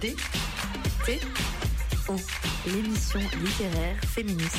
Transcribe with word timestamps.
D 0.00 0.14
T 1.04 1.20
O, 2.08 2.16
l'émission 2.66 3.20
littéraire 3.42 3.96
féministe. 4.04 4.56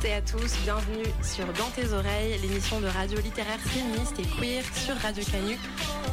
Toutes 0.00 0.08
et 0.08 0.14
à 0.14 0.20
tous, 0.20 0.56
bienvenue 0.64 1.04
sur 1.22 1.46
Dans 1.46 1.68
tes 1.74 1.92
oreilles, 1.92 2.38
l'émission 2.40 2.80
de 2.80 2.86
radio 2.86 3.18
littéraire 3.20 3.58
féministe 3.58 4.14
et 4.18 4.40
queer 4.40 4.62
sur 4.74 4.94
Radio 4.96 5.22
Canu, 5.24 5.58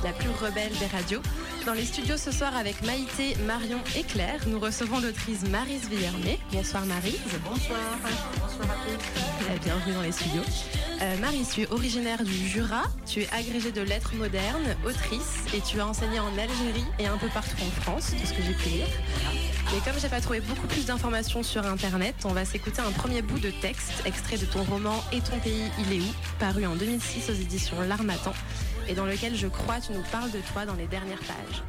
la 0.03 0.11
plus 0.11 0.29
rebelle 0.29 0.71
des 0.79 0.87
radios. 0.87 1.21
Dans 1.65 1.73
les 1.73 1.85
studios 1.85 2.17
ce 2.17 2.31
soir 2.31 2.55
avec 2.55 2.81
Maïté, 2.83 3.35
Marion 3.45 3.79
et 3.97 4.03
Claire, 4.03 4.41
nous 4.47 4.59
recevons 4.59 4.99
l'autrice 4.99 5.43
Marise 5.49 5.87
Villermé. 5.89 6.39
Bonsoir 6.51 6.85
Marise. 6.85 7.19
Bonsoir, 7.43 7.79
bonsoir 8.41 8.69
à 8.71 8.75
tous. 8.85 9.63
Bienvenue 9.63 9.93
dans 9.93 10.01
les 10.01 10.11
studios. 10.11 10.43
Euh, 11.01 11.17
Marise, 11.19 11.49
tu 11.53 11.61
es 11.61 11.71
originaire 11.71 12.23
du 12.23 12.33
Jura, 12.33 12.83
tu 13.05 13.21
es 13.21 13.29
agrégée 13.31 13.71
de 13.71 13.81
lettres 13.81 14.15
modernes, 14.15 14.75
autrice 14.85 15.43
et 15.53 15.61
tu 15.61 15.79
as 15.79 15.87
enseigné 15.87 16.19
en 16.19 16.37
Algérie 16.37 16.85
et 16.99 17.07
un 17.07 17.17
peu 17.17 17.27
partout 17.27 17.57
en 17.61 17.81
France, 17.81 18.11
tout 18.19 18.25
ce 18.25 18.33
que 18.33 18.41
j'ai 18.41 18.53
pu 18.53 18.69
lire. 18.69 18.87
Mais 19.73 19.79
comme 19.83 19.99
j'ai 19.99 20.07
pas 20.07 20.21
trouvé 20.21 20.39
beaucoup 20.39 20.65
plus 20.67 20.85
d'informations 20.85 21.43
sur 21.43 21.65
internet, 21.65 22.15
on 22.23 22.29
va 22.29 22.45
s'écouter 22.45 22.79
un 22.81 22.91
premier 22.91 23.21
bout 23.21 23.39
de 23.39 23.49
texte 23.49 23.91
extrait 24.05 24.37
de 24.37 24.45
ton 24.45 24.63
roman 24.63 25.03
Et 25.11 25.19
ton 25.19 25.37
pays, 25.39 25.69
il 25.79 25.93
est 25.93 25.99
où 25.99 26.13
paru 26.39 26.65
en 26.65 26.75
2006 26.75 27.29
aux 27.29 27.33
éditions 27.33 27.81
L'Armatan 27.81 28.33
et 28.87 28.93
dans 28.93 29.05
lequel 29.05 29.35
je 29.35 29.47
crois 29.47 29.81
tu 29.81 29.91
nous 29.91 30.03
parles 30.11 30.31
de 30.31 30.39
toi 30.53 30.65
dans 30.65 30.75
les 30.75 30.87
dernières 30.87 31.19
pages. 31.19 31.63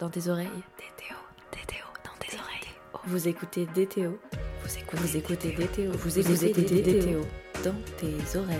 Dans 0.00 0.08
tes 0.08 0.28
oreilles. 0.28 0.46
DTO, 0.78 1.14
DTO, 1.52 1.86
dans 2.04 2.18
tes 2.18 2.36
oreilles. 2.38 3.04
Vous 3.06 3.28
écoutez 3.28 3.66
DTO. 3.66 4.18
Vous 4.62 4.78
écoutez, 4.78 4.96
vous 4.96 5.16
écoutez 5.16 5.52
DTO. 5.52 5.92
Vous 5.98 6.18
écoutez 6.18 6.82
DTO. 6.82 7.26
Dans 7.62 7.76
tes 7.98 8.38
oreilles. 8.38 8.58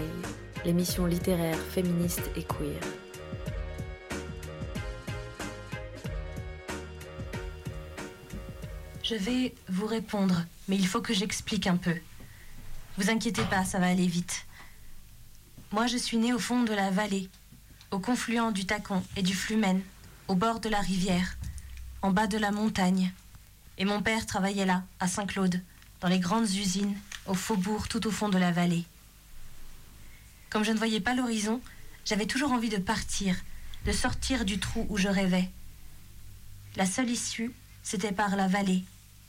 L'émission 0.67 1.07
littéraire 1.07 1.59
féministe 1.73 2.31
et 2.37 2.43
queer. 2.43 2.81
Je 9.09 9.15
vais 9.15 9.55
vous 9.69 9.87
répondre, 9.87 10.45
mais 10.67 10.75
il 10.75 10.85
faut 10.85 11.01
que 11.01 11.15
j'explique 11.15 11.69
un 11.69 11.77
peu. 11.77 11.95
Vous 12.99 13.09
inquiétez 13.09 13.45
pas, 13.45 13.65
ça 13.65 13.79
va 13.79 13.87
aller 13.87 14.09
vite. 14.09 14.47
Moi, 15.71 15.87
je 15.87 15.97
suis 15.97 16.17
née 16.17 16.33
au 16.33 16.41
fond 16.41 16.65
de 16.65 16.73
la 16.73 16.91
vallée, 16.91 17.29
au 17.93 18.01
confluent 18.01 18.53
du 18.53 18.67
Tacon 18.67 19.05
et 19.15 19.23
du 19.23 19.33
Flumen, 19.33 19.81
au 20.27 20.35
bord 20.35 20.59
de 20.59 20.69
la 20.69 20.81
rivière, 20.81 21.37
en 22.03 22.11
bas 22.11 22.27
de 22.27 22.37
la 22.37 22.51
montagne. 22.51 23.13
Et 23.79 23.85
mon 23.85 24.03
père 24.03 24.27
travaillait 24.27 24.67
là, 24.67 24.83
à 24.99 25.07
Saint-Claude, 25.07 25.63
dans 26.01 26.09
les 26.09 26.19
grandes 26.19 26.51
usines, 26.51 26.97
au 27.27 27.35
faubourg 27.35 27.87
tout 27.87 28.09
au 28.09 28.11
fond 28.11 28.29
de 28.29 28.39
la 28.39 28.51
vallée. 28.51 28.87
Comme 30.51 30.65
je 30.65 30.73
ne 30.73 30.79
voyais 30.79 31.01
pas 31.01 31.15
l'horizon, 31.15 31.61
j'avais 32.05 32.27
toujours 32.27 32.51
envie 32.51 32.71
de 32.71 32.79
partir, 32.79 33.37
de 33.85 33.93
sortir 33.93 34.45
du 34.45 34.59
trou 34.59 34.85
où 34.89 34.97
je 34.97 35.07
rêvais. 35.07 35.49
La 36.75 36.87
seule 36.87 37.11
issue, 37.11 37.53
c'était 37.85 38.11
par 38.11 38.35
la 38.35 38.49
vallée, 38.49 38.83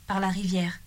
par 0.08 0.18
la 0.18 0.28
rivière. 0.28 0.80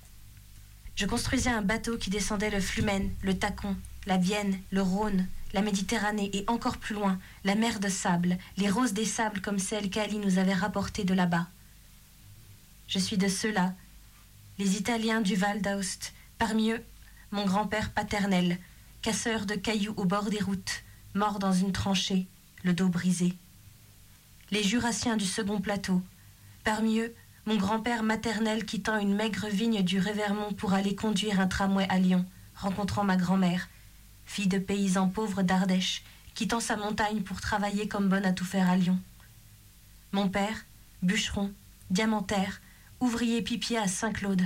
Je 0.95 1.05
construisais 1.05 1.49
un 1.49 1.61
bateau 1.61 1.97
qui 1.97 2.09
descendait 2.09 2.49
le 2.49 2.59
Flumen, 2.59 3.09
le 3.21 3.37
Tacon, 3.37 3.77
la 4.05 4.17
Vienne, 4.17 4.59
le 4.71 4.81
Rhône, 4.81 5.27
la 5.53 5.61
Méditerranée 5.61 6.29
et 6.33 6.43
encore 6.47 6.77
plus 6.77 6.95
loin, 6.95 7.19
la 7.43 7.55
mer 7.55 7.79
de 7.79 7.87
sable, 7.87 8.37
les 8.57 8.69
roses 8.69 8.93
des 8.93 9.05
sables 9.05 9.41
comme 9.41 9.59
celles 9.59 9.89
qu'Ali 9.89 10.17
nous 10.17 10.37
avait 10.37 10.53
rapportées 10.53 11.03
de 11.03 11.13
là-bas. 11.13 11.47
Je 12.87 12.99
suis 12.99 13.17
de 13.17 13.27
ceux-là, 13.27 13.73
les 14.57 14.75
Italiens 14.75 15.21
du 15.21 15.35
Val 15.35 15.61
d'Aoste, 15.61 16.13
parmi 16.37 16.71
eux, 16.71 16.83
mon 17.31 17.45
grand-père 17.45 17.91
paternel, 17.91 18.57
casseur 19.01 19.45
de 19.45 19.55
cailloux 19.55 19.93
au 19.97 20.05
bord 20.05 20.29
des 20.29 20.41
routes, 20.41 20.83
mort 21.13 21.39
dans 21.39 21.53
une 21.53 21.71
tranchée, 21.71 22.27
le 22.63 22.73
dos 22.73 22.89
brisé. 22.89 23.33
Les 24.51 24.63
Jurassiens 24.63 25.15
du 25.15 25.25
second 25.25 25.61
plateau, 25.61 26.01
parmi 26.63 26.99
eux, 26.99 27.13
mon 27.45 27.55
grand-père 27.55 28.03
maternel 28.03 28.65
quittant 28.65 28.99
une 28.99 29.15
maigre 29.15 29.47
vigne 29.47 29.81
du 29.81 29.99
Révermont 29.99 30.53
pour 30.53 30.73
aller 30.73 30.95
conduire 30.95 31.39
un 31.39 31.47
tramway 31.47 31.87
à 31.89 31.97
Lyon, 31.97 32.25
rencontrant 32.55 33.03
ma 33.03 33.17
grand-mère, 33.17 33.67
fille 34.25 34.47
de 34.47 34.59
paysans 34.59 35.09
pauvres 35.09 35.41
d'Ardèche, 35.41 36.03
quittant 36.35 36.59
sa 36.59 36.77
montagne 36.77 37.21
pour 37.21 37.41
travailler 37.41 37.87
comme 37.87 38.09
bonne 38.09 38.25
à 38.25 38.31
tout 38.33 38.45
faire 38.45 38.69
à 38.69 38.77
Lyon. 38.77 38.99
Mon 40.11 40.29
père, 40.29 40.65
bûcheron, 41.01 41.51
diamantaire, 41.89 42.61
ouvrier 42.99 43.41
pipier 43.41 43.77
à 43.77 43.87
Saint-Claude. 43.87 44.43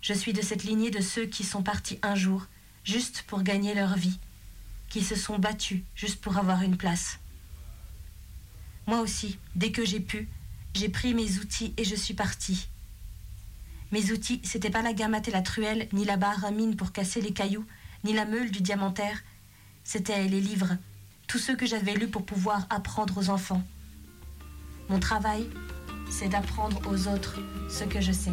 Je 0.00 0.12
suis 0.12 0.32
de 0.32 0.42
cette 0.42 0.64
lignée 0.64 0.90
de 0.90 1.00
ceux 1.00 1.26
qui 1.26 1.44
sont 1.44 1.62
partis 1.62 1.98
un 2.02 2.16
jour, 2.16 2.46
juste 2.82 3.22
pour 3.28 3.42
gagner 3.42 3.72
leur 3.72 3.96
vie, 3.96 4.18
qui 4.88 5.02
se 5.02 5.14
sont 5.14 5.38
battus 5.38 5.82
juste 5.94 6.20
pour 6.20 6.38
avoir 6.38 6.62
une 6.62 6.76
place. 6.76 7.20
Moi 8.86 9.00
aussi, 9.00 9.38
dès 9.54 9.70
que 9.70 9.84
j'ai 9.84 10.00
pu, 10.00 10.28
j'ai 10.74 10.88
pris 10.88 11.14
mes 11.14 11.38
outils 11.38 11.72
et 11.76 11.84
je 11.84 11.94
suis 11.94 12.14
partie. 12.14 12.68
Mes 13.92 14.10
outils, 14.10 14.40
c'était 14.42 14.70
pas 14.70 14.82
la 14.82 14.92
gamate 14.92 15.28
et 15.28 15.30
la 15.30 15.42
truelle, 15.42 15.88
ni 15.92 16.04
la 16.04 16.16
barre 16.16 16.44
à 16.44 16.50
mine 16.50 16.76
pour 16.76 16.92
casser 16.92 17.20
les 17.20 17.32
cailloux, 17.32 17.64
ni 18.02 18.12
la 18.12 18.24
meule 18.24 18.50
du 18.50 18.60
diamantaire. 18.60 19.22
C'était 19.84 20.26
les 20.26 20.40
livres, 20.40 20.76
tous 21.28 21.38
ceux 21.38 21.56
que 21.56 21.66
j'avais 21.66 21.94
lus 21.94 22.08
pour 22.08 22.24
pouvoir 22.24 22.66
apprendre 22.70 23.16
aux 23.18 23.30
enfants. 23.30 23.62
Mon 24.88 24.98
travail, 24.98 25.48
c'est 26.10 26.28
d'apprendre 26.28 26.80
aux 26.90 27.08
autres 27.08 27.38
ce 27.70 27.84
que 27.84 28.00
je 28.00 28.12
sais. 28.12 28.32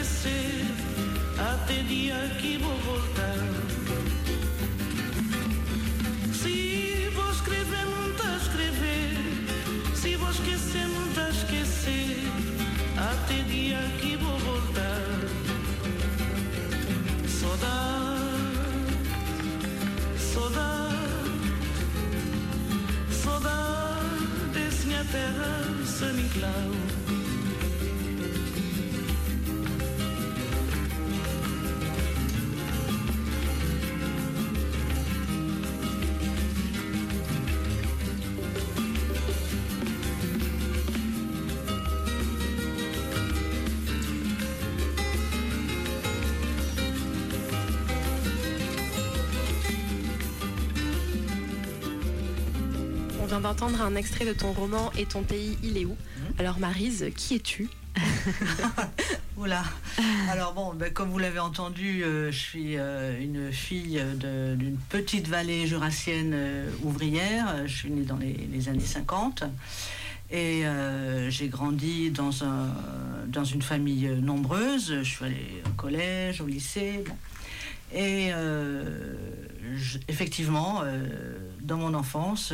Esquecer. 0.00 0.64
Até 1.38 1.82
dia 1.82 2.14
que 2.40 2.58
vou 2.58 2.76
voltar. 2.78 3.36
Se 6.32 7.10
vou 7.14 7.30
escrever, 7.30 7.86
muito 7.86 8.22
a 8.22 8.36
escrever. 8.36 9.16
Se 9.94 10.16
vou 10.16 10.30
esquecer, 10.30 10.86
muito 10.88 11.20
a 11.20 11.28
esquecer. 11.30 12.16
Até 12.96 13.42
dia 13.42 13.80
que 14.00 14.16
vou 14.16 14.38
voltar. 14.38 15.00
Saudade, 17.28 18.20
saudade, 20.18 20.96
saudade 23.22 24.50
desse 24.54 24.86
minha 24.86 25.04
terra, 25.04 25.84
San 25.84 26.12
Inclau. 26.12 26.89
D'entendre 53.50 53.82
un 53.82 53.96
extrait 53.96 54.24
de 54.24 54.32
ton 54.32 54.52
roman 54.52 54.92
Et 54.96 55.06
ton 55.06 55.22
pays, 55.24 55.58
il 55.64 55.76
est 55.76 55.84
où 55.84 55.96
Alors 56.38 56.60
Marise, 56.60 57.06
qui 57.16 57.34
es-tu 57.34 57.68
Oula. 59.36 59.64
Alors 60.30 60.52
bon, 60.52 60.72
ben, 60.74 60.92
comme 60.92 61.10
vous 61.10 61.18
l'avez 61.18 61.40
entendu, 61.40 62.04
euh, 62.04 62.30
je 62.30 62.38
suis 62.38 62.78
euh, 62.78 63.20
une 63.20 63.50
fille 63.50 64.00
d'une 64.20 64.76
petite 64.88 65.26
vallée 65.26 65.66
jurassienne 65.66 66.30
euh, 66.32 66.70
ouvrière. 66.84 67.66
Je 67.66 67.74
suis 67.74 67.90
née 67.90 68.02
dans 68.04 68.18
les, 68.18 68.34
les 68.52 68.68
années 68.68 68.78
50 68.86 69.42
et 70.30 70.62
j'ai 71.28 71.48
grandi 71.48 72.10
dans, 72.10 72.44
un, 72.44 72.68
dans 73.26 73.42
une 73.42 73.62
famille 73.62 74.06
nombreuse. 74.22 74.94
Je 75.02 75.08
suis 75.08 75.24
allée 75.24 75.60
au 75.66 75.70
collège, 75.70 76.40
au 76.40 76.46
lycée. 76.46 77.02
bon. 77.04 77.16
Et 77.92 78.30
je- 79.74 79.98
effectivement, 80.06 80.84
dans 81.62 81.78
mon 81.78 81.94
enfance, 81.94 82.52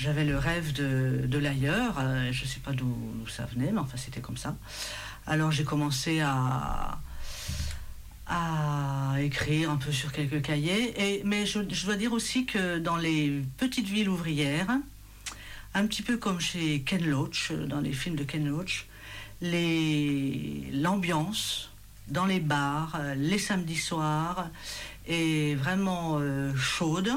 j'avais 0.00 0.24
le 0.24 0.38
rêve 0.38 0.72
de, 0.72 1.38
l'ailleurs. 1.38 1.96
Euh, 1.98 2.32
je 2.32 2.44
ne 2.44 2.48
sais 2.48 2.60
pas 2.60 2.72
d'où 2.72 2.96
ça 3.28 3.44
venait, 3.44 3.70
mais 3.70 3.80
enfin 3.80 3.98
c'était 3.98 4.20
comme 4.20 4.38
ça. 4.38 4.56
Alors 5.26 5.52
j'ai 5.52 5.64
commencé 5.64 6.20
à, 6.20 6.98
écrire 9.18 9.70
un 9.70 9.76
peu 9.76 9.92
sur 9.92 10.12
quelques 10.12 10.40
cahiers. 10.40 11.20
Mais 11.24 11.44
je, 11.44 11.60
dois 11.84 11.96
dire 11.96 12.12
aussi 12.12 12.46
que 12.46 12.78
dans 12.78 12.96
les 12.96 13.42
petites 13.58 13.88
villes 13.88 14.08
ouvrières, 14.08 14.70
un 15.74 15.86
petit 15.86 16.02
peu 16.02 16.16
comme 16.16 16.40
chez 16.40 16.80
Ken 16.80 17.04
Loach, 17.04 17.50
euh, 17.50 17.66
dans 17.66 17.80
les 17.80 17.92
films 17.92 18.16
de 18.16 18.24
Ken 18.24 18.48
Loach, 18.48 18.86
l'ambiance 20.72 21.70
dans 22.08 22.26
les 22.26 22.40
bars, 22.40 22.96
euh, 22.98 23.14
les 23.14 23.38
samedis 23.38 23.76
soirs, 23.76 24.48
est 25.06 25.54
vraiment 25.56 26.18
chaude. 26.56 27.10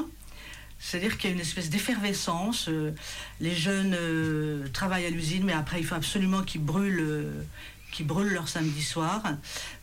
C'est-à-dire 0.84 1.16
qu'il 1.16 1.30
y 1.30 1.32
a 1.32 1.34
une 1.36 1.40
espèce 1.40 1.70
d'effervescence. 1.70 2.68
euh, 2.68 2.92
les 3.40 3.54
jeunes 3.54 3.96
euh, 3.98 4.68
travaillent 4.68 5.06
à 5.06 5.10
l'usine, 5.10 5.42
mais 5.42 5.54
après, 5.54 5.80
il 5.80 5.86
faut 5.86 5.94
absolument 5.94 6.42
qu'ils 6.42 6.62
brûlent, 6.62 7.00
euh, 7.00 7.42
qu'ils 7.90 8.06
brûlent 8.06 8.34
leur 8.34 8.48
samedi 8.48 8.82
soir. 8.82 9.22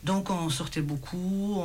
Donc, 0.03 0.29
on 0.29 0.49
sortait 0.49 0.83
beaucoup, 0.83 1.59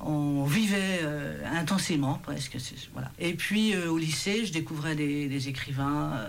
on, 0.00 0.44
vivait 0.46 1.00
intensément, 1.44 2.14
presque. 2.14 2.56
Voilà. 2.92 3.10
Et 3.20 3.34
puis, 3.34 3.76
au 3.76 3.98
lycée, 3.98 4.46
je 4.46 4.52
découvrais 4.52 4.96
des, 4.96 5.48
écrivains 5.48 6.26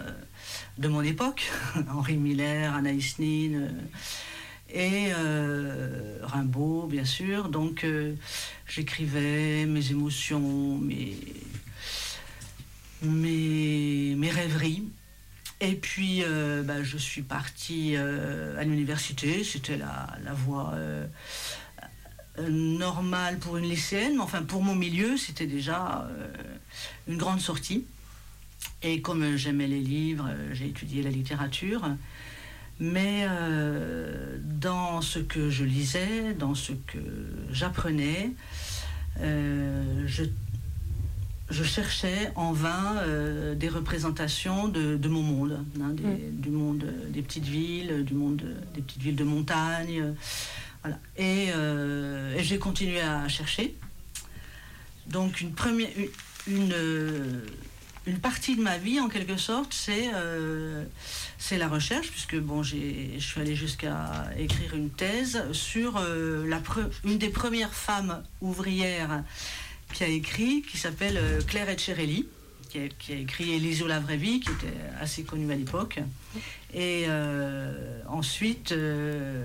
de 0.78 0.88
mon 0.88 1.02
époque, 1.02 1.50
Henri 1.92 2.18
Miller, 2.18 2.76
Anaïs 2.76 3.18
Nin. 3.20 3.68
et 4.74 5.12
Rimbaud, 6.22 6.88
bien 6.88 7.06
sûr. 7.06 7.50
Donc, 7.50 7.86
j'écrivais 8.68 9.66
mes 9.66 9.92
émotions, 9.92 10.78
mes, 10.78 11.16
mes, 13.02 14.16
mes 14.16 14.30
rêveries. 14.30 14.84
Et 15.62 15.76
puis, 15.76 16.24
euh, 16.24 16.64
bah, 16.64 16.84
je 16.84 16.98
suis 16.98 17.22
partie 17.22 17.96
euh, 17.96 18.60
à 18.60 18.64
l'université. 18.64 19.44
C'était 19.44 19.78
la, 19.78 20.08
la 20.24 20.34
voie 20.34 20.72
euh, 20.76 21.06
normale 22.50 23.40
pour 23.40 23.58
une 23.58 23.66
lycéenne, 23.66 24.14
mais 24.16 24.22
enfin, 24.22 24.44
pour 24.44 24.64
mon 24.64 24.76
milieu, 24.76 25.18
c'était 25.18 25.48
déjà 25.48 26.10
une 27.08 27.18
grande 27.18 27.42
sortie. 27.42 27.86
Et 28.82 29.02
comme 29.02 29.36
j'aimais 29.36 29.68
les 29.68 29.82
livres, 29.82 30.30
j'ai 30.54 30.68
étudié 30.68 31.04
la 31.04 31.10
littérature. 31.10 31.90
Mais 32.80 33.28
dans 34.42 35.02
ce 35.02 35.20
que 35.20 35.50
je 35.50 35.66
lisais, 35.66 36.34
dans 36.34 36.56
ce 36.56 36.72
que 36.72 37.00
j'apprenais, 37.52 38.32
je, 39.18 40.24
je 41.50 41.64
cherchais 41.64 42.32
en 42.36 42.52
vain 42.54 42.98
euh, 42.98 43.56
des 43.56 43.70
représentations 43.70 44.68
de, 44.68 44.96
de 44.98 45.10
mon 45.10 45.22
monde, 45.24 45.64
hein, 45.82 45.90
des- 45.90 46.04
du 46.32 46.50
monde 46.50 46.86
des 47.10 47.22
petites 47.22 47.46
villes, 47.48 48.04
du 48.06 48.14
monde 48.14 48.44
des 48.76 48.82
petites 48.82 49.02
villes 49.02 49.16
de 49.16 49.24
montagne. 49.24 50.02
euh, 50.02 50.12
voilà. 50.84 51.00
Et, 51.18 51.48
euh, 51.56 52.36
et 52.38 52.44
j'ai 52.44 52.58
continué 52.60 53.02
à 53.02 53.28
chercher. 53.28 53.76
Donc 55.08 55.42
une 55.42 55.52
première, 55.54 55.90
une, 56.48 56.56
une, 56.56 57.42
une 58.06 58.20
partie 58.20 58.56
de 58.56 58.62
ma 58.62 58.78
vie, 58.78 59.00
en 59.00 59.10
quelque 59.10 59.38
sorte, 59.38 59.74
c'est 59.74 60.12
euh, 60.14 60.84
c'est 61.38 61.58
la 61.58 61.68
recherche, 61.68 62.12
puisque 62.12 62.38
bon, 62.40 62.62
j'ai- 62.64 63.16
je 63.18 63.26
suis 63.26 63.42
allée 63.42 63.56
jusqu'à 63.56 64.30
écrire 64.38 64.76
une 64.76 64.90
thèse 64.92 65.44
sur 65.52 66.00
la 66.00 66.60
pre- 66.60 66.90
une 67.04 67.18
des 67.18 67.30
premières 67.30 67.74
femmes 67.74 68.22
ouvrières 68.42 69.24
qui 69.94 70.04
a 70.04 70.08
écrit, 70.08 70.62
qui 70.62 70.78
s'appelle 70.78 71.18
euh, 71.18 71.42
Claire 71.42 71.70
Etcherelli, 71.70 72.28
qui 72.70 72.80
a, 72.80 72.88
qui 72.88 73.14
a 73.14 73.16
écrit 73.16 73.52
Éliseo 73.52 73.88
la 73.88 74.00
vraie 74.00 74.18
vie, 74.18 74.40
qui 74.40 74.52
était 74.52 74.78
assez 75.00 75.24
connue 75.24 75.52
à 75.52 75.56
l'époque. 75.56 76.00
Et 76.74 77.06
euh, 77.08 78.02
ensuite, 78.08 78.72
euh, 78.72 79.44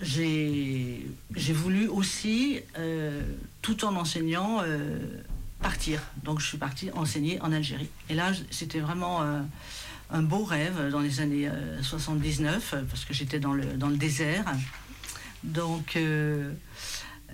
j'ai 0.00 1.04
voulu 1.52 1.86
aussi, 1.88 2.60
tout 3.60 3.84
en 3.84 3.94
enseignant, 3.94 4.62
partir. 5.60 6.02
Donc 6.24 6.40
je 6.40 6.46
suis 6.46 6.58
partie 6.58 6.90
enseigner 6.92 7.40
en 7.42 7.52
Algérie. 7.52 7.88
Et 8.08 8.14
là, 8.14 8.32
c'était 8.50 8.80
vraiment 8.80 9.20
un 10.12 10.22
beau 10.22 10.44
rêve 10.44 10.90
dans 10.90 11.00
les 11.00 11.20
années 11.20 11.48
euh, 11.48 11.82
79, 11.82 12.74
euh, 12.74 12.82
parce 12.88 13.04
que 13.04 13.14
j'étais 13.14 13.38
dans 13.38 13.54
le, 13.54 13.64
dans 13.64 13.88
le 13.88 13.96
désert. 13.96 14.44
Donc 15.42 15.98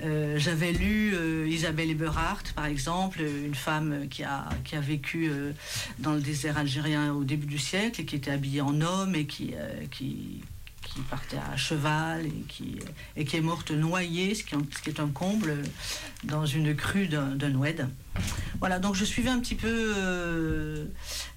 euh, 0.05 0.39
j'avais 0.39 0.73
lu 0.73 1.13
euh, 1.15 1.47
Isabelle 1.49 1.91
Eberhardt, 1.91 2.53
par 2.55 2.67
exemple, 2.67 3.21
une 3.21 3.55
femme 3.55 4.07
qui 4.09 4.23
a, 4.23 4.49
qui 4.65 4.77
a 4.77 4.81
vécu 4.81 5.29
euh, 5.29 5.53
dans 5.99 6.13
le 6.13 6.21
désert 6.21 6.57
algérien 6.57 7.13
au 7.13 7.25
début 7.25 7.47
du 7.47 7.59
siècle 7.59 8.01
et 8.03 8.05
qui 8.05 8.15
était 8.17 8.31
habillée 8.31 8.61
en 8.61 8.81
homme 8.81 9.15
et 9.15 9.27
qui, 9.27 9.55
qui, 9.91 10.41
partait 11.11 11.37
à 11.37 11.57
cheval 11.57 12.27
et 12.27 12.45
qui, 12.49 12.77
et 13.17 13.25
qui 13.25 13.37
est 13.37 13.41
morte 13.41 13.71
noyée, 13.71 14.35
ce 14.35 14.43
qui, 14.43 14.57
est- 14.91 14.99
un 15.01 15.07
comble, 15.09 15.57
dans 16.25 16.45
une 16.45 16.75
crue 16.75 17.07
d'un 17.07 17.55
oued. 17.55 17.89
Voilà, 18.59 18.81
donc 18.81 18.97
je 18.97 19.05
suivais 19.05 19.31
un 19.31 19.39
petit 19.39 19.55
peu 19.55 19.95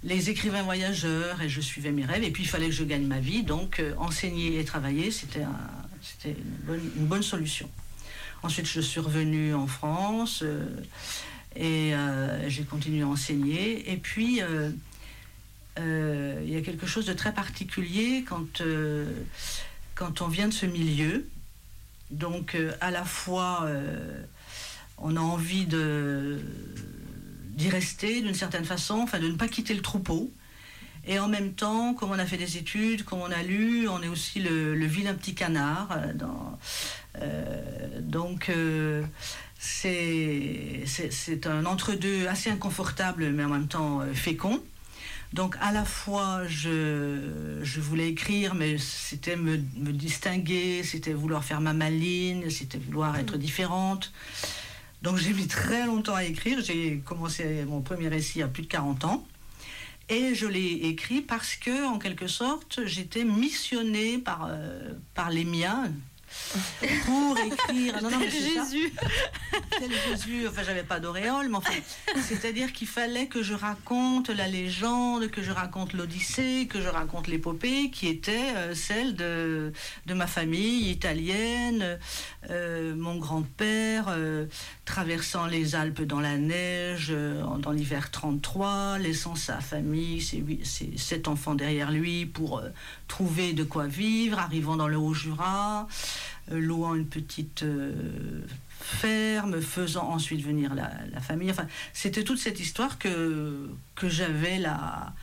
les 0.03 0.31
écrivains 0.31 0.63
voyageurs 0.63 1.43
et 1.43 1.49
je 1.49 1.61
suivais 1.61 1.91
mes 1.91 2.05
rêves. 2.05 2.23
Et 2.23 2.31
puis 2.31 2.41
il 2.41 2.47
fallait 2.47 2.69
que 2.69 2.71
je 2.75 2.83
gagne 2.83 3.05
ma 3.05 3.19
vie, 3.19 3.43
donc 3.43 3.83
enseigner 3.99 4.59
et 4.59 4.65
travailler, 4.65 5.11
c'était 5.11 5.45
une 6.67 7.05
bonne 7.05 7.21
solution. 7.23 7.69
Ensuite, 8.43 8.65
je 8.65 8.81
suis 8.81 8.99
revenue 8.99 9.53
en 9.53 9.67
France 9.67 10.39
euh, 10.41 10.65
et 11.55 11.93
euh, 11.93 12.49
j'ai 12.49 12.63
continué 12.63 13.03
à 13.03 13.07
enseigner. 13.07 13.91
Et 13.91 13.97
puis, 13.97 14.41
euh, 14.41 14.71
il 15.77 16.49
y 16.49 16.57
a 16.57 16.61
quelque 16.61 16.87
chose 16.87 17.05
de 17.05 17.13
très 17.13 17.33
particulier 17.33 18.25
quand, 18.27 18.63
quand 19.95 20.21
on 20.21 20.27
vient 20.27 20.47
de 20.47 20.53
ce 20.53 20.65
milieu. 20.65 21.27
Donc, 22.09 22.57
à 22.81 22.91
la 22.91 23.05
fois, 23.05 23.67
on 24.97 25.15
a 25.15 25.19
envie 25.19 25.65
d'y 25.65 26.39
rester 27.69 28.21
d'une 28.21 28.35
certaine 28.35 28.65
façon, 28.65 28.95
enfin 28.95 29.19
de 29.19 29.27
ne 29.27 29.35
pas 29.35 29.47
quitter 29.47 29.73
le 29.73 29.81
troupeau. 29.81 30.31
Et 31.07 31.17
en 31.17 31.27
même 31.27 31.53
temps, 31.53 31.95
comme 31.95 32.11
on 32.11 32.19
a 32.19 32.25
fait 32.25 32.37
des 32.37 32.57
études, 32.57 33.03
comme 33.03 33.21
on 33.21 33.31
a 33.31 33.41
lu, 33.41 33.87
on 33.87 34.03
est 34.03 34.07
aussi 34.07 34.39
le, 34.39 34.75
le 34.75 34.85
vilain 34.85 35.15
petit 35.15 35.33
canard 35.33 35.97
dans, 36.15 36.59
donc 38.01 38.51
c'est 39.57 40.85
un 41.45 41.65
entre-deux 41.65 42.27
assez 42.27 42.49
inconfortable, 42.49 43.29
mais 43.31 43.43
en 43.43 43.49
même 43.49 43.67
temps 43.67 44.01
fécond. 44.13 44.61
Donc 45.33 45.55
à 45.61 45.71
la 45.71 45.85
fois, 45.85 46.45
je, 46.47 47.59
je 47.63 47.79
voulais 47.79 48.09
écrire, 48.09 48.53
mais 48.53 48.77
c'était 48.77 49.37
me, 49.37 49.57
me, 49.77 49.93
distinguer, 49.93 50.83
c'était 50.83 51.13
vouloir 51.13 51.43
faire 51.45 51.61
ma 51.61 51.73
maline, 51.73 52.49
c'était 52.49 52.77
vouloir 52.77 53.17
être 53.17 53.37
différente. 53.37 54.11
Donc 55.01 55.17
j'ai 55.17 55.33
mis 55.33 55.47
très 55.47 55.85
longtemps 55.85 56.15
à 56.15 56.25
écrire. 56.25 56.59
J'ai 56.61 57.01
commencé 57.05 57.63
mon 57.65 57.81
premier 57.81 58.09
récit 58.09 58.41
à 58.41 58.47
plus 58.47 58.63
de 58.63 58.67
40 58.67 59.05
ans. 59.05 59.25
Et 60.09 60.35
je 60.35 60.45
l'ai 60.45 60.73
écrit 60.89 61.21
parce 61.21 61.55
que, 61.55 61.87
en 61.87 61.97
quelque 61.97 62.27
sorte, 62.27 62.81
j'étais 62.85 63.23
missionnée 63.23 64.17
par, 64.17 64.47
euh, 64.49 64.91
par 65.13 65.29
les 65.29 65.45
miens, 65.45 65.89
pour 67.05 67.37
écrire. 67.39 68.01
Non, 68.01 68.09
non, 68.09 68.19
mais 68.19 68.29
Jésus. 68.29 68.93
Quel 69.77 69.91
Jésus. 69.91 70.47
Enfin, 70.47 70.63
j'avais 70.63 70.83
pas 70.83 70.99
d'auréole, 70.99 71.47
mais 71.49 71.57
enfin, 71.57 71.73
c'est-à-dire 72.21 72.73
qu'il 72.73 72.87
fallait 72.87 73.27
que 73.27 73.43
je 73.43 73.53
raconte 73.53 74.29
la 74.29 74.47
légende, 74.47 75.29
que 75.29 75.41
je 75.41 75.51
raconte 75.51 75.93
l'Odyssée, 75.93 76.67
que 76.69 76.81
je 76.81 76.87
raconte 76.87 77.27
l'épopée, 77.27 77.89
qui 77.89 78.07
était 78.07 78.53
euh, 78.55 78.75
celle 78.75 79.15
de, 79.15 79.71
de 80.05 80.13
ma 80.13 80.27
famille 80.27 80.89
italienne, 80.89 81.99
euh, 82.49 82.95
mon 82.95 83.17
grand-père 83.17 84.05
euh, 84.09 84.45
traversant 84.85 85.45
les 85.45 85.75
Alpes 85.75 86.01
dans 86.01 86.19
la 86.19 86.37
neige 86.37 87.13
dans 87.59 87.71
l'hiver 87.71 88.11
33, 88.11 88.97
laissant 88.99 89.35
sa 89.35 89.59
famille, 89.59 90.21
ses, 90.21 90.43
ses, 90.63 90.97
sept 90.97 91.27
enfants 91.27 91.55
derrière 91.55 91.91
lui 91.91 92.25
pour 92.25 92.61
trouver 93.07 93.53
de 93.53 93.63
quoi 93.63 93.87
vivre, 93.87 94.39
arrivant 94.39 94.75
dans 94.75 94.87
le 94.87 94.97
Haut-Jura. 94.97 95.87
Euh, 96.51 96.59
louant 96.59 96.95
une 96.95 97.05
petite 97.05 97.63
euh, 97.63 97.91
ferme, 98.79 99.61
faisant 99.61 100.09
ensuite 100.09 100.43
venir 100.43 100.73
la, 100.73 101.21
famille. 101.21 101.51
Enfin, 101.51 101.67
c'était 101.93 102.23
toute 102.23 102.39
cette 102.39 102.59
histoire 102.59 102.97
que, 102.97 103.69
que 103.95 104.09
j'avais 104.09 104.57
la, 104.57 105.13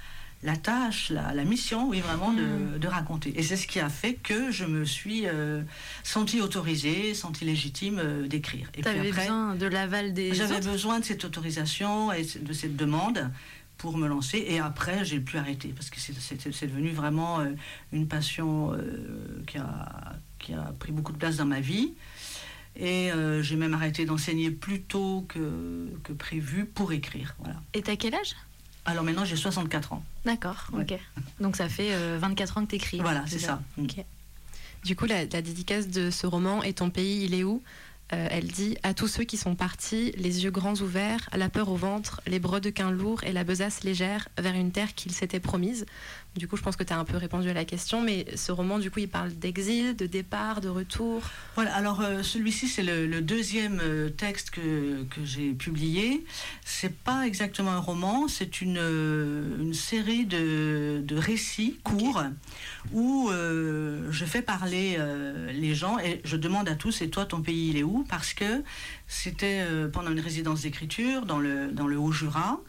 la 0.43 0.57
tâche, 0.57 1.11
la, 1.11 1.45
mission, 1.45 1.89
oui, 1.89 2.01
vraiment, 2.01 2.33
de, 2.33 2.43
mm. 2.43 2.89
raconter. 2.89 3.39
Et 3.39 3.43
c'est 3.43 3.57
ce 3.57 3.67
qui 3.67 3.81
a 3.81 3.89
fait 3.89 4.15
que 4.15 4.51
je 4.51 4.65
me 4.65 4.85
suis 4.85 5.27
euh, 5.27 5.63
sentie 6.03 6.41
autorisée, 6.41 7.15
sentie 7.15 7.45
légitime 7.45 8.27
d'écrire. 8.27 8.71
Tu 8.73 8.87
avais 8.89 9.11
besoin 9.11 9.55
de 9.55 9.67
l'aval 9.67 10.15
des 10.15 10.35
J'avais 10.35 10.61
besoin 10.61 11.01
de 11.01 11.05
cette 11.05 11.25
autorisation 11.25 12.13
et 12.13 12.25
de 12.41 12.53
cette 12.53 12.77
demande 12.77 13.31
pour 13.79 13.97
me 13.97 14.07
lancer. 14.07 14.45
Et 14.49 14.61
après, 14.61 15.05
j'ai 15.05 15.21
pu 15.21 15.39
arrêter 15.39 15.69
parce 15.69 15.89
que 15.91 15.99
c'est 16.01 16.67
devenu 16.67 16.91
vraiment 16.91 17.39
une 17.93 18.07
passion 18.07 18.77
qui 19.47 19.59
a 19.59 20.19
qui 20.39 20.55
a 20.55 20.73
pris 20.79 20.93
beaucoup 20.93 21.13
de 21.13 21.19
place 21.19 21.37
dans 21.37 21.47
ma 21.47 21.61
vie. 21.61 21.93
Et 22.77 23.11
euh, 23.11 23.43
j'ai 23.43 23.57
même 23.57 23.75
arrêté 23.75 24.05
d'enseigner 24.05 24.51
plus 24.51 24.83
tôt 24.83 25.25
que, 25.29 25.89
que 26.05 26.13
prévu 26.13 26.65
pour 26.65 26.93
écrire. 26.93 27.35
Voilà. 27.41 27.61
Et 27.75 27.83
t'as 27.83 27.97
quel 27.97 28.15
âge? 28.15 28.37
Alors 28.85 29.05
maintenant 29.05 29.25
j'ai 29.25 29.37
64 29.37 29.93
ans. 29.93 30.05
D'accord, 30.25 30.69
ok. 30.73 30.95
Donc 31.41 31.57
ça 31.57 31.69
fait 31.69 31.91
24 32.19 32.57
euh, 32.57 32.61
ans 32.61 32.65
que 32.65 32.71
t'écris. 32.71 33.01
Voilà, 33.01 33.25
c'est 33.27 33.39
ça. 33.39 33.61
Ok. 33.79 33.97
Du 34.85 34.95
coup, 34.95 35.07
la, 35.07 35.25
la, 35.25 35.43
dédicace 35.43 35.89
de 35.89 36.09
ce 36.11 36.27
roman, 36.27 36.63
Et 36.63 36.73
ton 36.73 36.89
pays, 36.89 37.25
il 37.25 37.35
est 37.35 37.43
où? 37.43 37.63
Euh, 38.13 38.27
elle 38.31 38.47
dit 38.47 38.77
à 38.83 38.95
tous 38.95 39.07
ceux 39.07 39.25
qui 39.25 39.37
sont 39.37 39.55
partis, 39.55 40.13
les 40.17 40.45
yeux 40.45 40.51
grands 40.51 40.77
ouverts, 40.77 41.29
la 41.37 41.49
peur 41.49 41.69
au 41.69 41.77
ventre, 41.77 42.23
les 42.27 42.39
brodequins 42.39 42.91
lourds 42.91 43.23
et 43.25 43.33
la 43.33 43.45
besace 43.45 43.85
légère 43.85 44.29
vers 44.39 44.55
une 44.55 44.73
terre 44.73 44.95
qu'ils 44.95 45.13
s'étaient 45.13 45.41
promise. 45.41 45.85
Du 46.39 46.49
coup, 46.49 46.57
je 46.57 46.63
pense 46.63 46.77
que 46.77 46.85
tu 46.85 46.93
as 46.93 46.99
un 46.99 47.05
peu 47.05 47.17
répondu 47.17 47.49
à 47.51 47.53
la 47.53 47.65
question, 47.65 48.01
mais 48.01 48.27
ce 48.35 48.53
roman, 48.53 48.79
du 48.79 48.91
coup, 48.91 49.01
il 49.01 49.09
parle 49.09 49.33
d'exil, 49.33 49.97
de 49.97 50.07
départ, 50.07 50.61
de 50.61 50.69
retour. 50.69 51.21
Voilà, 51.55 51.75
alors 51.75 52.01
euh, 52.01 52.23
celui-ci, 52.23 52.69
c'est 52.69 52.83
le, 52.83 53.21
deuxième 53.21 53.81
euh, 53.83 54.09
texte 54.09 54.51
que, 54.51 55.03
que 55.05 55.25
j'ai 55.25 55.53
publié. 55.53 56.25
C'est 56.65 56.95
pas 56.95 57.27
exactement 57.27 57.73
un 57.73 57.81
roman, 57.81 58.29
c'est 58.29 58.61
une, 58.61 58.79
une 58.79 59.75
série 59.75 60.25
de, 60.25 61.03
de 61.05 61.17
récits 61.17 61.79
courts 61.83 62.23
où 62.93 63.31
je 63.31 64.25
fais 64.25 64.43
parler 64.43 64.99
les 65.53 65.75
gens 65.75 65.99
et 65.99 66.21
je 66.25 66.37
demande 66.37 66.69
à 66.69 66.75
tous, 66.75 67.03
et 67.03 67.11
toi, 67.11 67.27
ton 67.27 67.43
pays, 67.43 67.71
il 67.71 67.77
est 67.77 67.83
où? 67.83 68.05
Parce 68.09 68.33
que 68.35 68.63
c'était 69.07 69.61
euh, 69.61 69.89
pendant 69.89 70.13
une 70.13 70.21
résidence 70.21 70.63
d'écriture 70.63 71.27
dans 71.27 71.39
le, 71.39 71.73
dans 71.73 71.87
le 71.87 71.99
Haut-Jura. 71.99 72.61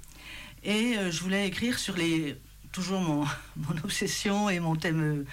Et 0.64 0.98
euh, 0.98 1.12
je 1.12 1.22
voulais 1.22 1.48
écrire 1.48 1.78
sur 1.78 1.96
les. 1.96 2.38
Toujours 2.72 3.02
mon, 3.02 3.26
mon 3.58 3.78
obsession 3.84 4.50
et 4.50 4.60
mon 4.60 4.76
thème 4.76 5.02
euh, 5.02 5.26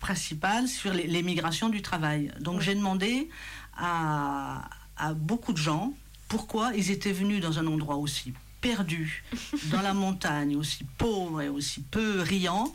principal 0.00 0.68
sur 0.68 0.92
l'émigration 0.92 1.68
du 1.68 1.82
travail. 1.82 2.32
Donc 2.40 2.60
j'ai 2.60 2.74
demandé 2.74 3.28
à, 3.76 4.68
à 4.96 5.14
beaucoup 5.14 5.52
de 5.52 5.58
gens 5.58 5.94
pourquoi 6.28 6.72
ils 6.74 6.90
étaient 6.90 7.12
venus 7.12 7.40
dans 7.40 7.58
un 7.58 7.66
endroit 7.66 7.96
aussi 7.96 8.32
perdu, 8.60 9.24
dans 9.70 9.82
la 9.82 9.94
montagne, 9.94 10.56
aussi 10.56 10.84
pauvre 10.98 11.42
et 11.42 11.48
aussi 11.48 11.80
peu 11.82 12.20
riant, 12.20 12.72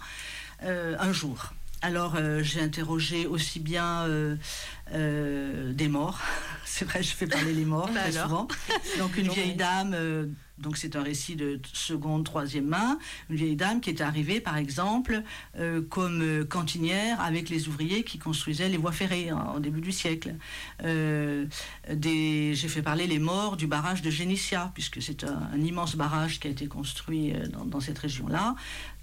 un 0.61 1.13
jour. 1.13 1.53
Alors 1.81 2.17
j'ai 2.41 2.61
interrogé 2.61 3.25
aussi 3.25 3.59
bien 3.59 4.05
euh, 4.93 5.73
des 5.73 5.87
morts. 5.87 6.19
c'est 6.65 6.85
vrai, 6.85 7.03
je 7.03 7.13
fais 7.13 7.27
parler 7.27 7.53
les 7.53 7.65
morts 7.65 7.89
bah 7.93 8.01
très 8.01 8.11
souvent. 8.13 8.47
Donc 8.97 9.17
une 9.17 9.29
vieille 9.29 9.55
dame, 9.55 9.93
euh, 9.93 10.25
donc 10.59 10.77
c'est 10.77 10.95
un 10.95 11.03
récit 11.03 11.35
de 11.35 11.59
seconde, 11.73 12.25
troisième 12.25 12.67
main, 12.67 12.99
une 13.29 13.35
vieille 13.35 13.55
dame 13.55 13.81
qui 13.81 13.89
est 13.89 14.01
arrivée, 14.01 14.39
par 14.41 14.57
exemple, 14.57 15.23
euh, 15.57 15.81
comme 15.81 16.45
cantinière 16.45 17.21
avec 17.21 17.49
les 17.49 17.67
ouvriers 17.67 18.03
qui 18.03 18.19
construisaient 18.19 18.69
les 18.69 18.77
voies 18.77 18.91
ferrées 18.91 19.29
hein, 19.29 19.53
au 19.55 19.59
début 19.59 19.81
du 19.81 19.91
siècle. 19.91 20.35
J'ai 20.81 22.67
fait 22.67 22.81
parler 22.81 23.07
les 23.07 23.19
morts 23.19 23.57
du 23.57 23.67
barrage 23.67 24.01
de 24.01 24.09
Génissia, 24.09 24.71
puisque 24.73 25.01
c'est 25.01 25.23
un, 25.23 25.59
immense 25.59 25.95
barrage 25.95 26.39
qui 26.39 26.47
a 26.47 26.51
été 26.51 26.67
construit 26.67 27.33
dans, 27.51 27.65
dans 27.65 27.79
cette 27.79 27.99
région-là, 27.99 28.55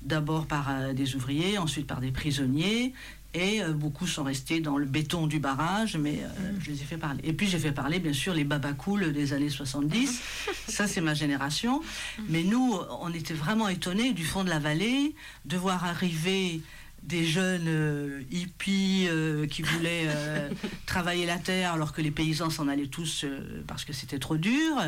d'abord 0.02 0.46
par 0.46 0.94
des 0.94 1.16
ouvriers, 1.16 1.58
ensuite 1.58 1.86
par 1.86 2.00
des 2.00 2.12
prisonniers, 2.12 2.92
et 3.36 3.62
euh, 3.62 3.72
beaucoup 3.72 4.06
sont 4.06 4.24
restés 4.24 4.60
dans 4.60 4.78
le 4.78 4.86
béton 4.86 5.26
du 5.26 5.38
barrage, 5.38 5.96
mais 5.96 6.20
euh, 6.22 6.52
mm. 6.52 6.60
je 6.60 6.70
les 6.70 6.80
ai 6.80 6.84
fait 6.84 6.96
parler. 6.96 7.20
Et 7.22 7.34
puis 7.34 7.46
j'ai 7.46 7.58
fait 7.58 7.72
parler, 7.72 7.98
bien 7.98 8.14
sûr, 8.14 8.32
les 8.32 8.44
babacools 8.44 9.12
des 9.12 9.34
années 9.34 9.50
70. 9.50 10.20
Ça, 10.68 10.88
c'est 10.88 11.02
ma 11.02 11.12
génération. 11.12 11.80
Mm. 12.18 12.22
Mais 12.30 12.42
nous, 12.42 12.78
on 13.00 13.12
était 13.12 13.34
vraiment 13.34 13.68
étonnés 13.68 14.14
du 14.14 14.24
fond 14.24 14.42
de 14.42 14.48
la 14.48 14.58
vallée 14.58 15.14
de 15.44 15.56
voir 15.58 15.84
arriver 15.84 16.62
des 17.06 17.24
jeunes 17.24 17.68
euh, 17.68 18.22
hippies 18.32 19.06
euh, 19.08 19.46
qui 19.46 19.62
voulaient 19.62 20.06
euh, 20.08 20.50
travailler 20.86 21.24
la 21.24 21.38
terre 21.38 21.72
alors 21.72 21.92
que 21.92 22.02
les 22.02 22.10
paysans 22.10 22.50
s'en 22.50 22.66
allaient 22.66 22.88
tous 22.88 23.24
parce 23.66 23.84
que 23.84 23.92
c'était 23.92 24.18
trop 24.18 24.36
dur. 24.36 24.82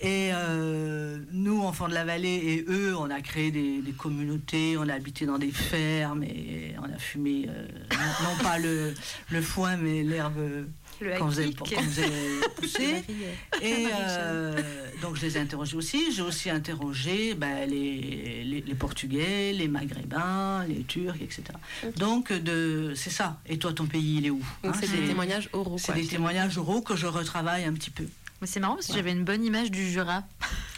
Et 0.00 0.30
nous, 1.32 1.62
enfants 1.62 1.88
de 1.88 1.94
la 1.94 2.04
vallée, 2.04 2.28
et 2.28 2.64
eux, 2.68 2.96
on 2.96 3.10
a 3.10 3.20
créé 3.20 3.50
des, 3.50 3.82
communautés, 3.96 4.76
on 4.78 4.88
a 4.88 4.94
habité 4.94 5.26
dans 5.26 5.38
des 5.38 5.50
fermes 5.50 6.22
et 6.22 6.74
on 6.78 6.92
a 6.92 6.98
fumé, 6.98 7.48
non, 7.92 8.42
pas 8.42 8.58
le, 8.58 8.94
le 9.30 9.42
foin, 9.42 9.76
mais 9.76 10.02
l'herbe 10.02 10.66
quand, 11.18 11.26
vous 11.26 11.40
avez, 11.40 11.52
poussé. 12.56 13.02
et 13.62 13.86
euh, 13.92 14.60
donc 15.02 15.16
je 15.16 15.22
les 15.22 15.36
ai 15.36 15.40
interrogés 15.40 15.76
aussi. 15.76 16.12
J'ai 16.12 16.22
aussi 16.22 16.50
interrogé 16.50 17.34
ben, 17.34 17.68
les, 17.68 18.44
les, 18.44 18.74
Portugais, 18.74 19.52
les 19.52 19.68
Maghrébins, 19.68 20.64
les 20.66 20.82
Turcs, 20.84 21.20
etc. 21.20 21.44
Donc 21.96 22.32
c'est 22.94 23.10
ça. 23.10 23.40
Et 23.46 23.58
toi, 23.58 23.72
ton 23.72 23.86
pays, 23.86 24.18
il 24.18 24.26
est 24.26 24.30
où 24.30 24.42
hein, 24.64 24.72
C'est 24.78 24.90
des 24.90 25.06
témoignages 25.06 25.48
oraux. 25.52 25.78
C'est 25.78 25.94
des 25.94 26.06
témoignages 26.06 26.58
oraux 26.58 26.82
que 26.82 26.96
je 26.96 27.06
retravaille 27.06 27.64
un 27.64 27.72
petit 27.72 27.90
peu. 27.90 28.06
C'est 28.46 28.60
marrant 28.60 28.74
parce 28.74 28.88
que 28.88 28.94
j'avais 28.94 29.12
une 29.12 29.24
bonne 29.24 29.44
image 29.44 29.70
du 29.70 29.90
Jura. 29.90 30.22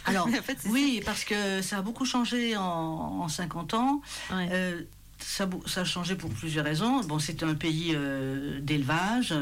Alors, 0.05 0.29
oui, 0.69 1.01
parce 1.05 1.23
que 1.25 1.61
ça 1.61 1.77
a 1.77 1.81
beaucoup 1.81 2.05
changé 2.05 2.55
en, 2.55 3.27
50 3.27 3.73
ans. 3.73 4.01
Euh, 4.31 4.81
ça, 5.19 5.49
ça, 5.65 5.81
a 5.81 5.83
changé 5.83 6.15
pour 6.15 6.29
plusieurs 6.29 6.65
raisons. 6.65 7.01
Bon, 7.01 7.19
c'était 7.19 7.45
un 7.45 7.55
pays 7.55 7.93
euh, 7.95 8.59
d'élevage, 8.61 9.33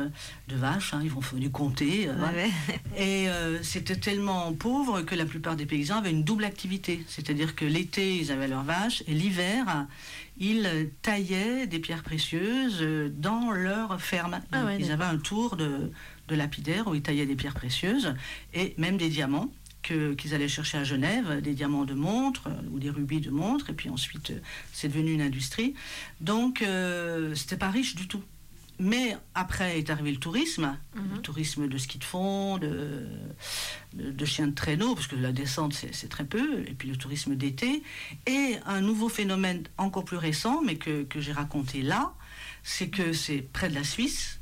de 0.48 0.56
vaches, 0.56 0.94
hein, 0.94 1.02
ils 1.04 1.10
vont 1.10 1.22
du 1.34 1.50
comté. 1.50 2.08
Euh, 2.08 2.48
et 2.98 3.30
euh, 3.30 3.62
c'était 3.62 3.96
tellement 3.96 4.54
pauvre 4.54 5.02
que 5.02 5.16
la 5.16 5.26
plupart 5.26 5.56
des 5.56 5.66
paysans 5.66 5.98
avaient 5.98 6.12
une 6.12 6.24
double 6.24 6.46
activité. 6.46 7.04
C'est-à-dire 7.08 7.56
que 7.56 7.66
l'été, 7.66 8.18
ils 8.18 8.32
avaient 8.32 8.48
leurs 8.48 8.64
vaches, 8.64 9.04
et 9.08 9.14
l'hiver, 9.14 9.88
ils 10.38 10.90
taillaient 11.02 11.68
des 11.68 11.80
pierres 11.80 12.04
précieuses 12.04 12.86
dans 13.18 13.52
leur 13.52 14.02
ferme. 14.02 14.40
Ah 14.52 14.64
ils 14.78 14.92
avaient 14.92 15.06
un 15.06 15.18
tour 15.18 15.56
de, 15.56 15.92
de 16.28 16.36
lapidaire 16.36 16.88
où 16.88 16.96
ils 16.96 17.02
taillaient 17.02 17.26
des 17.26 17.36
pierres 17.36 17.54
précieuses 17.54 18.16
et 18.54 18.74
même 18.78 18.98
des 18.98 19.10
diamants 19.10 19.50
qu'ils 19.86 20.34
allaient 20.34 20.48
chercher 20.48 20.78
à 20.78 20.84
Genève, 20.84 21.42
des 21.42 21.54
diamants 21.54 21.86
de 21.86 21.94
montre 21.94 22.48
euh, 22.48 22.70
ou 22.72 22.80
des 22.80 22.90
rubis 22.90 23.22
de 23.22 23.30
montre, 23.30 23.70
et 23.70 23.74
puis 23.74 23.90
ensuite 23.90 24.32
euh, 24.32 24.40
c'est 24.74 24.88
devenu 24.88 25.14
une 25.14 25.22
industrie. 25.22 25.76
Donc 26.22 26.62
euh, 26.62 27.36
c'était 27.36 27.58
pas 27.58 27.70
riche 27.70 27.96
du 27.96 28.08
tout. 28.08 28.24
Mais 28.78 29.16
après 29.36 29.78
est 29.78 29.90
arrivé 29.90 30.12
le 30.12 30.18
tourisme, 30.18 30.78
le 30.96 31.02
mhm. 31.02 31.22
tourisme 31.22 31.68
de 31.70 31.78
ski 31.78 31.98
de 31.98 32.04
fond, 32.04 32.58
de, 32.58 33.08
de, 33.94 34.26
chiens 34.26 34.48
de 34.48 34.54
traîneau, 34.54 34.96
parce 34.96 35.08
que 35.08 35.16
la 35.16 35.32
descente 35.32 35.74
c'est 35.74 36.10
très 36.10 36.26
peu, 36.26 36.60
et 36.68 36.74
puis 36.74 36.90
le 36.90 36.98
tourisme 36.98 37.36
d'été. 37.36 37.84
Et 38.28 38.58
un 38.66 38.82
nouveau 38.82 39.08
phénomène 39.08 39.64
encore 39.78 40.04
plus 40.04 40.18
récent, 40.18 40.62
mais 40.62 40.76
que, 40.76 41.04
que 41.04 41.22
j'ai 41.22 41.32
raconté 41.32 41.84
là, 41.84 42.14
c'est 42.64 42.90
que 42.90 43.14
c'est 43.14 43.48
près 43.54 43.70
de 43.70 43.76
la 43.76 43.86
Suisse, 43.86 44.40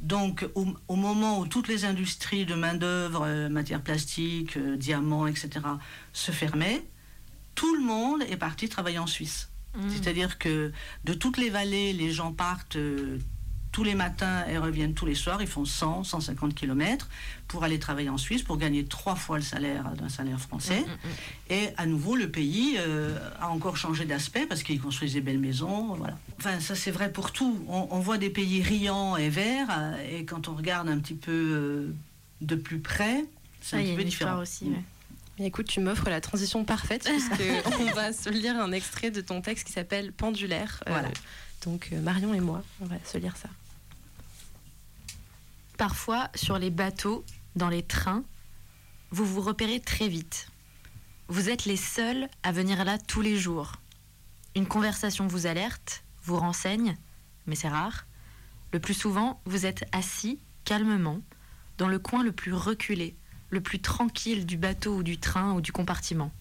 Donc, 0.00 0.46
au, 0.54 0.96
moment 0.96 1.40
où 1.40 1.46
toutes 1.46 1.68
les 1.68 1.84
industries 1.84 2.44
de 2.44 2.54
main-d'œuvre, 2.54 3.22
euh, 3.24 3.48
matières 3.48 3.82
plastiques, 3.82 4.56
euh, 4.56 4.76
diamants, 4.76 5.26
etc., 5.26 5.48
se 6.12 6.32
fermaient, 6.32 6.84
tout 7.54 7.74
le 7.74 7.82
monde 7.82 8.22
est 8.28 8.36
parti 8.36 8.68
travailler 8.68 8.98
en 8.98 9.06
Suisse. 9.06 9.50
Mmh. 9.74 9.88
C'est-à-dire 9.90 10.38
que 10.38 10.72
de 11.04 11.14
toutes 11.14 11.38
les 11.38 11.48
vallées, 11.48 11.92
les 11.94 12.10
gens 12.10 12.32
partent 12.32 12.76
euh, 12.76 13.18
tous 13.76 13.84
les 13.84 13.94
matins 13.94 14.42
et 14.48 14.56
reviennent 14.56 14.94
tous 14.94 15.04
les 15.04 15.14
soirs. 15.14 15.42
Ils 15.42 15.46
font 15.46 15.66
100, 15.66 16.04
150 16.04 16.54
km 16.54 17.10
pour 17.46 17.62
aller 17.62 17.78
travailler 17.78 18.08
en 18.08 18.16
Suisse, 18.16 18.42
pour 18.42 18.56
gagner 18.56 18.86
trois 18.86 19.16
fois 19.16 19.36
le 19.36 19.42
salaire 19.42 19.90
d'un 19.96 20.08
salaire 20.08 20.40
français. 20.40 20.80
Mm, 20.80 20.84
mm, 20.84 21.10
mm. 21.10 21.52
Et 21.52 21.68
à 21.76 21.84
nouveau, 21.84 22.16
le 22.16 22.30
pays 22.30 22.76
euh, 22.78 23.18
a 23.38 23.50
encore 23.50 23.76
changé 23.76 24.06
d'aspect 24.06 24.46
parce 24.46 24.62
qu'ils 24.62 24.80
construisent 24.80 25.12
des 25.12 25.20
belles 25.20 25.38
maisons. 25.38 25.94
Voilà. 25.94 26.16
Enfin, 26.38 26.58
ça 26.58 26.74
c'est 26.74 26.90
vrai 26.90 27.12
pour 27.12 27.32
tout. 27.32 27.62
On, 27.68 28.00
voit 28.00 28.16
des 28.16 28.30
pays 28.30 28.62
riants 28.62 29.18
et 29.18 29.28
verts, 29.28 29.68
euh, 29.70 30.20
et 30.20 30.24
quand 30.24 30.48
on 30.48 30.54
regarde 30.54 30.88
un 30.88 30.98
petit 30.98 31.12
peu 31.12 31.32
euh, 31.32 31.94
de 32.40 32.54
plus 32.54 32.78
près, 32.78 33.26
c'est 33.60 33.76
un 33.76 33.82
petit 33.82 33.94
peu 33.94 34.04
différent. 34.04 34.38
aussi. 34.38 34.72
écoute, 35.38 35.66
tu 35.66 35.80
m'offres 35.80 36.08
la 36.08 36.22
transition 36.22 36.64
parfaite 36.64 37.04
parce 37.28 37.28
qu'on 37.38 37.92
va 37.92 38.14
se 38.14 38.30
lire 38.30 38.56
un 38.56 38.72
extrait 38.72 39.10
de 39.10 39.20
ton 39.20 39.42
texte 39.42 39.66
qui 39.66 39.74
s'appelle 39.74 40.12
Pendulaire. 40.12 40.82
Voilà. 40.86 41.10
donc 41.62 41.90
Marion 41.92 42.32
et 42.32 42.40
moi, 42.40 42.62
on 42.80 42.86
va 42.86 42.96
se 43.04 43.18
lire 43.18 43.36
ça. 43.36 43.50
Parfois, 45.76 46.30
sur 46.34 46.58
les 46.58 46.70
bateaux, 46.70 47.24
dans 47.54 47.68
les 47.68 47.82
trains, 47.82 48.24
vous 49.10 49.26
vous 49.26 49.42
repérez 49.42 49.80
très 49.80 50.08
vite. 50.08 50.48
Vous 51.28 51.50
êtes 51.50 51.66
les 51.66 51.76
seuls 51.76 52.28
à 52.42 52.50
venir 52.50 52.84
là 52.84 52.96
tous 52.98 53.20
les 53.20 53.36
jours. 53.36 53.72
Une 54.54 54.66
conversation 54.66 55.26
vous 55.26 55.46
alerte, 55.46 56.02
vous 56.22 56.36
renseigne, 56.36 56.96
mais 57.46 57.56
c'est 57.56 57.68
rare. 57.68 58.06
Le 58.72 58.80
plus 58.80 58.94
souvent, 58.94 59.40
vous 59.44 59.66
êtes 59.66 59.84
assis 59.92 60.38
calmement 60.64 61.20
dans 61.76 61.88
le 61.88 61.98
coin 61.98 62.22
le 62.22 62.32
plus 62.32 62.54
reculé, 62.54 63.14
le 63.50 63.60
plus 63.60 63.80
tranquille 63.80 64.46
du 64.46 64.56
bateau 64.56 64.96
ou 64.96 65.02
du 65.02 65.18
train 65.18 65.52
ou 65.52 65.60
du 65.60 65.72
compartiment. 65.72 66.32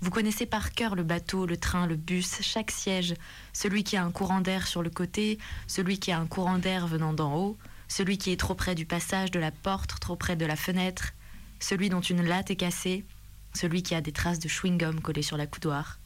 Vous 0.00 0.10
connaissez 0.10 0.46
par 0.46 0.72
cœur 0.72 0.94
le 0.94 1.02
bateau, 1.02 1.44
le 1.44 1.56
train, 1.56 1.88
le 1.88 1.96
bus, 1.96 2.38
chaque 2.40 2.70
siège, 2.70 3.14
celui 3.52 3.82
qui 3.82 3.96
a 3.96 4.04
un 4.04 4.12
courant 4.12 4.40
d'air 4.40 4.68
sur 4.68 4.82
le 4.82 4.90
côté, 4.90 5.38
celui 5.66 5.98
qui 5.98 6.12
a 6.12 6.20
un 6.20 6.26
courant 6.26 6.58
d'air 6.58 6.86
venant 6.86 7.14
d'en 7.14 7.34
haut, 7.34 7.56
celui 7.88 8.18
qui 8.18 8.30
est 8.30 8.40
trop 8.40 8.54
près 8.54 8.74
du 8.74 8.86
passage 8.86 9.30
de 9.30 9.38
la 9.38 9.50
porte, 9.50 9.98
trop 10.00 10.16
près 10.16 10.36
de 10.36 10.46
la 10.46 10.56
fenêtre, 10.56 11.12
celui 11.60 11.88
dont 11.88 12.00
une 12.00 12.22
latte 12.22 12.50
est 12.50 12.56
cassée, 12.56 13.04
celui 13.54 13.82
qui 13.82 13.94
a 13.94 14.00
des 14.00 14.12
traces 14.12 14.38
de 14.38 14.48
chewing-gum 14.48 15.00
collées 15.00 15.22
sur 15.22 15.36
la 15.36 15.46
coudoir. 15.46 15.98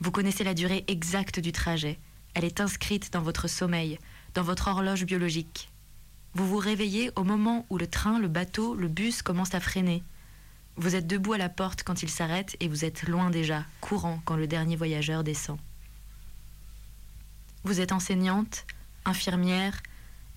Vous 0.00 0.10
connaissez 0.10 0.44
la 0.44 0.54
durée 0.54 0.84
exacte 0.86 1.40
du 1.40 1.52
trajet. 1.52 1.98
Elle 2.34 2.44
est 2.44 2.60
inscrite 2.60 3.12
dans 3.12 3.22
votre 3.22 3.48
sommeil, 3.48 3.98
dans 4.34 4.42
votre 4.42 4.68
horloge 4.68 5.04
biologique. 5.04 5.70
Vous 6.34 6.46
vous 6.46 6.58
réveillez 6.58 7.10
au 7.16 7.24
moment 7.24 7.66
où 7.68 7.78
le 7.78 7.86
train, 7.86 8.18
le 8.18 8.28
bateau, 8.28 8.74
le 8.74 8.88
bus 8.88 9.22
commencent 9.22 9.54
à 9.54 9.60
freiner. 9.60 10.02
Vous 10.76 10.94
êtes 10.94 11.08
debout 11.08 11.32
à 11.32 11.38
la 11.38 11.48
porte 11.48 11.82
quand 11.82 12.02
il 12.04 12.08
s'arrête 12.08 12.56
et 12.60 12.68
vous 12.68 12.84
êtes 12.84 13.08
loin 13.08 13.30
déjà, 13.30 13.64
courant 13.80 14.22
quand 14.24 14.36
le 14.36 14.46
dernier 14.46 14.76
voyageur 14.76 15.24
descend. 15.24 15.58
Vous 17.64 17.80
êtes 17.80 17.90
enseignante, 17.90 18.64
infirmière, 19.04 19.82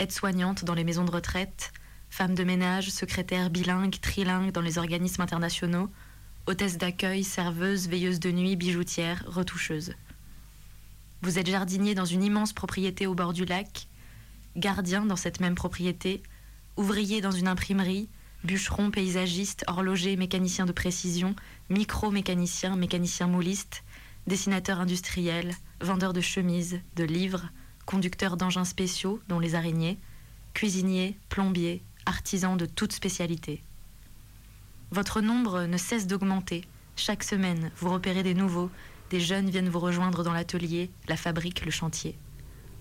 aide-soignante 0.02 0.66
dans 0.66 0.74
les 0.74 0.84
maisons 0.84 1.06
de 1.06 1.12
retraite, 1.12 1.72
femme 2.10 2.34
de 2.34 2.44
ménage, 2.44 2.90
secrétaire 2.90 3.52
bilingue, 3.52 4.00
trilingue 4.02 4.52
dans 4.52 4.62
les 4.62 4.80
organismes 4.80 5.22
internationaux, 5.22 5.92
hôtesse 6.48 6.80
d'accueil, 6.80 7.24
serveuse, 7.24 7.88
veilleuse 7.88 8.20
de 8.20 8.32
nuit, 8.32 8.56
bijoutière, 8.56 9.24
retoucheuse. 9.28 9.94
Vous 11.22 11.38
êtes 11.38 11.48
jardinier 11.48 11.94
dans 11.94 12.06
une 12.06 12.24
immense 12.24 12.52
propriété 12.52 13.06
au 13.06 13.14
bord 13.14 13.32
du 13.32 13.46
lac, 13.46 13.88
gardien 14.56 15.06
dans 15.06 15.16
cette 15.16 15.40
même 15.40 15.54
propriété, 15.54 16.24
ouvrier 16.78 17.22
dans 17.22 17.30
une 17.30 17.48
imprimerie, 17.48 18.10
bûcheron, 18.44 18.90
paysagiste, 18.90 19.64
horloger, 19.68 20.16
mécanicien 20.16 20.66
de 20.66 20.72
précision, 20.72 21.36
micro-mécanicien, 21.70 22.76
mécanicien 22.76 23.28
mouliste, 23.28 23.84
dessinateur 24.26 24.80
industriel, 24.80 25.54
vendeur 25.80 26.12
de 26.12 26.22
chemises, 26.22 26.82
de 26.96 27.04
livres, 27.04 27.52
conducteur 27.92 28.38
d'engins 28.38 28.64
spéciaux, 28.64 29.20
dont 29.28 29.40
les 29.40 29.54
araignées, 29.54 29.98
cuisiniers, 30.54 31.18
plombiers, 31.28 31.82
artisans 32.06 32.56
de 32.56 32.66
toutes 32.66 32.94
spécialités. 32.94 33.62
Votre 34.92 35.20
nombre 35.20 35.64
ne 35.64 35.76
cesse 35.76 36.08
d'augmenter. 36.08 36.64
Chaque 36.96 37.22
semaine, 37.22 37.70
vous 37.76 37.90
repérez 37.90 38.24
des 38.24 38.34
nouveaux, 38.34 38.72
des 39.10 39.20
jeunes 39.20 39.50
viennent 39.50 39.68
vous 39.68 39.82
rejoindre 39.82 40.24
dans 40.24 40.32
l'atelier, 40.32 40.90
la 41.10 41.18
fabrique, 41.18 41.66
le 41.66 41.72
chantier. 41.72 42.18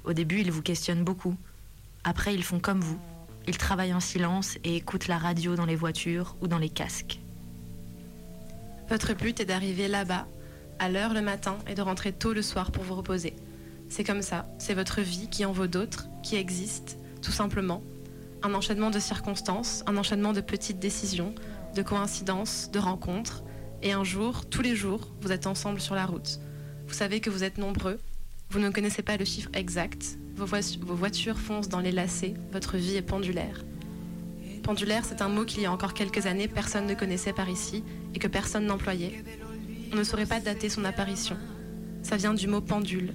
Au 0.04 0.12
début, 0.12 0.42
ils 0.42 0.52
vous 0.52 0.62
questionnent 0.62 1.02
beaucoup. 1.02 1.36
Après, 2.04 2.32
ils 2.32 2.44
font 2.44 2.60
comme 2.60 2.80
vous. 2.80 3.00
Ils 3.48 3.58
travaillent 3.58 3.94
en 3.94 4.00
silence 4.00 4.58
et 4.62 4.76
écoutent 4.76 5.08
la 5.08 5.18
radio 5.18 5.56
dans 5.56 5.66
les 5.66 5.74
voitures 5.74 6.36
ou 6.40 6.46
dans 6.46 6.58
les 6.58 6.70
casques. 6.70 7.18
Votre 8.88 9.14
but 9.14 9.40
est 9.40 9.44
d'arriver 9.44 9.88
là-bas, 9.88 10.28
à 10.78 10.88
l'heure 10.88 11.14
le 11.14 11.20
matin, 11.20 11.58
et 11.66 11.74
de 11.74 11.82
rentrer 11.82 12.12
tôt 12.12 12.32
le 12.32 12.42
soir 12.42 12.70
pour 12.70 12.84
vous 12.84 12.94
reposer. 12.94 13.34
C'est 13.90 14.04
comme 14.04 14.22
ça, 14.22 14.46
c'est 14.58 14.74
votre 14.74 15.00
vie 15.00 15.28
qui 15.28 15.44
en 15.44 15.50
vaut 15.50 15.66
d'autres, 15.66 16.06
qui 16.22 16.36
existent, 16.36 16.94
tout 17.22 17.32
simplement. 17.32 17.82
Un 18.44 18.54
enchaînement 18.54 18.90
de 18.90 19.00
circonstances, 19.00 19.82
un 19.86 19.96
enchaînement 19.96 20.32
de 20.32 20.40
petites 20.40 20.78
décisions, 20.78 21.34
de 21.74 21.82
coïncidences, 21.82 22.70
de 22.70 22.78
rencontres. 22.78 23.42
Et 23.82 23.90
un 23.90 24.04
jour, 24.04 24.46
tous 24.46 24.62
les 24.62 24.76
jours, 24.76 25.12
vous 25.20 25.32
êtes 25.32 25.48
ensemble 25.48 25.80
sur 25.80 25.96
la 25.96 26.06
route. 26.06 26.38
Vous 26.86 26.94
savez 26.94 27.20
que 27.20 27.30
vous 27.30 27.42
êtes 27.42 27.58
nombreux, 27.58 27.98
vous 28.50 28.60
ne 28.60 28.70
connaissez 28.70 29.02
pas 29.02 29.16
le 29.16 29.24
chiffre 29.24 29.50
exact, 29.54 30.18
vos 30.36 30.46
voitures 30.94 31.38
foncent 31.38 31.68
dans 31.68 31.80
les 31.80 31.92
lacets, 31.92 32.34
votre 32.52 32.76
vie 32.76 32.96
est 32.96 33.02
pendulaire. 33.02 33.64
Pendulaire, 34.62 35.04
c'est 35.04 35.20
un 35.20 35.28
mot 35.28 35.44
qu'il 35.44 35.62
y 35.62 35.66
a 35.66 35.72
encore 35.72 35.94
quelques 35.94 36.26
années, 36.26 36.46
personne 36.46 36.86
ne 36.86 36.94
connaissait 36.94 37.32
par 37.32 37.48
ici 37.48 37.82
et 38.14 38.18
que 38.20 38.28
personne 38.28 38.66
n'employait. 38.66 39.24
On 39.92 39.96
ne 39.96 40.04
saurait 40.04 40.26
pas 40.26 40.38
dater 40.38 40.68
son 40.68 40.84
apparition. 40.84 41.36
Ça 42.02 42.16
vient 42.16 42.34
du 42.34 42.46
mot 42.46 42.60
pendule, 42.60 43.14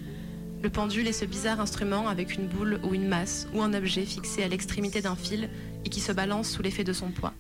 le 0.62 0.70
pendule 0.70 1.08
est 1.08 1.14
ce 1.14 1.26
bizarre 1.26 1.60
instrument 1.60 2.08
avec 2.08 2.36
une 2.36 2.48
boule 2.48 2.80
ou 2.84 2.94
une 2.94 3.08
masse 3.08 3.48
ou 3.54 3.62
un 3.62 3.74
objet 3.74 4.06
fixé 4.06 4.44
à 4.44 4.48
l'extrémité 4.48 5.02
d'un 5.02 5.16
fil 5.16 5.50
et 5.86 5.90
qui 5.90 6.00
se 6.00 6.12
balance 6.12 6.50
sous 6.50 6.64
l'effet 6.64 6.84
de 6.84 6.94
son 6.94 7.12
poids. 7.12 7.34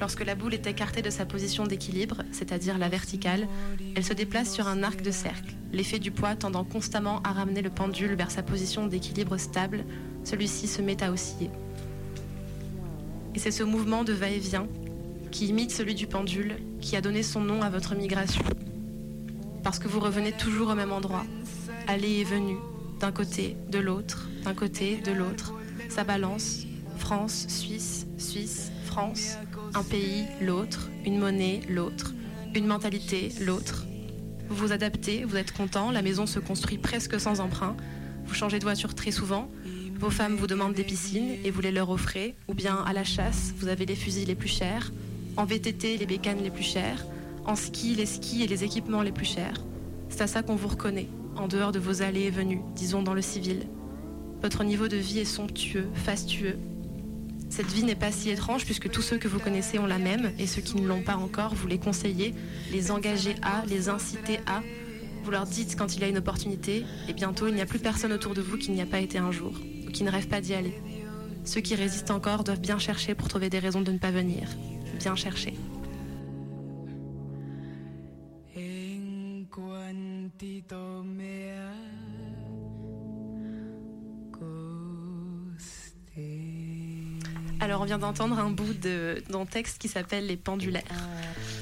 Lorsque 0.00 0.24
la 0.24 0.34
boule 0.34 0.54
est 0.54 0.66
écartée 0.66 1.02
de 1.02 1.10
sa 1.10 1.26
position 1.26 1.64
d'équilibre, 1.64 2.22
c'est-à-dire 2.32 2.78
la 2.78 2.88
verticale, 2.88 3.46
elle 3.94 4.04
se 4.04 4.14
déplace 4.14 4.52
sur 4.52 4.66
un 4.66 4.82
arc 4.82 5.02
de 5.02 5.10
cercle, 5.10 5.54
l'effet 5.72 5.98
du 5.98 6.10
poids 6.10 6.34
tendant 6.34 6.64
constamment 6.64 7.20
à 7.22 7.32
ramener 7.32 7.62
le 7.62 7.70
pendule 7.70 8.14
vers 8.14 8.30
sa 8.30 8.42
position 8.42 8.86
d'équilibre 8.86 9.36
stable, 9.36 9.84
celui-ci 10.24 10.66
se 10.66 10.82
met 10.82 11.02
à 11.04 11.12
osciller. 11.12 11.50
Et 13.34 13.38
c'est 13.38 13.50
ce 13.50 13.62
mouvement 13.62 14.04
de 14.04 14.12
va-et-vient 14.12 14.66
qui 15.30 15.46
imite 15.46 15.70
celui 15.70 15.94
du 15.94 16.06
pendule 16.06 16.56
qui 16.80 16.96
a 16.96 17.00
donné 17.00 17.22
son 17.22 17.40
nom 17.40 17.62
à 17.62 17.70
votre 17.70 17.94
migration. 17.94 18.42
Parce 19.62 19.78
que 19.78 19.86
vous 19.86 20.00
revenez 20.00 20.32
toujours 20.32 20.70
au 20.70 20.74
même 20.74 20.92
endroit, 20.92 21.24
aller 21.92 22.20
et 22.20 22.24
venue, 22.24 22.56
d'un 23.00 23.12
côté, 23.12 23.54
de 23.68 23.78
l'autre, 23.78 24.26
d'un 24.44 24.54
côté, 24.54 24.96
de 24.96 25.12
l'autre. 25.12 25.52
Ça 25.90 26.04
balance. 26.04 26.64
France, 26.96 27.44
Suisse, 27.48 28.06
Suisse, 28.16 28.72
France. 28.86 29.36
Un 29.74 29.82
pays, 29.82 30.24
l'autre. 30.40 30.88
Une 31.04 31.18
monnaie, 31.18 31.60
l'autre. 31.68 32.14
Une 32.54 32.66
mentalité, 32.66 33.30
l'autre. 33.42 33.84
Vous 34.48 34.56
vous 34.56 34.72
adaptez, 34.72 35.24
vous 35.24 35.36
êtes 35.36 35.52
content, 35.52 35.90
la 35.90 36.00
maison 36.00 36.24
se 36.24 36.38
construit 36.38 36.78
presque 36.78 37.20
sans 37.20 37.40
emprunt. 37.40 37.76
Vous 38.24 38.34
changez 38.34 38.58
de 38.58 38.64
voiture 38.64 38.94
très 38.94 39.10
souvent. 39.10 39.50
Vos 39.98 40.10
femmes 40.10 40.36
vous 40.36 40.46
demandent 40.46 40.74
des 40.74 40.84
piscines 40.84 41.36
et 41.44 41.50
vous 41.50 41.60
les 41.60 41.72
leur 41.72 41.90
offrez. 41.90 42.36
Ou 42.48 42.54
bien 42.54 42.76
à 42.76 42.94
la 42.94 43.04
chasse, 43.04 43.52
vous 43.58 43.68
avez 43.68 43.84
les 43.84 43.96
fusils 43.96 44.26
les 44.26 44.34
plus 44.34 44.48
chers. 44.48 44.92
En 45.36 45.44
VTT, 45.44 45.98
les 45.98 46.06
bécanes 46.06 46.42
les 46.42 46.50
plus 46.50 46.64
chères. 46.64 47.04
En 47.44 47.54
ski, 47.54 47.94
les 47.94 48.06
skis 48.06 48.44
et 48.44 48.46
les 48.46 48.64
équipements 48.64 49.02
les 49.02 49.12
plus 49.12 49.26
chers. 49.26 49.60
C'est 50.08 50.22
à 50.22 50.26
ça 50.26 50.42
qu'on 50.42 50.56
vous 50.56 50.68
reconnaît 50.68 51.08
en 51.36 51.48
dehors 51.48 51.72
de 51.72 51.78
vos 51.78 52.02
allées 52.02 52.22
et 52.22 52.30
venues, 52.30 52.60
disons 52.74 53.02
dans 53.02 53.14
le 53.14 53.22
civil. 53.22 53.66
Votre 54.42 54.64
niveau 54.64 54.88
de 54.88 54.96
vie 54.96 55.20
est 55.20 55.24
somptueux, 55.24 55.86
fastueux. 55.94 56.58
Cette 57.48 57.70
vie 57.70 57.84
n'est 57.84 57.94
pas 57.94 58.10
si 58.10 58.30
étrange 58.30 58.64
puisque 58.64 58.90
tous 58.90 59.02
ceux 59.02 59.18
que 59.18 59.28
vous 59.28 59.38
connaissez 59.38 59.78
ont 59.78 59.86
la 59.86 59.98
même 59.98 60.32
et 60.38 60.46
ceux 60.46 60.62
qui 60.62 60.76
ne 60.76 60.86
l'ont 60.86 61.02
pas 61.02 61.16
encore, 61.16 61.54
vous 61.54 61.66
les 61.66 61.78
conseillez, 61.78 62.34
les 62.72 62.90
engagez 62.90 63.34
à, 63.42 63.64
les 63.66 63.88
incitez 63.88 64.38
à. 64.46 64.62
Vous 65.22 65.30
leur 65.30 65.46
dites 65.46 65.76
quand 65.76 65.94
il 65.94 66.00
y 66.00 66.04
a 66.04 66.08
une 66.08 66.18
opportunité 66.18 66.84
et 67.08 67.12
bientôt 67.12 67.46
il 67.46 67.54
n'y 67.54 67.60
a 67.60 67.66
plus 67.66 67.78
personne 67.78 68.12
autour 68.12 68.34
de 68.34 68.40
vous 68.40 68.56
qui 68.56 68.70
n'y 68.70 68.80
a 68.80 68.86
pas 68.86 69.00
été 69.00 69.18
un 69.18 69.30
jour 69.30 69.52
ou 69.86 69.90
qui 69.90 70.02
ne 70.02 70.10
rêve 70.10 70.28
pas 70.28 70.40
d'y 70.40 70.54
aller. 70.54 70.74
Ceux 71.44 71.60
qui 71.60 71.74
résistent 71.74 72.10
encore 72.10 72.42
doivent 72.42 72.60
bien 72.60 72.78
chercher 72.78 73.14
pour 73.14 73.28
trouver 73.28 73.50
des 73.50 73.58
raisons 73.58 73.80
de 73.80 73.92
ne 73.92 73.98
pas 73.98 74.10
venir. 74.10 74.48
Bien 74.98 75.14
chercher. 75.14 75.54
Alors 87.60 87.80
on 87.80 87.84
vient 87.84 87.98
d'entendre 87.98 88.38
un 88.40 88.50
bout 88.50 88.74
d'un 88.74 89.46
texte 89.46 89.78
qui 89.78 89.86
s'appelle 89.86 90.26
Les 90.26 90.36
pendulaires. 90.36 90.82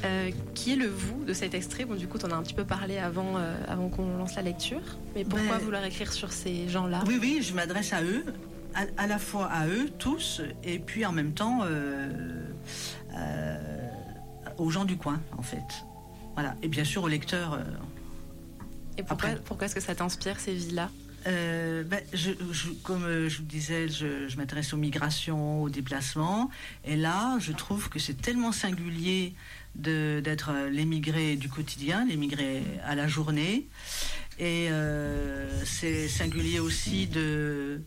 Euh, 0.05 0.31
qui 0.55 0.73
est 0.73 0.77
le 0.77 0.87
vous 0.87 1.25
de 1.25 1.35
cet 1.35 1.53
extrait? 1.53 1.85
Bon, 1.85 1.95
du 1.95 2.09
coup, 2.09 2.17
tu 2.17 2.25
en 2.25 2.31
as 2.31 2.35
un 2.35 2.43
petit 2.43 2.55
peu 2.55 2.65
parlé 2.65 2.97
avant, 2.97 3.37
euh, 3.37 3.55
avant 3.69 3.91
qu'on 3.91 4.17
lance 4.17 4.35
la 4.37 4.43
lecture. 4.43 4.81
Mais 5.15 5.25
pourquoi 5.25 5.59
ben, 5.59 5.59
vouloir 5.59 5.85
écrire 5.85 6.11
sur 6.11 6.33
ces 6.33 6.71
gens-là? 6.71 7.05
Oui, 7.07 7.19
oui, 7.21 7.41
je 7.43 7.53
m'adresse 7.53 7.93
à 7.93 8.03
eux. 8.03 8.25
à, 8.97 9.07
la 9.07 9.19
fois 9.19 9.47
à 9.47 9.67
eux 9.67 9.91
tous 9.99 10.41
et 10.65 10.79
puis 10.79 11.05
en 11.05 11.13
même 11.13 11.33
temps 11.33 11.61
euh, 11.65 12.09
euh, 13.15 13.59
aux 14.57 14.71
gens 14.71 14.87
du 14.87 14.97
coin 14.97 15.21
en 15.37 15.43
fait. 15.43 15.85
Voilà. 16.35 16.55
Et 16.63 16.69
bien 16.69 16.85
sûr 16.85 17.03
aux 17.03 17.09
lecteurs. 17.09 17.59
Et 19.01 19.03
pourquoi, 19.03 19.31
Après- 19.31 19.43
pourquoi 19.43 19.67
est-ce 19.67 19.75
que 19.75 19.81
ça 19.81 19.95
t'inspire 19.95 20.39
ces 20.39 20.55
villes-là? 20.55 20.91
Euh, 21.27 21.83
ben, 21.85 22.01
je, 22.15 22.31
je- 22.51 22.71
comme 22.83 23.05
euh, 23.05 23.29
je 23.29 23.39
vous 23.39 23.43
disais, 23.45 23.89
je, 23.89 24.27
je 24.29 24.37
m'intéresse 24.39 24.73
aux 24.73 24.79
migrations, 24.79 25.63
aux 25.63 25.69
déplacements. 25.69 26.51
Et 26.85 26.97
là, 26.97 27.37
je 27.41 27.53
trouve 27.53 27.89
que 27.91 27.99
c'est 27.99 28.15
tellement 28.21 28.53
singulier 28.53 29.35
d'être 29.75 30.51
euh, 30.51 30.71
l'émigré 30.71 31.37
du 31.37 31.49
quotidien, 31.49 32.07
l'émigré 32.07 32.63
à 32.85 32.95
la 32.95 33.07
journée. 33.07 33.67
Et 34.39 34.69
euh, 34.71 35.47
c'est 35.67 36.09
singulier 36.09 36.59
aussi 36.61 37.07
de 37.07 37.83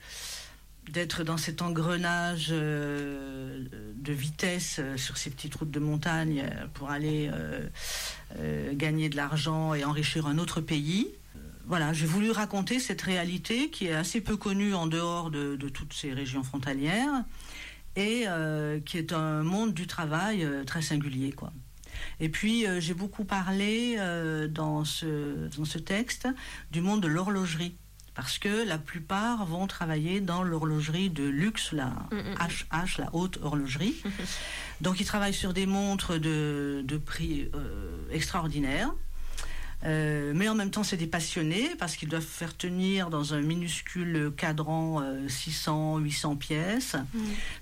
d'être 0.91 1.23
dans 1.23 1.37
cet 1.37 1.61
engrenage 1.61 2.49
euh, 2.51 3.63
de 3.95 4.13
vitesse 4.13 4.77
euh, 4.79 4.97
sur 4.97 5.17
ces 5.17 5.29
petites 5.29 5.55
routes 5.55 5.71
de 5.71 5.79
montagne 5.79 6.43
euh, 6.45 6.67
pour 6.73 6.89
aller 6.89 7.31
gagner 8.73 9.09
de 9.09 9.15
l'argent 9.15 9.73
et 9.73 9.83
enrichir 9.83 10.25
un 10.25 10.37
autre 10.37 10.59
pays 10.61 11.13
voilà, 11.65 11.93
j'ai 11.93 12.05
voulu 12.05 12.29
raconter 12.31 12.77
cette 12.79 13.01
réalité 13.01 13.69
qui 13.69 13.87
est 13.87 13.93
assez 13.93 14.19
peu 14.19 14.35
connue 14.35 14.73
en 14.73 14.85
dehors 14.85 15.31
de, 15.31 15.55
toutes 15.69 15.93
ces 15.93 16.11
régions 16.11 16.43
frontalières 16.43 17.23
et 17.95 18.25
qui 18.85 18.97
est 18.97 19.13
un 19.13 19.43
monde 19.43 19.73
du 19.73 19.87
travail 19.87 20.45
très 20.65 20.81
singulier, 20.81 21.31
quoi. 21.31 21.53
Et 22.19 22.27
puis 22.27 22.65
j'ai 22.79 22.93
beaucoup 22.93 23.23
parlé 23.23 23.95
dans 24.49 24.83
ce 24.83 25.47
dans 25.55 25.63
ce 25.63 25.77
texte 25.77 26.27
du 26.71 26.81
monde 26.81 27.01
de 27.01 27.07
l'horlogerie 27.07 27.77
parce 28.15 28.37
que 28.37 28.67
la 28.67 28.77
plupart 28.77 29.45
vont 29.45 29.67
travailler 29.67 30.21
dans 30.21 30.43
l'horlogerie 30.43 31.09
de 31.09 31.23
luxe, 31.23 31.71
la 31.71 31.91
HH, 32.11 32.99
la 32.99 33.09
haute 33.13 33.39
horlogerie. 33.41 33.95
Donc 34.81 34.99
ils 34.99 35.05
travaillent 35.05 35.33
sur 35.33 35.53
des 35.53 35.65
montres 35.65 36.19
de, 36.19 36.83
de 36.85 36.97
prix 36.97 37.49
euh, 37.55 37.97
extraordinaires. 38.11 38.93
Euh, 39.85 40.31
mais 40.35 40.47
en 40.47 40.55
même 40.55 40.69
temps, 40.71 40.83
c'est 40.83 40.97
des 40.97 41.07
passionnés 41.07 41.71
parce 41.77 41.95
qu'ils 41.95 42.09
doivent 42.09 42.23
faire 42.23 42.55
tenir 42.55 43.09
dans 43.09 43.33
un 43.33 43.41
minuscule 43.41 44.31
cadran 44.37 45.01
euh, 45.01 45.27
600, 45.27 45.97
800 45.97 46.35
pièces. 46.37 46.95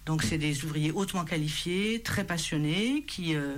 Donc, 0.05 0.23
c'est 0.23 0.37
des 0.37 0.63
ouvriers 0.63 0.91
hautement 0.91 1.25
qualifiés, 1.25 2.01
très 2.03 2.23
passionnés, 2.23 3.03
qui, 3.07 3.35
euh, 3.35 3.57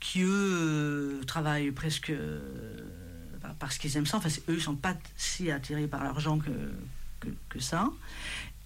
qui 0.00 0.22
eux, 0.22 0.28
euh, 0.28 1.24
travaillent 1.24 1.70
presque 1.70 2.12
parce 3.58 3.78
qu'ils 3.78 3.96
aiment 3.96 4.06
ça. 4.06 4.18
Enfin, 4.18 4.28
eux, 4.48 4.54
ils 4.54 4.62
sont 4.62 4.76
pas 4.76 4.94
si 5.16 5.50
attirés 5.50 5.86
par 5.86 6.04
l'argent 6.04 6.38
que, 6.38 7.30
que, 7.48 7.58
ça. 7.58 7.90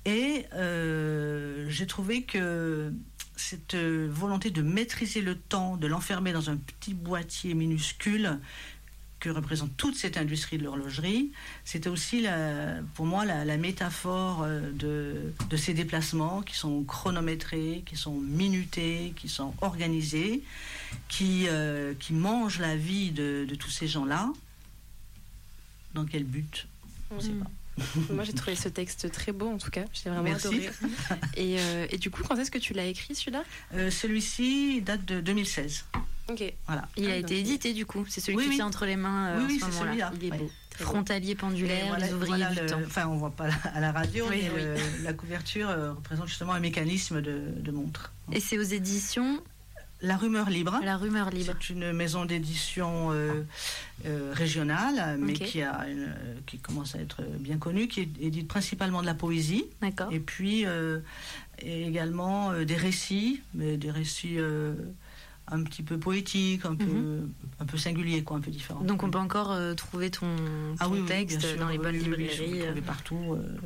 Et 0.05 0.47
euh, 0.55 1.67
j'ai 1.69 1.87
trouvé 1.87 2.23
que 2.23 2.93
cette 3.37 3.77
volonté 3.77 4.51
de 4.51 4.63
maîtriser 4.63 5.21
le 5.21 5.37
temps, 5.37 5.77
de 5.77 5.87
l'enfermer 5.87 6.33
dans 6.33 6.51
un 6.51 6.57
petit 6.57 6.95
boîtier 6.95 7.55
minuscule 7.55 8.39
que 9.21 9.31
représente 9.31 9.77
toute 9.77 9.97
cette 9.97 10.17
industrie 10.17 10.59
de 10.59 10.65
l'horlogerie, 10.65 11.33
c'était 11.65 11.89
aussi 11.89 12.27
pour 12.95 13.07
moi 13.07 13.25
la, 13.25 13.45
la 13.45 13.57
métaphore 13.57 14.43
euh, 14.45 14.71
de, 14.73 15.33
de 15.49 15.57
ces 15.57 15.75
déplacements 15.75 16.43
qui 16.43 16.55
sont 16.55 16.85
chronométrés, 16.85 17.83
qui 17.85 17.97
sont 17.97 18.15
minutés, 18.15 19.13
qui 19.17 19.29
sont 19.29 19.55
organisés, 19.61 20.43
qui, 21.09 21.47
euh, 21.49 21.95
qui 21.99 22.13
mangent 22.13 22.61
la 22.61 22.77
vie 22.77 23.11
de, 23.11 23.45
de 23.49 23.55
tous 23.55 23.71
ces 23.71 23.89
gens-là. 23.89 24.31
Dans 25.95 26.05
quel 26.05 26.25
but 26.25 26.67
On 27.11 27.17
ne 27.17 27.21
sait 27.21 27.29
pas. 27.31 27.47
Moi, 28.13 28.25
j'ai 28.25 28.33
trouvé 28.33 28.57
ce 28.57 28.69
texte 28.69 29.11
très 29.13 29.31
beau, 29.33 29.49
en 29.49 29.59
tout 29.59 29.71
cas. 29.71 29.85
J'ai 29.93 30.11
vraiment 30.11 30.25
Merci. 30.25 30.49
adoré. 30.49 30.71
Et, 31.37 31.57
euh, 31.61 31.87
et 31.91 31.99
du 31.99 32.11
coup, 32.11 32.23
quand 32.29 32.37
est-ce 32.37 32.51
que 32.51 32.59
tu 32.59 32.73
l'as 32.73 32.87
écrit, 32.87 33.15
celui-là? 33.15 33.45
Euh, 33.75 33.91
Celui-ci 33.91 34.83
date 34.83 35.05
de 35.05 35.21
2016. 35.21 35.85
Ok. 36.29 36.43
Voilà. 36.67 36.89
Il 36.97 37.09
a 37.09 37.13
Ah, 37.13 37.17
été 37.17 37.23
donc- 37.37 37.47
édité 37.47 37.73
du 37.73 37.87
coup. 37.87 38.05
C'est 38.09 38.21
celui 38.21 38.37
Oui, 38.39 38.45
qui 38.45 38.51
oui. 38.57 38.63
entre 38.63 38.85
les 38.85 38.97
mains 38.97 39.29
euh, 39.29 39.39
Oui, 39.39 39.45
oui, 39.49 39.61
ce 39.65 39.71
celui-là. 39.79 40.11
Il 40.21 40.27
est 40.27 40.31
Ouais. 40.33 40.39
beau. 40.39 40.51
Très. 40.71 40.85
Frontalier 40.85 41.35
pendulaire, 41.35 41.87
voilà- 41.89 42.07
les 42.07 42.13
ouvriers 42.13 42.37
voilà 42.45 42.51
du 42.55 42.61
le- 42.61 42.67
temps. 42.67 42.81
Enfin, 42.87 43.07
on 43.09 43.17
voit 43.17 43.31
pas 43.31 43.49
à 43.75 43.81
la 43.81 43.91
radio, 43.93 44.27
Oui, 44.29 44.43
mais 44.43 44.51
oui. 44.55 44.63
le- 44.99 45.05
la 45.05 45.13
couverture 45.13 45.69
euh, 45.71 45.93
représente 45.93 46.29
justement 46.29 46.53
un 46.53 46.61
mécanisme 46.61 47.23
de, 47.23 47.43
de 47.57 47.71
montre. 47.71 48.13
Et 48.33 48.41
c'est 48.41 48.59
aux 48.59 48.63
éditions 48.63 49.41
La 50.01 50.17
rumeur 50.17 50.49
libre. 50.49 50.79
La 50.85 50.97
Rumeur 50.97 51.31
Libre. 51.31 51.55
C'est 51.61 51.71
une 51.71 51.93
maison 51.93 52.25
d'édition 52.25 53.11
euh, 53.11 53.43
euh, 54.07 54.33
régionale, 54.33 55.19
mais 55.19 55.33
qui, 55.33 55.61
a 55.63 55.89
une- 55.89 56.15
qui 56.47 56.59
commence 56.59 56.95
à 56.95 57.01
être 57.01 57.23
bien 57.41 57.59
connue, 57.59 57.89
qui 57.89 58.03
édite 58.21 58.47
principalement 58.47 59.01
de 59.01 59.07
la 59.07 59.15
poésie, 59.15 59.65
D'accord. 59.83 60.13
et 60.13 60.21
puis 60.21 60.67
euh, 60.67 61.01
et 61.61 61.85
également 61.87 62.53
des 62.63 62.77
récits, 62.77 63.41
mais 63.55 63.77
des 63.77 63.91
récits 63.91 64.37
un 65.51 65.63
petit 65.65 65.83
peu 65.83 65.99
poétiques, 65.99 66.65
un, 66.67 66.77
peu, 66.77 67.23
un 67.59 67.65
peu 67.65 67.77
singuliers, 67.79 68.23
quoi, 68.23 68.37
un 68.37 68.41
peu 68.41 68.51
différents. 68.53 68.81
Mhm. 68.81 68.87
Donc 68.87 69.03
on 69.03 69.11
peut 69.11 69.19
encore 69.19 69.51
euh, 69.51 69.75
trouver 69.75 70.11
ton, 70.11 70.27
ah 70.79 70.85
ton 70.85 70.93
oui, 70.93 71.01
oui, 71.01 71.07
texte 71.07 71.41
sûr, 71.41 71.59
dans 71.59 71.69
les 71.69 71.79
oui, 71.79 71.83
bonnes 71.85 71.97
oui, 71.97 72.03
oui, 72.07 72.17
librairies. 72.29 72.63
euh, 72.67 72.81
partout, 72.83 73.35
euh, 73.35 73.59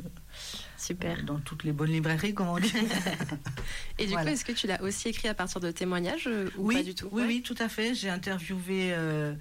Super. 0.83 1.23
dans 1.23 1.39
toutes 1.39 1.63
les 1.63 1.71
bonnes 1.71 1.91
librairies, 1.91 2.33
comme 2.33 2.47
on 2.49 2.59
dit. 2.59 2.71
Et 3.99 4.05
du 4.05 4.11
Voilà. 4.11 4.25
coup, 4.27 4.33
est-ce 4.33 4.45
que 4.45 4.51
tu 4.51 4.67
l'as 4.67 4.81
aussi 4.81 5.07
écrit 5.09 5.27
à 5.27 5.33
partir 5.33 5.59
de 5.61 5.71
témoignages 5.71 6.27
euh, 6.27 6.49
ou 6.57 6.67
oui, 6.67 6.75
pas 6.75 6.83
du 6.83 6.95
tout 6.95 7.07
Oui, 7.11 7.21
Ouais. 7.21 7.27
oui, 7.27 7.41
tout 7.41 7.55
à 7.59 7.69
fait. 7.69 7.93
J'ai 7.95 8.09
interviewé 8.09 8.89
euh, 8.91 9.33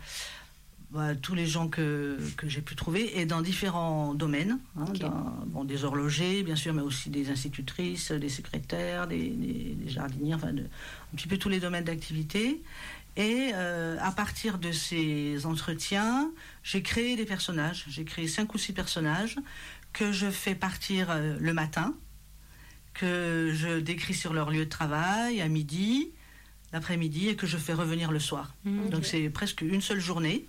bah, 0.91 1.15
tous 1.15 1.35
les 1.35 1.47
gens 1.47 1.69
que, 1.69 2.19
que 2.37 2.49
j'ai 2.49 2.61
pu 2.61 2.77
trouver 2.77 3.19
et 3.19 3.25
dans 3.27 3.41
différents 3.41 4.15
domaines. 4.15 4.59
hein, 4.79 4.85
Ok. 4.89 4.99
dans- 4.99 5.35
bon, 5.47 5.65
des 5.65 5.85
horlogers, 5.85 6.43
bien 6.43 6.57
sûr, 6.57 6.75
mais 6.75 6.83
aussi 6.83 7.09
des 7.11 7.31
institutrices, 7.31 8.13
des 8.13 8.29
secrétaires, 8.29 9.07
des, 9.09 9.29
des- 9.31 9.75
des 9.75 9.89
jardinières, 9.89 10.37
enfin, 10.37 10.53
de- 10.53 10.63
un 10.63 11.17
petit 11.17 11.29
peu 11.29 11.39
tous 11.39 11.49
les 11.49 11.61
domaines 11.61 11.85
d'activité. 11.85 12.63
Et 13.17 13.51
euh, 13.55 13.99
à 14.01 14.11
partir 14.13 14.59
de 14.59 14.73
ces 14.73 15.45
entretiens, 15.45 16.31
j'ai 16.63 16.83
créé 16.83 17.15
des 17.17 17.27
personnages. 17.27 17.85
J'ai 17.89 18.05
créé 18.05 18.27
cinq 18.29 18.55
ou 18.55 18.59
six 18.59 18.73
personnages 18.73 19.37
que 19.93 20.13
je 20.13 20.31
fais 20.31 20.55
partir 20.55 21.11
euh, 21.11 21.37
le 21.39 21.53
matin, 21.53 21.95
que 22.95 23.53
je 23.55 23.81
décris 23.81 24.15
sur 24.15 24.33
leur 24.33 24.51
lieu 24.51 24.65
de 24.65 24.71
travail 24.71 25.41
à 25.43 25.49
midi, 25.49 26.11
l'après-midi, 26.73 27.29
et 27.29 27.37
que 27.37 27.47
je 27.47 27.57
fais 27.59 27.75
revenir 27.75 28.11
le 28.13 28.19
soir. 28.19 28.55
Mhm. 28.65 28.89
Donc 28.91 29.05
c'est 29.05 29.29
presque 29.29 29.61
une 29.63 29.83
seule 29.83 30.01
journée 30.01 30.47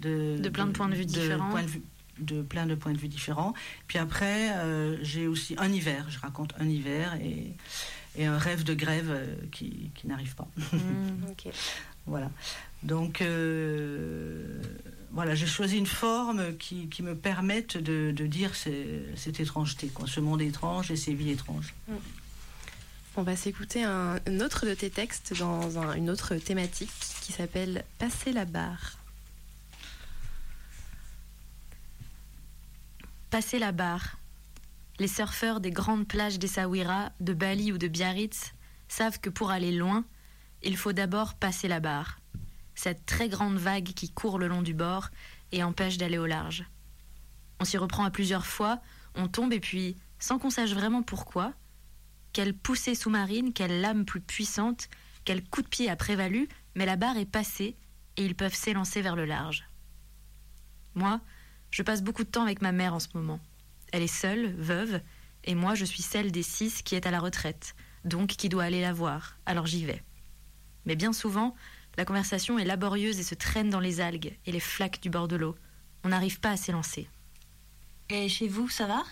de, 0.00 0.36
De 0.38 0.48
plein 0.48 0.66
de 0.66 0.72
points 0.72 0.88
de 0.88 0.94
vue 0.96 1.06
différents. 1.06 1.50
points 1.50 1.62
de 1.62 1.68
vue- 1.68 1.82
de 2.18 2.42
plein 2.42 2.66
de 2.66 2.74
points 2.74 2.92
de 2.92 2.98
vue 2.98 3.08
différents. 3.08 3.54
Puis 3.86 3.96
après, 3.98 4.50
euh, 4.56 4.98
j'ai 5.02 5.26
aussi 5.26 5.54
un 5.58 5.72
hiver. 5.72 6.04
Je 6.10 6.18
raconte 6.18 6.52
un 6.58 6.68
hiver 6.68 7.14
et, 7.22 7.54
et 8.16 8.26
un 8.26 8.36
rêve 8.36 8.62
de 8.62 8.74
grève 8.74 9.38
qui, 9.52 9.90
qui 9.94 10.06
n'arrive 10.06 10.34
pas. 10.34 10.46
Ok. 11.30 11.52
Voilà. 12.10 12.30
Donc, 12.82 13.22
euh, 13.22 14.60
voilà, 15.12 15.34
j'ai 15.36 15.46
choisi 15.46 15.78
une 15.78 15.86
forme 15.86 16.56
qui, 16.56 16.88
qui 16.88 17.02
me 17.02 17.14
permette 17.14 17.76
de, 17.78 18.10
de 18.14 18.26
dire 18.26 18.54
ces- 18.54 19.04
cette 19.16 19.38
étrangeté, 19.38 19.86
quoi, 19.88 20.06
ce 20.08 20.18
monde 20.20 20.42
étrange 20.42 20.90
et 20.90 20.96
ces 20.96 21.14
vies 21.14 21.30
étranges. 21.30 21.72
On 23.16 23.22
va 23.22 23.36
s'écouter 23.36 23.84
un, 23.84 24.18
un 24.26 24.40
autre 24.40 24.66
de 24.66 24.74
tes 24.74 24.90
textes 24.90 25.38
dans 25.38 25.78
un- 25.78 25.94
une 25.94 26.10
autre 26.10 26.34
thématique 26.36 26.90
qui 27.22 27.32
s'appelle 27.32 27.84
Passer 27.98 28.32
la 28.32 28.44
barre. 28.44 28.96
Passer 33.30 33.58
la 33.58 33.72
barre. 33.72 34.16
Les 34.98 35.08
surfeurs 35.08 35.60
des 35.60 35.70
grandes 35.70 36.06
plages 36.08 36.38
d'Essaouira, 36.38 37.12
de 37.20 37.32
Bali 37.32 37.72
ou 37.72 37.78
de 37.78 37.88
Biarritz 37.88 38.52
savent 38.88 39.20
que 39.20 39.30
pour 39.30 39.50
aller 39.50 39.72
loin, 39.72 40.04
il 40.62 40.76
faut 40.76 40.92
d'abord 40.92 41.34
passer 41.34 41.68
la 41.68 41.80
barre. 41.80 42.20
Cette 42.74 43.06
très 43.06 43.28
grande 43.28 43.56
vague 43.56 43.92
qui 43.92 44.10
court 44.10 44.38
le 44.38 44.48
long 44.48 44.62
du 44.62 44.74
bord 44.74 45.08
et 45.52 45.62
empêche 45.62 45.98
d'aller 45.98 46.18
au 46.18 46.26
large. 46.26 46.64
On 47.58 47.64
s'y 47.64 47.76
reprend 47.76 48.04
à 48.04 48.10
plusieurs 48.10 48.46
fois, 48.46 48.80
on 49.14 49.28
tombe 49.28 49.52
et 49.52 49.60
puis, 49.60 49.96
sans 50.18 50.38
qu'on 50.38 50.50
sache 50.50 50.72
vraiment 50.72 51.02
pourquoi, 51.02 51.52
quelle 52.32 52.54
poussée 52.54 52.94
sous-marine, 52.94 53.52
quelle 53.52 53.80
lame 53.80 54.04
plus 54.04 54.20
puissante, 54.20 54.88
quel 55.24 55.44
coup 55.44 55.62
de 55.62 55.68
pied 55.68 55.90
a 55.90 55.96
prévalu, 55.96 56.48
mais 56.74 56.86
la 56.86 56.96
barre 56.96 57.18
est 57.18 57.26
passée 57.26 57.76
et 58.16 58.24
ils 58.24 58.34
peuvent 58.34 58.54
s'élancer 58.54 59.02
vers 59.02 59.16
le 59.16 59.24
large. 59.24 59.64
Moi, 60.94 61.20
je 61.70 61.82
passe 61.82 62.02
beaucoup 62.02 62.24
de 62.24 62.30
temps 62.30 62.42
avec 62.42 62.62
ma 62.62 62.72
mère 62.72 62.94
en 62.94 63.00
ce 63.00 63.08
moment. 63.14 63.40
Elle 63.92 64.02
est 64.02 64.06
seule, 64.06 64.54
veuve, 64.54 65.00
et 65.44 65.54
moi 65.54 65.74
je 65.74 65.84
suis 65.84 66.02
celle 66.02 66.32
des 66.32 66.42
six 66.42 66.82
qui 66.82 66.94
est 66.94 67.06
à 67.06 67.10
la 67.10 67.20
retraite, 67.20 67.74
donc 68.04 68.28
qui 68.28 68.48
doit 68.48 68.64
aller 68.64 68.80
la 68.80 68.92
voir, 68.92 69.36
alors 69.46 69.66
j'y 69.66 69.84
vais. 69.84 70.02
Mais 70.86 70.96
bien 70.96 71.12
souvent, 71.12 71.54
la 71.96 72.04
conversation 72.04 72.58
est 72.58 72.64
laborieuse 72.64 73.18
et 73.18 73.22
se 73.22 73.34
traîne 73.34 73.70
dans 73.70 73.80
les 73.80 74.00
algues 74.00 74.36
et 74.46 74.52
les 74.52 74.60
flaques 74.60 75.00
du 75.00 75.10
bord 75.10 75.28
de 75.28 75.36
l'eau. 75.36 75.56
On 76.04 76.08
n'arrive 76.08 76.40
pas 76.40 76.50
à 76.50 76.56
s'élancer. 76.56 77.08
Et 78.08 78.28
chez 78.28 78.48
vous, 78.48 78.68
ça 78.68 78.86
va? 78.86 79.02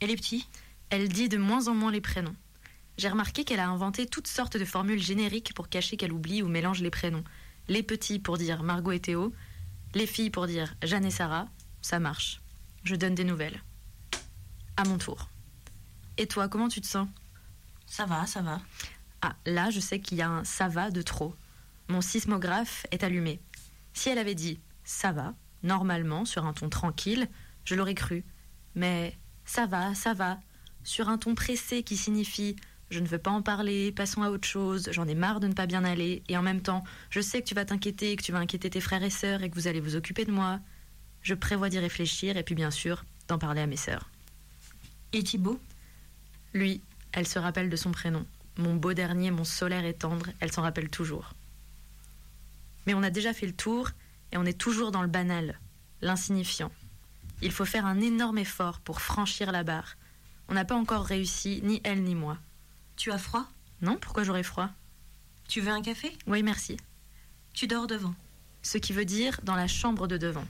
Et 0.00 0.06
les 0.06 0.16
petits? 0.16 0.48
Elle 0.90 1.08
dit 1.08 1.28
de 1.28 1.38
moins 1.38 1.68
en 1.68 1.74
moins 1.74 1.92
les 1.92 2.00
prénoms. 2.00 2.36
J'ai 2.96 3.08
remarqué 3.08 3.44
qu'elle 3.44 3.60
a 3.60 3.68
inventé 3.68 4.06
toutes 4.06 4.28
sortes 4.28 4.56
de 4.56 4.64
formules 4.64 5.02
génériques 5.02 5.54
pour 5.54 5.68
cacher 5.68 5.96
qu'elle 5.96 6.12
oublie 6.12 6.42
ou 6.42 6.48
mélange 6.48 6.80
les 6.80 6.90
prénoms. 6.90 7.24
Les 7.68 7.82
petits 7.82 8.18
pour 8.18 8.38
dire 8.38 8.62
Margot 8.62 8.92
et 8.92 9.00
Théo, 9.00 9.32
les 9.94 10.06
filles 10.06 10.30
pour 10.30 10.46
dire 10.46 10.74
Jeanne 10.82 11.04
et 11.04 11.10
Sarah, 11.10 11.48
ça 11.82 11.98
marche. 11.98 12.40
Je 12.84 12.94
donne 12.94 13.14
des 13.14 13.24
nouvelles. 13.24 13.62
À 14.76 14.84
mon 14.84 14.98
tour. 14.98 15.28
Et 16.18 16.26
toi, 16.26 16.48
comment 16.48 16.68
tu 16.68 16.80
te 16.80 16.86
sens? 16.86 17.08
Ça 17.86 18.06
va, 18.06 18.26
ça 18.26 18.42
va. 18.42 18.60
Ah, 19.26 19.36
là, 19.46 19.70
je 19.70 19.80
sais 19.80 20.00
qu'il 20.00 20.18
y 20.18 20.22
a 20.22 20.28
un 20.28 20.44
ça 20.44 20.68
va 20.68 20.90
de 20.90 21.00
trop. 21.00 21.34
Mon 21.88 22.02
sismographe 22.02 22.86
est 22.90 23.04
allumé. 23.04 23.40
Si 23.94 24.10
elle 24.10 24.18
avait 24.18 24.34
dit 24.34 24.60
ça 24.84 25.12
va, 25.12 25.34
normalement, 25.62 26.26
sur 26.26 26.44
un 26.44 26.52
ton 26.52 26.68
tranquille, 26.68 27.28
je 27.64 27.74
l'aurais 27.74 27.94
cru. 27.94 28.22
Mais 28.74 29.16
ça 29.46 29.64
va, 29.64 29.94
ça 29.94 30.12
va, 30.12 30.38
sur 30.82 31.08
un 31.08 31.16
ton 31.16 31.34
pressé 31.34 31.82
qui 31.82 31.96
signifie 31.96 32.56
je 32.90 33.00
ne 33.00 33.06
veux 33.06 33.18
pas 33.18 33.30
en 33.30 33.40
parler, 33.40 33.92
passons 33.92 34.22
à 34.22 34.28
autre 34.28 34.46
chose, 34.46 34.88
j'en 34.92 35.08
ai 35.08 35.14
marre 35.14 35.40
de 35.40 35.48
ne 35.48 35.54
pas 35.54 35.66
bien 35.66 35.84
aller, 35.84 36.22
et 36.28 36.36
en 36.36 36.42
même 36.42 36.60
temps, 36.60 36.84
je 37.10 37.20
sais 37.20 37.40
que 37.40 37.46
tu 37.46 37.54
vas 37.54 37.64
t'inquiéter, 37.64 38.14
que 38.14 38.22
tu 38.22 38.30
vas 38.30 38.38
inquiéter 38.38 38.70
tes 38.70 38.80
frères 38.80 39.02
et 39.02 39.10
sœurs, 39.10 39.42
et 39.42 39.50
que 39.50 39.54
vous 39.54 39.66
allez 39.66 39.80
vous 39.80 39.96
occuper 39.96 40.24
de 40.24 40.30
moi. 40.30 40.60
Je 41.22 41.34
prévois 41.34 41.70
d'y 41.70 41.78
réfléchir, 41.78 42.36
et 42.36 42.42
puis 42.42 42.54
bien 42.54 42.70
sûr, 42.70 43.04
d'en 43.26 43.38
parler 43.38 43.62
à 43.62 43.66
mes 43.66 43.76
sœurs. 43.76 44.10
Et 45.12 45.22
Thibaut? 45.22 45.58
Lui, 46.52 46.82
elle 47.12 47.26
se 47.26 47.38
rappelle 47.38 47.70
de 47.70 47.76
son 47.76 47.90
prénom. 47.90 48.26
Mon 48.56 48.74
beau 48.74 48.92
dernier, 48.94 49.30
mon 49.30 49.44
solaire 49.44 49.84
et 49.84 49.94
tendre, 49.94 50.26
elle 50.40 50.52
s'en 50.52 50.62
rappelle 50.62 50.88
toujours. 50.88 51.32
Mais 52.86 52.94
on 52.94 53.02
a 53.02 53.10
déjà 53.10 53.32
fait 53.32 53.46
le 53.46 53.54
tour, 53.54 53.90
et 54.32 54.36
on 54.36 54.44
est 54.44 54.58
toujours 54.58 54.92
dans 54.92 55.02
le 55.02 55.08
banal, 55.08 55.58
l'insignifiant. 56.02 56.70
Il 57.42 57.50
faut 57.50 57.64
faire 57.64 57.86
un 57.86 58.00
énorme 58.00 58.38
effort 58.38 58.80
pour 58.80 59.00
franchir 59.00 59.52
la 59.52 59.64
barre. 59.64 59.96
On 60.48 60.54
n'a 60.54 60.64
pas 60.64 60.76
encore 60.76 61.04
réussi, 61.04 61.60
ni 61.64 61.80
elle 61.84 62.02
ni 62.02 62.14
moi. 62.14 62.38
Tu 62.96 63.10
as 63.10 63.18
froid? 63.18 63.46
Non, 63.82 63.96
pourquoi 63.96 64.22
j'aurais 64.22 64.42
froid? 64.42 64.70
Tu 65.48 65.60
veux 65.60 65.72
un 65.72 65.82
café? 65.82 66.16
Oui, 66.26 66.42
merci. 66.42 66.76
Tu 67.52 67.66
dors 67.66 67.86
devant. 67.86 68.14
Ce 68.62 68.78
qui 68.78 68.92
veut 68.92 69.04
dire 69.04 69.40
dans 69.42 69.56
la 69.56 69.66
chambre 69.66 70.06
de 70.06 70.16
devant. 70.16 70.46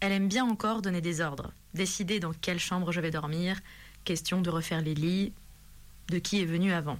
Elle 0.00 0.12
aime 0.12 0.28
bien 0.28 0.44
encore 0.44 0.82
donner 0.82 1.00
des 1.00 1.20
ordres, 1.20 1.52
décider 1.74 2.20
dans 2.20 2.32
quelle 2.32 2.58
chambre 2.58 2.92
je 2.92 3.00
vais 3.00 3.10
dormir, 3.10 3.60
question 4.04 4.42
de 4.42 4.50
refaire 4.50 4.82
les 4.82 4.94
lits, 4.94 5.32
de 6.08 6.18
qui 6.18 6.42
est 6.42 6.46
venu 6.46 6.72
avant. 6.72 6.98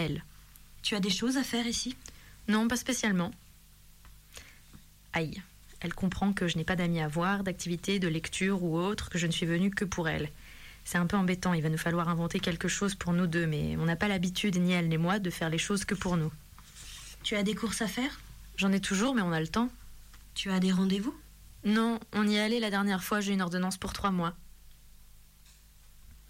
Elle. 0.00 0.24
Tu 0.82 0.94
as 0.94 1.00
des 1.00 1.10
choses 1.10 1.36
à 1.36 1.44
faire 1.44 1.66
ici? 1.66 1.94
Non, 2.48 2.68
pas 2.68 2.76
spécialement. 2.76 3.32
Aïe. 5.12 5.42
Elle 5.80 5.94
comprend 5.94 6.32
que 6.32 6.48
je 6.48 6.56
n'ai 6.56 6.64
pas 6.64 6.76
d'amis 6.76 7.00
à 7.00 7.08
voir, 7.08 7.44
d'activités, 7.44 7.98
de 7.98 8.08
lecture 8.08 8.62
ou 8.62 8.78
autre, 8.78 9.10
que 9.10 9.18
je 9.18 9.26
ne 9.26 9.32
suis 9.32 9.46
venue 9.46 9.70
que 9.70 9.84
pour 9.84 10.08
elle. 10.08 10.30
C'est 10.84 10.98
un 10.98 11.06
peu 11.06 11.16
embêtant, 11.16 11.52
il 11.52 11.62
va 11.62 11.68
nous 11.68 11.78
falloir 11.78 12.08
inventer 12.08 12.40
quelque 12.40 12.68
chose 12.68 12.94
pour 12.94 13.12
nous 13.12 13.26
deux, 13.26 13.46
mais 13.46 13.76
on 13.78 13.84
n'a 13.84 13.96
pas 13.96 14.08
l'habitude, 14.08 14.56
ni 14.56 14.72
elle 14.72 14.88
ni 14.88 14.96
moi, 14.96 15.18
de 15.18 15.30
faire 15.30 15.50
les 15.50 15.58
choses 15.58 15.84
que 15.84 15.94
pour 15.94 16.16
nous. 16.16 16.32
Tu 17.22 17.36
as 17.36 17.42
des 17.42 17.54
courses 17.54 17.82
à 17.82 17.86
faire? 17.86 18.20
J'en 18.56 18.72
ai 18.72 18.80
toujours, 18.80 19.14
mais 19.14 19.22
on 19.22 19.32
a 19.32 19.40
le 19.40 19.48
temps. 19.48 19.70
Tu 20.34 20.50
as 20.50 20.60
des 20.60 20.72
rendez-vous? 20.72 21.14
Non, 21.64 22.00
on 22.12 22.26
y 22.26 22.36
est 22.36 22.40
allé 22.40 22.58
la 22.58 22.70
dernière 22.70 23.04
fois, 23.04 23.20
j'ai 23.20 23.34
une 23.34 23.42
ordonnance 23.42 23.76
pour 23.76 23.92
trois 23.92 24.10
mois. 24.10 24.34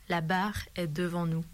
La 0.08 0.20
barre 0.20 0.58
est 0.74 0.88
devant 0.88 1.26
nous. 1.26 1.44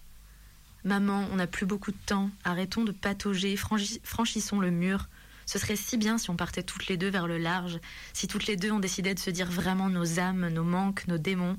Maman, 0.86 1.26
on 1.32 1.36
n'a 1.36 1.48
plus 1.48 1.66
beaucoup 1.66 1.90
de 1.90 1.96
temps, 2.06 2.30
arrêtons 2.44 2.84
de 2.84 2.92
patauger, 2.92 3.56
franchi- 3.56 4.00
franchissons 4.04 4.60
le 4.60 4.70
mur. 4.70 5.08
Ce 5.44 5.58
serait 5.58 5.74
si 5.74 5.96
bien 5.96 6.16
si 6.16 6.30
on 6.30 6.36
partait 6.36 6.62
toutes 6.62 6.86
les 6.86 6.96
deux 6.96 7.10
vers 7.10 7.26
le 7.26 7.38
large, 7.38 7.80
si 8.12 8.28
toutes 8.28 8.46
les 8.46 8.54
deux 8.54 8.70
on 8.70 8.78
décidait 8.78 9.12
de 9.12 9.18
se 9.18 9.30
dire 9.30 9.50
vraiment 9.50 9.88
nos 9.88 10.20
âmes, 10.20 10.48
nos 10.48 10.62
manques, 10.62 11.08
nos 11.08 11.18
démons. 11.18 11.58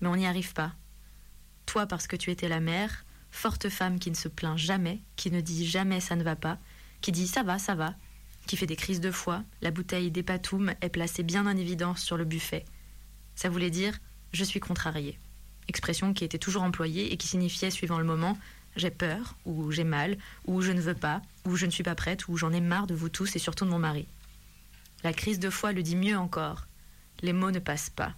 Mais 0.00 0.08
on 0.08 0.16
n'y 0.16 0.26
arrive 0.26 0.54
pas. 0.54 0.72
Toi 1.66 1.84
parce 1.84 2.06
que 2.06 2.16
tu 2.16 2.30
étais 2.30 2.48
la 2.48 2.60
mère, 2.60 3.04
forte 3.30 3.68
femme 3.68 3.98
qui 3.98 4.10
ne 4.10 4.16
se 4.16 4.28
plaint 4.28 4.56
jamais, 4.56 5.00
qui 5.16 5.30
ne 5.30 5.42
dit 5.42 5.66
jamais 5.66 6.00
ça 6.00 6.16
ne 6.16 6.24
va 6.24 6.34
pas, 6.34 6.58
qui 7.02 7.12
dit 7.12 7.26
ça 7.28 7.42
va, 7.42 7.58
ça 7.58 7.74
va, 7.74 7.94
qui 8.46 8.56
fait 8.56 8.66
des 8.66 8.76
crises 8.76 9.00
de 9.02 9.10
foi, 9.10 9.44
la 9.60 9.70
bouteille 9.70 10.10
d'Epatoum 10.10 10.72
est 10.80 10.88
placée 10.88 11.24
bien 11.24 11.46
en 11.46 11.58
évidence 11.58 12.00
sur 12.00 12.16
le 12.16 12.24
buffet. 12.24 12.64
Ça 13.34 13.50
voulait 13.50 13.70
dire 13.70 13.98
je 14.32 14.44
suis 14.44 14.60
contrariée. 14.60 15.18
Expression 15.68 16.14
qui 16.14 16.24
était 16.24 16.38
toujours 16.38 16.62
employée 16.62 17.12
et 17.12 17.16
qui 17.18 17.28
signifiait, 17.28 17.70
suivant 17.70 17.98
le 17.98 18.04
moment, 18.04 18.38
j'ai 18.76 18.90
peur, 18.90 19.36
ou 19.44 19.70
j'ai 19.70 19.84
mal, 19.84 20.16
ou 20.46 20.62
je 20.62 20.72
ne 20.72 20.80
veux 20.80 20.94
pas, 20.94 21.22
ou 21.44 21.56
je 21.56 21.66
ne 21.66 21.70
suis 21.70 21.82
pas 21.82 21.94
prête, 21.94 22.28
ou 22.28 22.36
j'en 22.36 22.52
ai 22.52 22.60
marre 22.60 22.86
de 22.86 22.94
vous 22.94 23.08
tous 23.08 23.36
et 23.36 23.38
surtout 23.38 23.64
de 23.64 23.70
mon 23.70 23.78
mari. 23.78 24.06
La 25.04 25.12
crise 25.12 25.38
de 25.38 25.50
foi 25.50 25.72
le 25.72 25.82
dit 25.82 25.96
mieux 25.96 26.16
encore. 26.16 26.66
Les 27.20 27.32
mots 27.32 27.50
ne 27.50 27.58
passent 27.58 27.90
pas. 27.90 28.14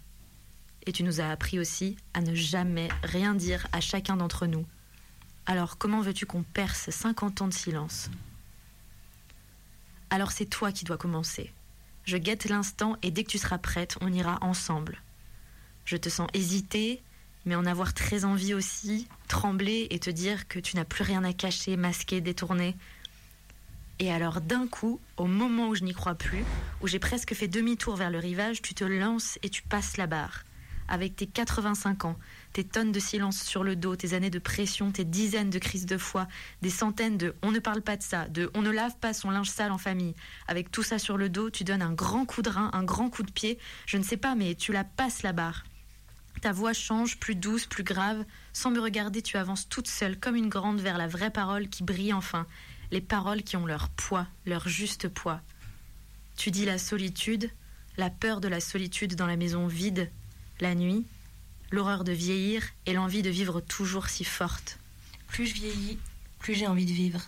Et 0.87 0.93
tu 0.93 1.03
nous 1.03 1.21
as 1.21 1.31
appris 1.31 1.59
aussi 1.59 1.97
à 2.13 2.21
ne 2.21 2.35
jamais 2.35 2.89
rien 3.03 3.35
dire 3.35 3.67
à 3.73 3.81
chacun 3.81 4.17
d'entre 4.17 4.47
nous. 4.47 4.67
Alors 5.47 5.79
comment 5.79 6.01
veux-tu 6.01 6.27
qu'on 6.27 6.43
perce 6.43 6.91
50 6.91 7.43
ans 7.43 7.49
de 7.49 7.55
silence? 7.55 8.11
Alors 10.11 10.33
c'est 10.33 10.47
toi 10.47 10.73
qui 10.73 10.85
dois 10.85 10.99
commencer. 10.99 11.53
Je 12.05 12.19
guette 12.19 12.49
l'instant 12.49 12.97
et 13.03 13.11
dès 13.11 13.25
que 13.25 13.31
tu 13.31 13.39
seras 13.39 13.59
prête, 13.59 13.97
on 14.03 14.13
ira 14.13 14.39
ensemble. 14.43 15.01
Je 15.87 15.97
te 15.97 16.09
sens 16.09 16.29
hésiter, 16.35 17.03
mais 17.47 17.55
en 17.55 17.67
avoir 17.67 17.95
très 17.95 18.25
envie 18.25 18.55
aussi, 18.55 19.09
trembler 19.29 19.87
et 19.91 19.99
te 19.99 20.11
dire 20.11 20.49
que 20.49 20.59
tu 20.59 20.77
n'as 20.77 20.85
plus 20.85 21.05
rien 21.05 21.25
à 21.25 21.33
cacher, 21.33 21.77
masquer, 21.77 22.21
détourner. 22.21 22.77
Et 24.01 24.11
alors 24.11 24.41
d'un 24.41 24.67
coup, 24.67 25.01
au 25.17 25.27
moment 25.27 25.69
où 25.69 25.75
je 25.75 25.85
n'y 25.85 25.95
crois 25.95 26.15
plus, 26.15 26.45
où 26.81 26.89
j'ai 26.89 26.99
presque 26.99 27.35
fait 27.35 27.49
demi-tour 27.49 27.97
vers 27.97 28.11
le 28.11 28.19
rivage, 28.19 28.61
tu 28.61 28.75
te 28.75 28.85
lances 28.85 29.39
et 29.43 29.49
tu 29.49 29.63
passes 29.63 29.97
la 29.97 30.07
barre. 30.07 30.45
Avec 30.87 31.17
tes 31.17 31.27
85 31.27 32.05
ans, 32.05 32.19
tes 32.53 32.65
tonnes 32.65 32.93
de 32.93 33.01
silence 33.01 33.43
sur 33.43 33.65
le 33.65 33.75
dos, 33.75 33.97
tes 33.97 34.13
années 34.13 34.31
de 34.31 34.39
pression, 34.39 34.91
tes 34.91 35.05
dizaines 35.05 35.49
de 35.49 35.59
crises 35.59 35.87
de 35.87 35.97
foi, 35.97 36.29
des 36.61 36.71
centaines 36.71 37.17
de 37.17 37.35
on 37.43 37.53
ne 37.53 37.59
parle 37.59 37.81
pas 37.81 37.97
de 37.97 38.03
ça, 38.03 38.29
de 38.29 38.51
on 38.55 38.61
ne 38.61 38.71
lave 38.71 38.97
pas 39.01 39.15
son 39.15 39.31
linge 39.31 39.49
sale 39.49 39.73
en 39.73 39.79
famille. 39.79 40.15
Avec 40.47 40.71
tout 40.71 40.83
ça 40.83 40.99
sur 40.99 41.17
le 41.17 41.31
dos, 41.31 41.49
tu 41.49 41.65
donnes 41.65 41.83
un 41.83 41.93
grand 41.93 42.27
coup 42.27 42.43
de 42.43 42.51
rein, 42.51 42.71
un 42.75 42.85
grand 42.85 43.09
coup 43.09 43.23
de 43.23 43.31
pied, 43.31 43.59
je 43.87 43.97
ne 43.97 44.03
sais 44.03 44.19
pas, 44.19 44.35
mais 44.35 44.55
tu 44.55 44.73
la 44.73 44.85
passes 44.85 45.23
la 45.23 45.33
barre. 45.33 45.65
Ta 46.45 46.53
voix 46.53 46.75
change, 46.75 47.17
plus 47.17 47.37
douce, 47.37 47.65
plus 47.65 47.85
grave. 47.85 48.23
Sans 48.53 48.71
me 48.71 48.79
regarder, 48.79 49.23
tu 49.23 49.39
avances 49.39 49.67
toute 49.67 49.89
seule, 49.89 50.21
comme 50.21 50.37
une 50.37 50.51
grande, 50.51 50.79
vers 50.79 50.99
la 50.99 51.07
vraie 51.07 51.31
parole 51.31 51.71
qui 51.71 51.83
brille 51.83 52.13
enfin. 52.13 52.47
Les 52.91 53.01
paroles 53.01 53.43
qui 53.43 53.57
ont 53.57 53.65
leur 53.65 53.89
poids, 53.89 54.27
leur 54.45 54.69
juste 54.69 55.09
poids. 55.09 55.41
Tu 56.37 56.51
dis 56.51 56.67
la 56.67 56.77
solitude, 56.77 57.51
la 57.97 58.11
peur 58.11 58.43
de 58.43 58.49
la 58.49 58.61
solitude 58.61 59.15
dans 59.15 59.27
la 59.27 59.39
maison 59.39 59.67
vide, 59.67 60.11
la 60.61 60.75
nuit, 60.75 61.07
l'horreur 61.71 62.05
de 62.05 62.13
vieillir 62.13 62.63
et 62.85 62.93
l'envie 62.93 63.23
de 63.23 63.31
vivre 63.31 63.63
toujours 63.63 64.09
si 64.11 64.25
forte. 64.25 64.79
Plus 65.29 65.47
je 65.47 65.55
vieillis, 65.55 65.99
plus 66.41 66.53
j'ai 66.53 66.67
envie 66.67 66.85
de 66.85 66.93
vivre. 66.93 67.23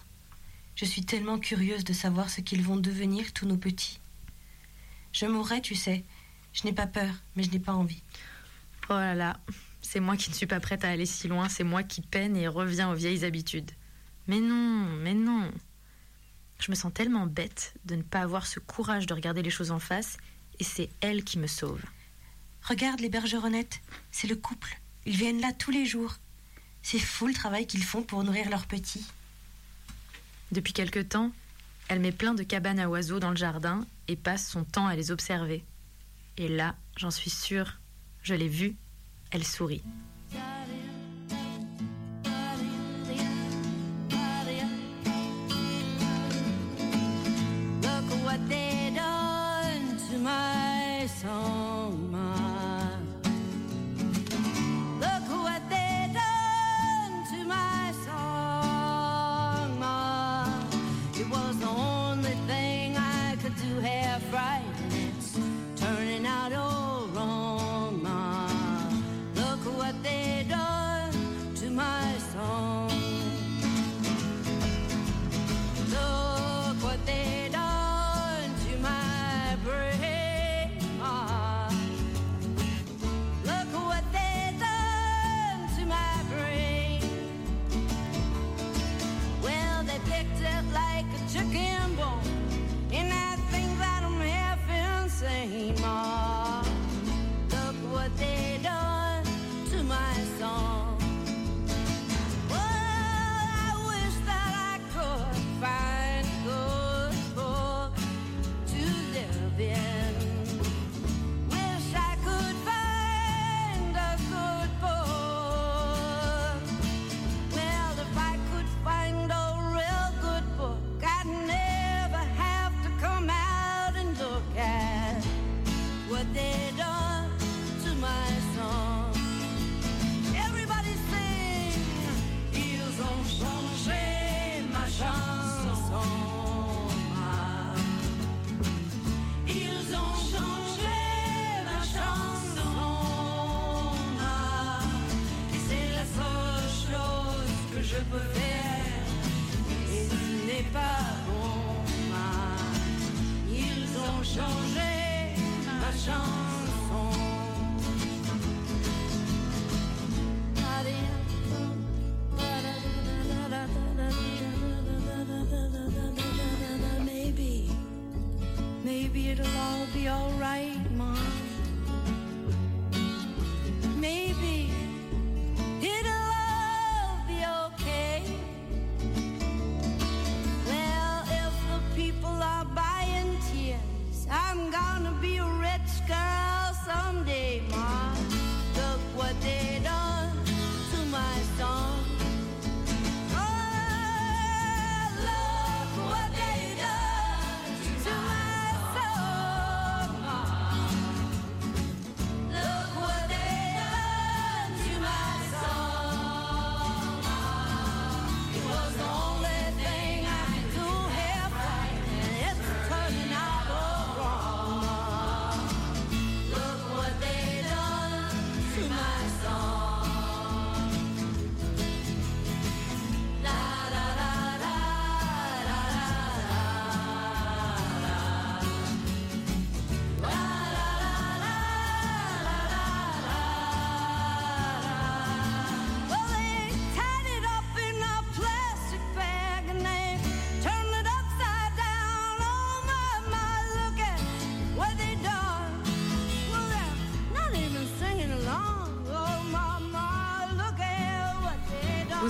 Je 0.75 0.85
suis 0.85 1.07
tellement 1.07 1.39
curieuse 1.39 1.85
de 1.85 1.95
savoir 1.95 2.29
ce 2.29 2.43
qu'ils 2.43 2.63
vont 2.63 2.77
devenir, 2.77 3.33
tous 3.33 3.47
nos 3.47 3.57
petits. 3.57 3.99
Je 5.15 5.25
mourrai, 5.25 5.63
tu 5.63 5.75
sais. 5.75 6.05
Je 6.53 6.65
n'ai 6.65 6.75
pas 6.75 6.87
peur, 6.87 7.15
mais 7.35 7.45
je 7.45 7.51
n'ai 7.51 7.61
pas 7.61 7.73
envie. 7.73 8.03
Oh 8.89 8.95
là 8.95 9.15
là, 9.15 9.41
c'est 9.83 10.01
moi 10.01 10.17
qui 10.17 10.31
ne 10.31 10.35
suis 10.35 10.47
pas 10.47 10.61
prête 10.61 10.85
à 10.85 10.91
aller 10.91 11.07
si 11.07 11.27
loin, 11.27 11.49
c'est 11.49 11.65
moi 11.65 11.83
qui 11.83 12.03
peine 12.03 12.37
et 12.37 12.47
reviens 12.47 12.91
aux 12.91 12.95
vieilles 12.95 13.25
habitudes. 13.25 13.71
Mais 14.29 14.41
non, 14.41 14.87
mais 15.03 15.15
non. 15.15 15.51
Je 16.61 16.71
me 16.71 16.77
sens 16.77 16.93
tellement 16.93 17.27
bête 17.27 17.75
de 17.85 17.97
ne 17.97 18.03
pas 18.03 18.21
avoir 18.21 18.47
ce 18.47 18.61
courage 18.61 19.07
de 19.07 19.15
regarder 19.15 19.43
les 19.43 19.51
choses 19.51 19.71
en 19.71 19.79
face, 19.79 20.17
et 20.59 20.65
c'est 20.65 20.89
elle 21.01 21.25
qui 21.25 21.39
me 21.39 21.47
sauve. 21.47 21.83
Regarde 22.63 23.01
les 23.01 23.09
bergeronnettes, 23.09 23.81
c'est 24.11 24.27
le 24.27 24.37
couple. 24.37 24.81
Ils 25.05 25.17
viennent 25.17 25.41
là 25.41 25.53
tous 25.53 25.71
les 25.71 25.85
jours. 25.85 26.17
C'est 26.83 26.99
fou 26.99 27.27
le 27.27 27.35
travail 27.35 27.67
qu'ils 27.67 27.85
font 27.85 28.03
pour 28.03 28.25
nourrir 28.25 28.51
leurs 28.51 28.67
petits. 28.67 29.07
Depuis 30.53 30.73
quelque 30.73 31.01
temps, 31.01 31.33
elle 31.89 32.01
met 32.01 32.13
plein 32.13 32.35
de 32.35 32.43
cabanes 32.43 32.81
à 32.81 32.89
oiseaux 32.89 33.21
dans 33.21 33.31
le 33.31 33.37
jardin 33.37 33.85
et 34.09 34.17
passe 34.17 34.49
son 34.49 34.65
temps 34.65 34.87
à 34.87 34.97
les 34.97 35.11
observer. 35.11 35.65
Et 36.37 36.49
là, 36.49 36.77
j'en 36.97 37.11
suis 37.11 37.31
sûre, 37.31 37.81
je 38.27 38.35
l'ai 38.35 38.49
vue, 38.49 38.75
elle 39.31 39.45
sourit. 39.45 39.85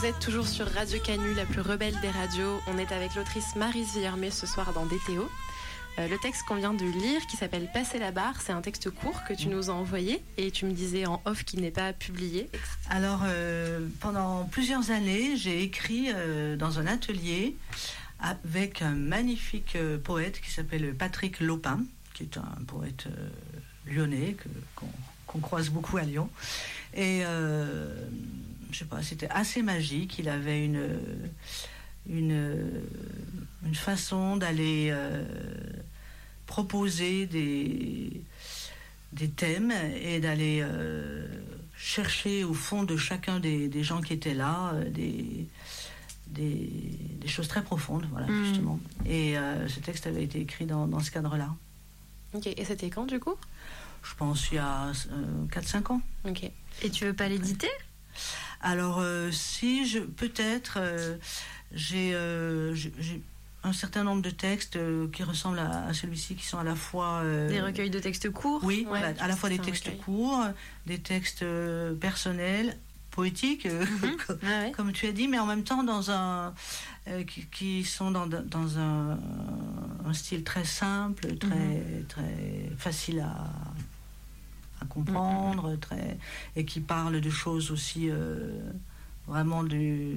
Êtes 0.06 0.20
toujours 0.20 0.46
sur 0.46 0.68
Radio 0.68 1.00
Canu, 1.00 1.34
la 1.34 1.44
plus 1.44 1.60
rebelle 1.60 1.98
des 2.00 2.10
radios. 2.10 2.60
On 2.68 2.78
est 2.78 2.92
avec 2.92 3.16
l'autrice 3.16 3.56
Marise 3.56 3.92
Villermé 3.92 4.30
ce 4.30 4.46
soir 4.46 4.72
dans 4.72 4.86
DTO. 4.86 5.28
Euh, 5.98 6.06
le 6.06 6.16
texte 6.18 6.44
qu'on 6.46 6.54
vient 6.54 6.74
de 6.74 6.84
lire, 6.84 7.26
qui 7.26 7.36
s'appelle 7.36 7.68
Passer 7.74 7.98
la 7.98 8.12
barre, 8.12 8.40
c'est 8.40 8.52
un 8.52 8.60
texte 8.60 8.88
court 8.90 9.24
que 9.24 9.34
tu 9.34 9.48
nous 9.48 9.68
as 9.68 9.72
envoyé 9.72 10.22
et 10.36 10.52
tu 10.52 10.64
me 10.64 10.70
disais 10.70 11.06
en 11.06 11.20
off 11.24 11.42
qu'il 11.42 11.60
n'est 11.60 11.72
pas 11.72 11.92
publié. 11.92 12.48
Alors, 12.88 13.22
euh, 13.26 13.84
pendant 13.98 14.44
plusieurs 14.44 14.92
années, 14.92 15.36
j'ai 15.36 15.64
écrit 15.64 16.10
euh, 16.14 16.54
dans 16.54 16.78
un 16.78 16.86
atelier 16.86 17.56
avec 18.20 18.82
un 18.82 18.94
magnifique 18.94 19.76
poète 20.04 20.40
qui 20.40 20.52
s'appelle 20.52 20.94
Patrick 20.94 21.40
Lopin, 21.40 21.80
qui 22.14 22.22
est 22.22 22.36
un 22.36 22.64
poète 22.68 23.08
lyonnais 23.86 24.36
qu'on 24.76 25.40
croise 25.40 25.68
beaucoup 25.70 25.96
à 25.96 26.02
Lyon. 26.02 26.30
Et 26.94 27.24
je 28.70 28.78
sais 28.78 28.84
pas, 28.84 29.02
c'était 29.02 29.28
assez 29.30 29.62
magique. 29.62 30.18
Il 30.18 30.28
avait 30.28 30.64
une, 30.64 30.98
une, 32.08 32.82
une 33.64 33.74
façon 33.74 34.36
d'aller 34.36 34.88
euh, 34.90 35.24
proposer 36.46 37.26
des, 37.26 38.20
des 39.12 39.28
thèmes 39.30 39.72
et 40.00 40.20
d'aller 40.20 40.60
euh, 40.62 41.26
chercher 41.76 42.44
au 42.44 42.54
fond 42.54 42.82
de 42.84 42.96
chacun 42.96 43.40
des, 43.40 43.68
des 43.68 43.82
gens 43.84 44.00
qui 44.00 44.12
étaient 44.12 44.34
là 44.34 44.72
euh, 44.74 44.88
des, 44.90 45.46
des, 46.28 46.70
des 47.20 47.28
choses 47.28 47.48
très 47.48 47.62
profondes, 47.62 48.06
voilà, 48.10 48.26
Mm. 48.26 48.44
justement. 48.44 48.80
Et 49.04 49.38
euh, 49.38 49.68
ce 49.68 49.80
texte 49.80 50.06
avait 50.06 50.24
été 50.24 50.40
écrit 50.40 50.66
dans, 50.66 50.86
dans 50.86 51.00
ce 51.00 51.10
cadre-là. 51.10 51.54
Ok, 52.34 52.46
et 52.48 52.64
c'était 52.64 52.90
quand 52.90 53.06
du 53.06 53.20
coup? 53.20 53.34
Je 54.02 54.14
pense 54.14 54.50
il 54.52 54.56
y 54.56 54.58
a 54.58 54.92
4-5 55.50 55.92
ans. 55.92 56.00
Ok. 56.24 56.48
Et 56.82 56.90
tu 56.90 57.04
veux 57.06 57.12
pas 57.14 57.28
l'éditer? 57.28 57.70
Alors, 58.68 58.98
euh, 58.98 59.30
si 59.30 59.86
je 59.86 60.00
peut-être 60.00 60.78
euh, 60.80 61.16
j'ai 61.72 62.14
euh, 62.14 62.74
j'ai- 62.74 63.22
un 63.62 63.72
certain 63.72 64.02
nombre 64.04 64.22
de 64.22 64.30
textes 64.30 64.74
euh, 64.76 65.08
qui 65.12 65.22
ressemblent 65.22 65.58
à, 65.60 65.86
à 65.86 65.94
celui-ci, 65.94 66.34
qui 66.34 66.44
sont 66.44 66.58
à 66.58 66.64
la 66.64 66.74
fois 66.74 67.20
euh, 67.22 67.48
Des 67.48 67.60
recueils 67.60 67.90
de 67.90 67.98
textes 68.00 68.30
courts 68.30 68.60
Oui, 68.64 68.78
Ouais, 68.90 69.00
voilà, 69.00 69.14
à 69.20 69.28
la 69.28 69.36
fois 69.36 69.48
des 69.48 69.58
textes 69.58 69.86
recueil. 69.86 70.00
courts, 70.00 70.46
des 70.86 70.98
textes 70.98 71.42
euh, 71.42 71.94
personnels, 71.94 72.76
poétiques, 73.12 73.66
euh, 73.66 73.84
comme, 74.26 74.38
Ouais, 74.42 74.48
ouais. 74.48 74.72
comme 74.72 74.92
tu 74.92 75.06
as 75.06 75.12
dit, 75.12 75.28
mais 75.28 75.38
en 75.38 75.46
même 75.46 75.62
temps 75.64 75.84
dans 75.84 76.10
un 76.10 76.54
qui, 77.28 77.46
qui 77.46 77.84
sont 77.84 78.10
dans, 78.10 78.26
dans 78.26 78.78
un, 78.80 79.16
un 80.04 80.12
style 80.12 80.42
très 80.42 80.64
simple, 80.64 81.36
très 81.36 81.56
Mhm. 81.56 82.04
très 82.08 82.70
facile 82.78 83.20
à, 83.20 83.46
à 84.80 84.84
comprendre, 84.84 85.76
très 85.76 86.18
et 86.56 86.64
qui 86.64 86.80
parlent 86.80 87.20
de 87.20 87.30
choses 87.30 87.70
aussi 87.70 88.08
euh, 88.10 88.50
vraiment 89.26 89.62
du 89.64 90.14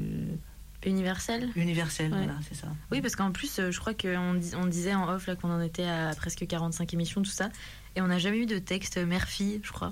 Universel 0.86 1.50
universelles. 1.58 2.12
Ouais. 2.14 2.20
Voilà, 2.24 2.40
c'est 2.48 2.56
ça. 2.56 2.68
Oui, 2.90 3.02
parce 3.02 3.18
qu'en 3.18 3.32
plus, 3.32 3.60
euh, 3.60 3.70
je 3.70 3.80
crois 3.82 3.94
qu'on 3.94 4.34
dis- 4.36 4.56
on 4.56 4.66
disait 4.66 4.94
en 4.96 5.10
off 5.10 5.28
là 5.28 5.36
qu'on 5.36 5.52
en 5.52 5.60
était 5.62 5.84
à 5.84 6.14
presque 6.16 6.48
45 6.48 6.94
émissions, 6.94 7.22
tout 7.22 7.30
ça. 7.30 7.50
Et 7.98 8.02
on 8.02 8.08
n'a 8.08 8.18
jamais 8.18 8.38
eu 8.38 8.46
de 8.46 8.60
texte 8.60 8.98
mère-fille, 8.98 9.60
je 9.62 9.72
crois. 9.74 9.92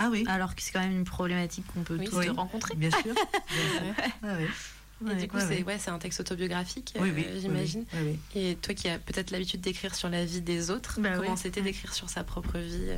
Ah 0.00 0.08
oui, 0.10 0.24
Alors 0.26 0.56
que 0.56 0.62
c'est 0.62 0.72
quand 0.72 0.80
même 0.80 0.90
une 0.96 1.04
problématique 1.04 1.64
qu'on 1.72 1.82
peut 1.82 1.96
Oui, 1.96 2.06
tous 2.06 2.16
oui. 2.16 2.28
rencontrer. 2.30 2.74
bien 2.74 2.90
sûr. 2.90 3.02
bien 3.04 3.14
sûr. 3.14 4.04
Ah 4.24 4.34
oui. 4.38 4.46
Et 5.12 5.14
du 5.14 5.28
coup, 5.28 5.36
ouais, 5.36 5.42
c'est 5.42 5.48
ouais. 5.58 5.62
ouais, 5.64 5.76
c'est 5.78 5.90
un 5.90 5.98
texte 6.00 6.18
autobiographique, 6.20 6.94
Oui, 6.98 7.10
euh, 7.10 7.12
oui, 7.14 7.26
j'imagine. 7.40 7.84
oui, 7.94 8.18
oui. 8.34 8.40
Et 8.40 8.56
toi 8.56 8.74
qui 8.74 8.88
as 8.88 8.98
peut-être 8.98 9.30
l'habitude 9.30 9.60
d'écrire 9.60 9.94
sur 9.94 10.08
la 10.08 10.24
vie 10.24 10.40
des 10.40 10.70
autres, 10.72 10.98
Bah 11.00 11.10
comment 11.16 11.36
c'était 11.36 11.60
d'écrire 11.62 11.92
sur 11.94 12.08
sa 12.10 12.24
propre 12.24 12.58
vie 12.58 12.88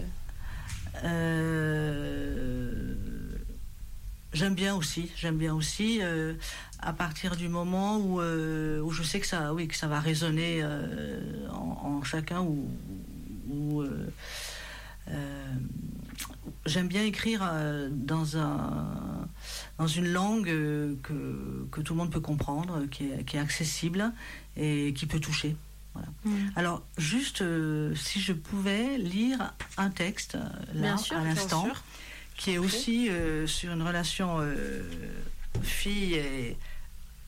J'aime 4.32 4.54
bien 4.54 4.76
aussi, 4.76 5.10
j'aime 5.16 5.36
bien 5.36 5.54
aussi 5.54 5.98
euh, 6.00 6.34
à 6.80 6.92
partir 6.92 7.34
du 7.34 7.48
moment 7.48 7.98
où, 7.98 8.20
euh, 8.20 8.80
où 8.80 8.90
je 8.90 9.02
sais 9.02 9.20
que 9.20 9.26
ça, 9.26 9.52
oui, 9.52 9.66
que 9.66 9.74
ça 9.74 9.88
va 9.88 10.00
résonner 10.00 10.60
euh, 10.62 11.48
en, 11.50 12.02
chacun 12.04 12.40
ou 12.40 13.82
euh, 13.82 14.08
euh, 15.10 15.44
j'aime 16.66 16.88
bien 16.88 17.02
écrire 17.02 17.40
euh, 17.42 17.88
dans 17.90 18.36
un 18.36 19.28
dans 19.78 19.86
une 19.86 20.08
langue 20.08 20.48
euh, 20.48 20.94
que, 21.02 21.66
que 21.70 21.80
tout 21.80 21.94
le 21.94 21.98
monde 21.98 22.12
peut 22.12 22.20
comprendre, 22.20 22.86
qui 22.90 23.10
est 23.10 23.38
accessible 23.38 24.12
et 24.56 24.92
qui 24.94 25.06
peut 25.06 25.20
toucher. 25.20 25.56
Voilà. 26.24 26.36
Mm. 26.38 26.50
Alors 26.56 26.82
juste 26.96 27.42
euh, 27.42 27.94
si 27.94 28.20
je 28.20 28.32
pouvais 28.32 28.98
lire 28.98 29.52
un 29.76 29.90
texte 29.90 30.34
euh, 30.36 30.40
là 30.74 30.96
sûr, 30.96 31.16
à 31.16 31.24
l'instant 31.24 31.66
qui 32.36 32.52
est 32.52 32.58
aussi 32.58 33.08
euh, 33.10 33.46
sur 33.46 33.72
une 33.72 33.82
relation 33.82 34.36
euh, 34.40 34.82
fille 35.62 36.14
et 36.14 36.56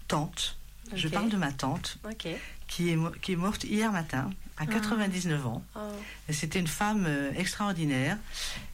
tante. 0.09 0.57
Je 0.95 1.09
parle 1.09 1.29
de 1.29 1.37
ma 1.37 1.53
tante 1.53 1.99
Ok. 2.05 2.27
qui 2.69 2.91
est, 2.91 2.97
mo- 2.97 3.11
qui 3.23 3.33
est 3.33 3.37
morte 3.37 3.65
hier 3.65 3.93
matin 3.93 4.31
à 4.57 4.67
99 4.67 5.47
ans. 5.47 5.63
Oh. 5.77 5.79
Et 6.29 6.33
C'était 6.33 6.59
une 6.59 6.67
femme 6.67 7.09
extraordinaire 7.37 8.19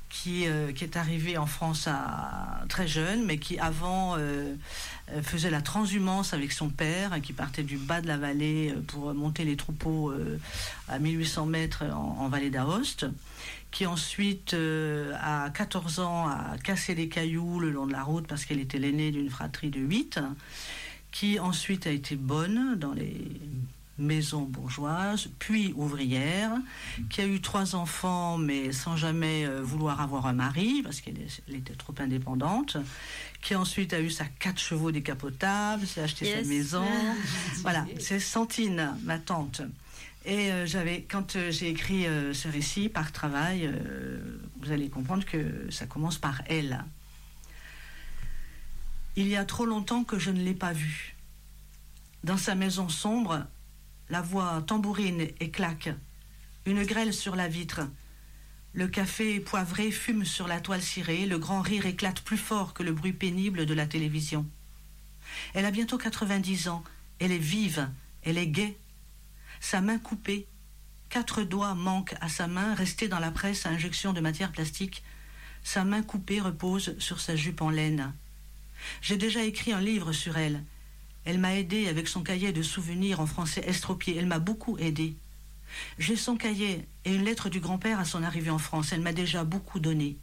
qui, 0.09 0.47
qui 0.74 0.84
est 0.84 0.97
arrivée 0.97 1.36
en 1.36 1.47
France 1.47 1.86
à, 1.88 2.64
très 2.70 2.88
jeune, 2.88 3.24
mais 3.26 3.36
qui 3.38 3.59
avant 3.59 4.16
faisait 5.22 5.50
la 5.50 5.62
transhumance 5.62 6.34
avec 6.34 6.52
son 6.52 6.68
père, 6.68 7.14
et 7.14 7.20
qui 7.20 7.32
partait 7.32 7.62
du 7.62 7.76
bas 7.76 8.00
de 8.00 8.09
la 8.09 8.16
vallée 8.16 8.72
euh, 8.74 8.80
pour 8.80 9.14
monter 9.14 9.44
les 9.44 9.57
troupeaux 9.57 10.11
euh, 10.11 10.38
à 10.88 10.98
1800 10.98 11.46
mètres 11.46 11.84
en, 11.84 12.28
vallée 12.28 12.50
d'Aoste, 12.50 13.07
qui 13.70 13.86
ensuite, 13.86 14.54
euh, 14.54 15.12
à 15.20 15.50
14 15.50 16.00
ans, 16.00 16.28
a 16.28 16.57
cassé 16.62 16.94
des 16.94 17.09
cailloux 17.09 17.61
le 17.61 17.70
long 17.70 17.86
de 17.86 17.92
la 17.92 18.02
route 18.02 18.26
parce 18.26 18.44
qu'elle 18.44 18.61
était 18.61 18.78
l'aînée 18.78 19.11
d'une 19.11 19.30
fratrie 19.30 19.70
de 19.70 19.80
8, 19.80 20.20
qui 21.12 21.38
ensuite 21.38 21.86
a 21.86 21.90
été 21.90 22.16
bonne 22.16 22.76
dans 22.76 22.92
les 22.92 23.40
maison 23.98 24.42
bourgeoise, 24.42 25.28
puis 25.38 25.72
ouvrière, 25.76 26.52
qui 27.09 27.20
a 27.20 27.26
eu 27.26 27.40
trois 27.40 27.74
enfants, 27.74 28.36
mais 28.36 28.72
sans 28.72 28.96
jamais 28.96 29.46
euh, 29.46 29.62
vouloir 29.62 30.00
avoir 30.00 30.26
un 30.26 30.34
mari, 30.34 30.82
parce 30.82 31.00
qu'elle 31.00 31.16
était 31.48 31.74
trop 31.74 31.94
indépendante, 31.98 32.76
qui 33.47 33.55
ensuite 33.55 33.92
a 33.92 34.01
eu 34.01 34.11
sa 34.11 34.24
quatre 34.24 34.59
chevaux 34.59 34.90
décapotables, 34.90 35.86
s'est 35.86 36.01
acheté 36.01 36.26
Yes. 36.26 36.42
sa 36.42 36.49
maison. 36.49 36.84
voilà, 37.62 37.86
c'est 38.01 38.18
Santine, 38.18 38.97
ma 39.05 39.20
tante. 39.20 39.62
Et 40.24 40.51
euh, 40.51 40.66
j'avais, 40.66 41.03
quand 41.03 41.36
euh, 41.36 41.53
j'ai 41.53 41.68
écrit 41.68 42.09
euh, 42.09 42.34
ce 42.34 42.49
récit 42.49 42.88
par 42.88 43.12
travail, 43.12 43.72
vous 44.61 44.72
allez 44.72 44.88
comprendre 44.88 45.24
que 45.24 45.70
ça 45.70 45.86
commence 45.86 46.18
par 46.18 46.42
elle. 46.47 46.82
Il 49.14 49.28
y 49.28 49.36
a 49.36 49.44
trop 49.44 49.64
longtemps 49.64 50.03
que 50.03 50.18
je 50.18 50.32
ne 50.32 50.42
l'ai 50.42 50.53
pas 50.53 50.72
vue. 50.72 51.14
Dans 52.24 52.36
sa 52.36 52.57
maison 52.57 52.88
sombre, 52.88 53.47
la 54.11 54.22
voix 54.22 54.61
tambourine 54.66 55.20
et 55.38 55.51
claque. 55.53 55.90
Une 56.64 56.82
grêle 56.82 57.14
sur 57.14 57.36
la 57.36 57.47
vitre. 57.47 57.82
Le 58.76 58.88
café 58.88 59.40
poivré 59.40 59.90
fume 59.90 60.26
sur 60.26 60.46
la 60.46 60.60
toile 60.60 60.82
cirée. 60.82 61.24
Le 61.24 61.38
grand 61.38 61.62
rire 61.62 61.86
éclate 61.86 62.20
plus 62.20 62.36
fort 62.36 62.74
que 62.74 62.82
le 62.82 62.92
bruit 62.92 63.14
pénible 63.14 63.64
de 63.64 63.72
la 63.72 63.86
télévision. 63.86 64.44
Elle 65.54 65.64
a 65.64 65.70
bientôt 65.70 65.96
90 65.96 66.68
ans. 66.68 66.84
Elle 67.18 67.32
est 67.32 67.38
vive. 67.38 67.88
Elle 68.22 68.36
est 68.36 68.46
gaie. 68.46 68.76
Sa 69.60 69.80
main 69.80 69.98
coupée. 69.98 70.46
Quatre 71.08 71.42
doigts 71.42 71.74
manquent 71.74 72.16
à 72.20 72.28
sa 72.28 72.48
main, 72.48 72.74
restée 72.74 73.08
dans 73.08 73.18
la 73.18 73.30
presse 73.30 73.64
à 73.64 73.70
injection 73.70 74.12
de 74.12 74.20
matière 74.20 74.52
plastique. 74.52 75.02
Sa 75.64 75.86
main 75.86 76.02
coupée 76.02 76.42
repose 76.42 76.98
sur 76.98 77.18
sa 77.18 77.34
jupe 77.34 77.62
en 77.62 77.70
laine. 77.70 78.12
J'ai 79.00 79.16
déjà 79.16 79.42
écrit 79.42 79.72
un 79.72 79.80
livre 79.80 80.12
sur 80.12 80.36
elle. 80.36 80.62
Elle 81.24 81.38
m'a 81.38 81.56
aidé 81.56 81.88
avec 81.88 82.08
son 82.08 82.22
cahier 82.22 82.52
de 82.52 82.60
souvenirs 82.60 83.20
en 83.20 83.26
français 83.26 83.64
estropié. 83.66 84.16
Elle 84.18 84.26
m'a 84.26 84.38
beaucoup 84.38 84.76
aidé. 84.76 85.16
J'ai 85.98 86.16
son 86.16 86.36
cahier 86.36 86.86
et 87.04 87.14
une 87.14 87.24
lettre 87.24 87.48
du 87.48 87.60
grand-père 87.60 88.00
à 88.00 88.04
son 88.04 88.22
arrivée 88.22 88.50
en 88.50 88.58
France. 88.58 88.92
Elle 88.92 89.00
m'a 89.00 89.12
déjà 89.12 89.44
beaucoup 89.44 89.80
donné. 89.80 90.16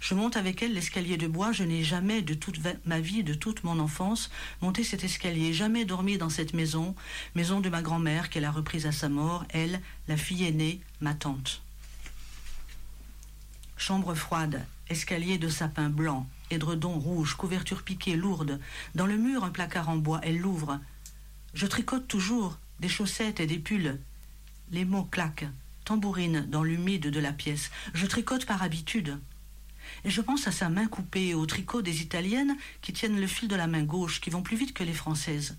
Je 0.00 0.14
monte 0.14 0.36
avec 0.36 0.62
elle 0.62 0.74
l'escalier 0.74 1.16
de 1.16 1.26
bois. 1.26 1.52
Je 1.52 1.64
n'ai 1.64 1.84
jamais, 1.84 2.22
de 2.22 2.34
toute 2.34 2.60
ma 2.84 3.00
vie, 3.00 3.24
de 3.24 3.34
toute 3.34 3.64
mon 3.64 3.78
enfance, 3.78 4.30
monté 4.60 4.84
cet 4.84 5.04
escalier. 5.04 5.52
Jamais 5.52 5.84
dormi 5.84 6.18
dans 6.18 6.28
cette 6.28 6.54
maison, 6.54 6.94
maison 7.34 7.60
de 7.60 7.68
ma 7.68 7.82
grand-mère 7.82 8.30
qu'elle 8.30 8.44
a 8.44 8.52
reprise 8.52 8.86
à 8.86 8.92
sa 8.92 9.08
mort. 9.08 9.44
Elle, 9.50 9.80
la 10.08 10.16
fille 10.16 10.44
aînée, 10.44 10.80
ma 11.00 11.14
tante. 11.14 11.62
Chambre 13.76 14.14
froide, 14.14 14.64
escalier 14.88 15.38
de 15.38 15.48
sapin 15.48 15.88
blanc, 15.88 16.28
édredon 16.50 16.98
rouge, 16.98 17.34
couverture 17.34 17.82
piquée 17.82 18.14
lourde. 18.14 18.60
Dans 18.94 19.06
le 19.06 19.16
mur, 19.16 19.44
un 19.44 19.50
placard 19.50 19.88
en 19.88 19.96
bois. 19.96 20.20
Elle 20.22 20.38
l'ouvre. 20.38 20.78
Je 21.54 21.66
tricote 21.66 22.06
toujours 22.06 22.58
des 22.80 22.88
chaussettes 22.88 23.40
et 23.40 23.46
des 23.46 23.58
pulls. 23.58 23.98
Les 24.72 24.86
mots 24.86 25.04
claquent, 25.04 25.44
tambourine 25.84 26.46
dans 26.48 26.64
l'humide 26.64 27.10
de 27.10 27.20
la 27.20 27.32
pièce. 27.32 27.70
Je 27.92 28.06
tricote 28.06 28.46
par 28.46 28.62
habitude. 28.62 29.18
Et 30.04 30.10
je 30.10 30.22
pense 30.22 30.48
à 30.48 30.52
sa 30.52 30.70
main 30.70 30.86
coupée 30.86 31.34
au 31.34 31.44
tricot 31.44 31.82
des 31.82 32.00
Italiennes 32.00 32.56
qui 32.80 32.94
tiennent 32.94 33.20
le 33.20 33.26
fil 33.26 33.48
de 33.48 33.56
la 33.56 33.66
main 33.66 33.82
gauche, 33.82 34.22
qui 34.22 34.30
vont 34.30 34.42
plus 34.42 34.56
vite 34.56 34.72
que 34.72 34.82
les 34.82 34.94
Françaises. 34.94 35.58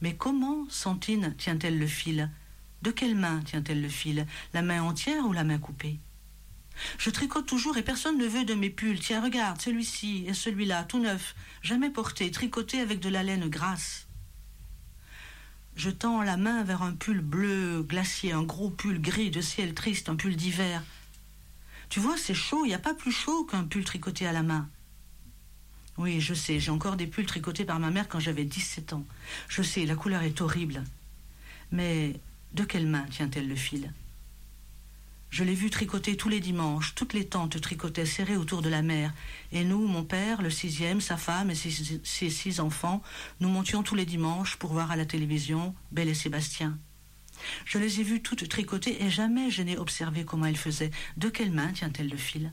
Mais 0.00 0.14
comment 0.14 0.64
Santine 0.70 1.34
tient-elle 1.36 1.78
le 1.78 1.86
fil? 1.86 2.30
De 2.80 2.90
quelle 2.90 3.14
main 3.14 3.42
tient-elle 3.44 3.82
le 3.82 3.90
fil? 3.90 4.26
La 4.54 4.62
main 4.62 4.82
entière 4.82 5.26
ou 5.26 5.34
la 5.34 5.44
main 5.44 5.58
coupée? 5.58 5.98
Je 6.96 7.10
tricote 7.10 7.44
toujours 7.44 7.76
et 7.76 7.82
personne 7.82 8.16
ne 8.16 8.26
veut 8.26 8.46
de 8.46 8.54
mes 8.54 8.70
pulls. 8.70 9.00
Tiens, 9.00 9.22
regarde, 9.22 9.60
celui-ci 9.60 10.24
et 10.26 10.32
celui-là, 10.32 10.84
tout 10.84 10.98
neuf, 10.98 11.34
jamais 11.60 11.90
porté, 11.90 12.30
tricoté 12.30 12.80
avec 12.80 13.00
de 13.00 13.10
la 13.10 13.22
laine 13.22 13.50
grasse. 13.50 14.06
Je 15.82 15.88
tends 15.88 16.20
la 16.22 16.36
main 16.36 16.62
vers 16.62 16.82
un 16.82 16.92
pull 16.92 17.22
bleu 17.22 17.82
glacier, 17.82 18.32
un 18.32 18.42
gros 18.42 18.68
pull 18.68 19.00
gris 19.00 19.30
de 19.30 19.40
ciel 19.40 19.72
triste, 19.72 20.10
un 20.10 20.14
pull 20.14 20.36
d'hiver. 20.36 20.82
Tu 21.88 22.00
vois, 22.00 22.18
c'est 22.18 22.34
chaud, 22.34 22.66
il 22.66 22.68
n'y 22.68 22.74
a 22.74 22.78
pas 22.78 22.92
plus 22.92 23.12
chaud 23.12 23.44
qu'un 23.44 23.64
pull 23.64 23.82
tricoté 23.82 24.26
à 24.26 24.32
la 24.32 24.42
main. 24.42 24.68
Oui, 25.96 26.20
je 26.20 26.34
sais, 26.34 26.60
j'ai 26.60 26.70
encore 26.70 26.96
des 26.96 27.06
pulls 27.06 27.24
tricotés 27.24 27.64
par 27.64 27.80
ma 27.80 27.90
mère 27.90 28.10
quand 28.10 28.20
j'avais 28.20 28.44
17 28.44 28.92
ans. 28.92 29.06
Je 29.48 29.62
sais, 29.62 29.86
la 29.86 29.94
couleur 29.94 30.20
est 30.20 30.42
horrible. 30.42 30.84
Mais 31.72 32.20
de 32.52 32.64
quelle 32.64 32.86
main 32.86 33.06
tient-elle 33.10 33.48
le 33.48 33.56
fil? 33.56 33.90
Je 35.30 35.44
l'ai 35.44 35.54
vu 35.54 35.70
tricoter 35.70 36.16
tous 36.16 36.28
les 36.28 36.40
dimanches, 36.40 36.94
toutes 36.96 37.12
les 37.12 37.26
tantes 37.26 37.60
tricotaient 37.60 38.04
serrées 38.04 38.36
autour 38.36 38.62
de 38.62 38.68
la 38.68 38.82
mère. 38.82 39.14
Et 39.52 39.62
nous, 39.62 39.86
mon 39.86 40.02
père, 40.02 40.42
le 40.42 40.50
sixième, 40.50 41.00
sa 41.00 41.16
femme 41.16 41.50
et 41.50 41.54
ses, 41.54 42.30
six 42.30 42.60
enfants, 42.60 43.00
nous 43.38 43.48
montions 43.48 43.84
tous 43.84 43.94
les 43.94 44.06
dimanches 44.06 44.56
pour 44.56 44.72
voir 44.72 44.90
à 44.90 44.96
la 44.96 45.06
télévision 45.06 45.74
Belle 45.92 46.08
et 46.08 46.14
Sébastien. 46.14 46.76
Je 47.64 47.78
les 47.78 48.00
ai 48.00 48.02
vues 48.02 48.22
toutes 48.22 48.48
tricotées 48.48 49.04
et 49.04 49.08
jamais 49.08 49.50
je 49.50 49.62
n'ai 49.62 49.78
observé 49.78 50.24
comment 50.24 50.46
elles 50.46 50.56
faisaient. 50.56 50.90
De 51.16 51.28
quelle 51.28 51.52
main 51.52 51.72
tient-elle 51.72 52.08
le 52.08 52.16
fil? 52.16 52.52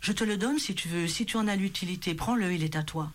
Je 0.00 0.10
te 0.10 0.24
le 0.24 0.36
donne 0.36 0.58
si 0.58 0.74
tu 0.74 0.88
veux. 0.88 1.06
Si 1.06 1.26
tu 1.26 1.36
en 1.36 1.46
as 1.46 1.54
l'utilité, 1.54 2.14
prends-le, 2.14 2.52
il 2.52 2.64
est 2.64 2.74
à 2.74 2.82
toi. 2.82 3.12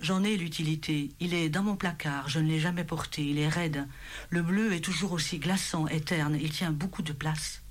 J'en 0.00 0.24
ai 0.24 0.36
l'utilité. 0.36 1.10
Il 1.20 1.34
est 1.34 1.48
dans 1.48 1.62
mon 1.62 1.76
placard. 1.76 2.28
Je 2.28 2.38
ne 2.38 2.48
l'ai 2.48 2.60
jamais 2.60 2.84
porté. 2.84 3.24
Il 3.24 3.38
est 3.38 3.48
raide. 3.48 3.86
Le 4.30 4.42
bleu 4.42 4.72
est 4.72 4.84
toujours 4.84 5.12
aussi 5.12 5.38
glaçant 5.38 5.86
et 5.88 6.00
terne. 6.00 6.38
Il 6.40 6.50
tient 6.50 6.72
beaucoup 6.72 7.02
de 7.02 7.12
place. 7.12 7.62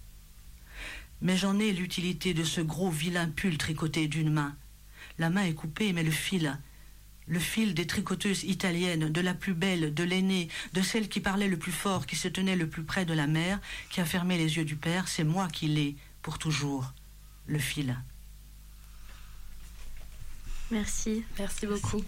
Mais 1.22 1.38
j'en 1.38 1.60
ai 1.60 1.72
l'utilité 1.72 2.34
de 2.34 2.44
ce 2.44 2.62
gros 2.62 2.90
vilain 2.90 3.30
pull 3.30 3.58
tricoté 3.58 4.08
d'une 4.08 4.32
main. 4.32 4.56
La 5.18 5.30
main 5.30 5.44
est 5.44 5.54
coupée, 5.54 5.94
mais 5.94 6.04
le 6.04 6.12
fil, 6.12 6.58
le 7.28 7.40
fil 7.40 7.74
des 7.74 7.88
tricoteuses 7.88 8.44
italiennes, 8.44 9.10
de 9.10 9.22
la 9.22 9.34
plus 9.34 9.54
belle, 9.54 9.94
de 9.94 10.04
l'aînée, 10.04 10.50
de 10.74 10.82
celle 10.82 11.08
qui 11.08 11.22
parlait 11.22 11.48
le 11.48 11.58
plus 11.58 11.72
fort, 11.72 12.06
qui 12.06 12.16
se 12.16 12.28
tenait 12.28 12.56
le 12.56 12.68
plus 12.68 12.84
près 12.84 13.06
de 13.06 13.14
la 13.14 13.28
mère, 13.28 13.60
qui 13.90 14.02
a 14.02 14.06
fermé 14.06 14.38
les 14.38 14.58
yeux 14.58 14.66
du 14.66 14.76
père, 14.76 15.08
c'est 15.08 15.24
moi 15.24 15.48
qui 15.48 15.68
l'ai 15.68 15.96
pour 16.22 16.38
toujours, 16.38 16.94
le 17.48 17.60
fil. 17.60 17.96
Merci. 20.72 21.24
Merci 21.40 21.68
beaucoup. 21.68 22.04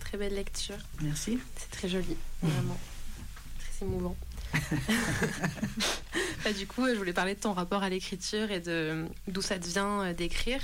Très 0.00 0.16
belle 0.18 0.34
lecture. 0.34 0.76
Merci. 1.02 1.38
C'est 1.56 1.70
très 1.70 1.88
joli, 1.88 2.16
vraiment. 2.42 2.78
Très 3.58 3.84
émouvant. 3.86 4.16
Bah, 6.44 6.52
du 6.52 6.66
coup, 6.66 6.86
je 6.88 6.94
voulais 6.94 7.12
parler 7.12 7.34
de 7.34 7.40
ton 7.40 7.52
rapport 7.52 7.82
à 7.82 7.88
l'écriture 7.90 8.50
et 8.50 8.60
de 8.60 9.04
d'où 9.26 9.42
ça 9.42 9.58
te 9.58 9.66
vient 9.66 10.02
euh, 10.04 10.14
d'écrire. 10.14 10.60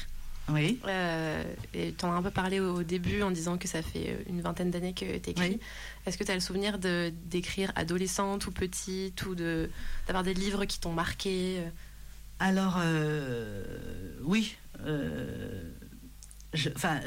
Oui. 0.49 0.79
Euh, 0.87 1.43
et 1.75 1.93
tu 1.93 2.05
en 2.05 2.13
as 2.13 2.15
un 2.15 2.23
peu 2.23 2.31
parlé 2.31 2.61
au 2.61 2.83
début 2.83 3.23
en 3.23 3.31
disant 3.31 3.59
que 3.59 3.67
ça 3.67 3.83
fait 3.83 4.11
euh, 4.11 4.17
une 4.29 4.41
vingtaine 4.41 4.71
d'années 4.71 4.95
que 4.95 5.19
tu 5.19 5.31
écris. 5.31 5.49
Oui. 5.51 5.61
Est-ce 6.07 6.17
que 6.17 6.25
tu 6.25 6.31
as 6.31 6.35
le 6.35 6.41
souvenir 6.41 6.79
d'écrire 6.79 7.73
adolescente 7.75 8.47
ou 8.47 8.53
petite 8.53 9.27
ou 9.27 9.35
de- 9.35 9.69
d'avoir 10.07 10.23
des 10.23 10.35
livres 10.35 10.65
qui 10.65 10.79
t'ont 10.81 10.93
marqué 10.93 11.59
euh? 11.59 11.69
Alors, 12.39 12.77
euh, 12.79 13.65
oui. 14.23 14.55
euh, 14.87 15.63
je- 16.55 16.71
Enfin, 16.75 17.01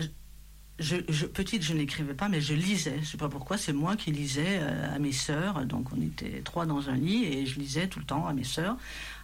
je, 0.80 0.98
je- 1.10 1.26
petite, 1.26 1.64
je 1.64 1.74
n'écrivais 1.74 2.14
pas, 2.14 2.30
mais 2.30 2.40
je 2.42 2.54
lisais. 2.54 2.94
Je 2.98 3.00
ne 3.02 3.06
sais 3.06 3.18
pas 3.18 3.30
pourquoi, 3.30 3.58
c'est 3.58 3.74
moi 3.74 3.96
qui 3.96 4.12
lisais 4.12 4.60
euh, 4.62 4.96
à 4.96 5.00
mes 5.00 5.12
sœurs. 5.12 5.66
Donc, 5.66 5.92
on 5.92 6.02
était 6.02 6.42
trois 6.44 6.66
dans 6.68 6.90
un 6.90 6.96
lit 6.96 7.24
et 7.26 7.46
je 7.48 7.60
lisais 7.60 7.88
tout 7.88 8.00
le 8.00 8.06
temps 8.06 8.28
à 8.28 8.34
mes 8.34 8.44
sœurs. 8.44 8.78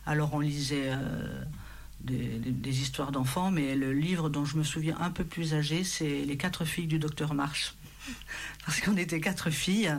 Alors, 0.06 0.34
on 0.34 0.40
lisait 0.40 0.88
euh, 0.88 1.44
des, 2.02 2.40
des- 2.40 2.52
des 2.52 2.82
histoires 2.82 3.12
d'enfants, 3.12 3.52
mais 3.52 3.76
le 3.76 3.94
livre 3.94 4.30
dont 4.30 4.46
je 4.46 4.58
me 4.58 4.64
souviens 4.64 4.98
un 5.00 5.12
peu 5.12 5.24
plus 5.24 5.54
âgé, 5.54 5.84
c'est 5.84 6.26
Les 6.26 6.38
quatre 6.38 6.66
filles 6.66 6.88
du 6.88 6.98
docteur 6.98 7.34
March. 7.36 7.76
Parce 8.66 8.82
qu'on 8.82 8.98
était 8.98 9.20
quatre 9.22 9.50
filles. 9.52 9.94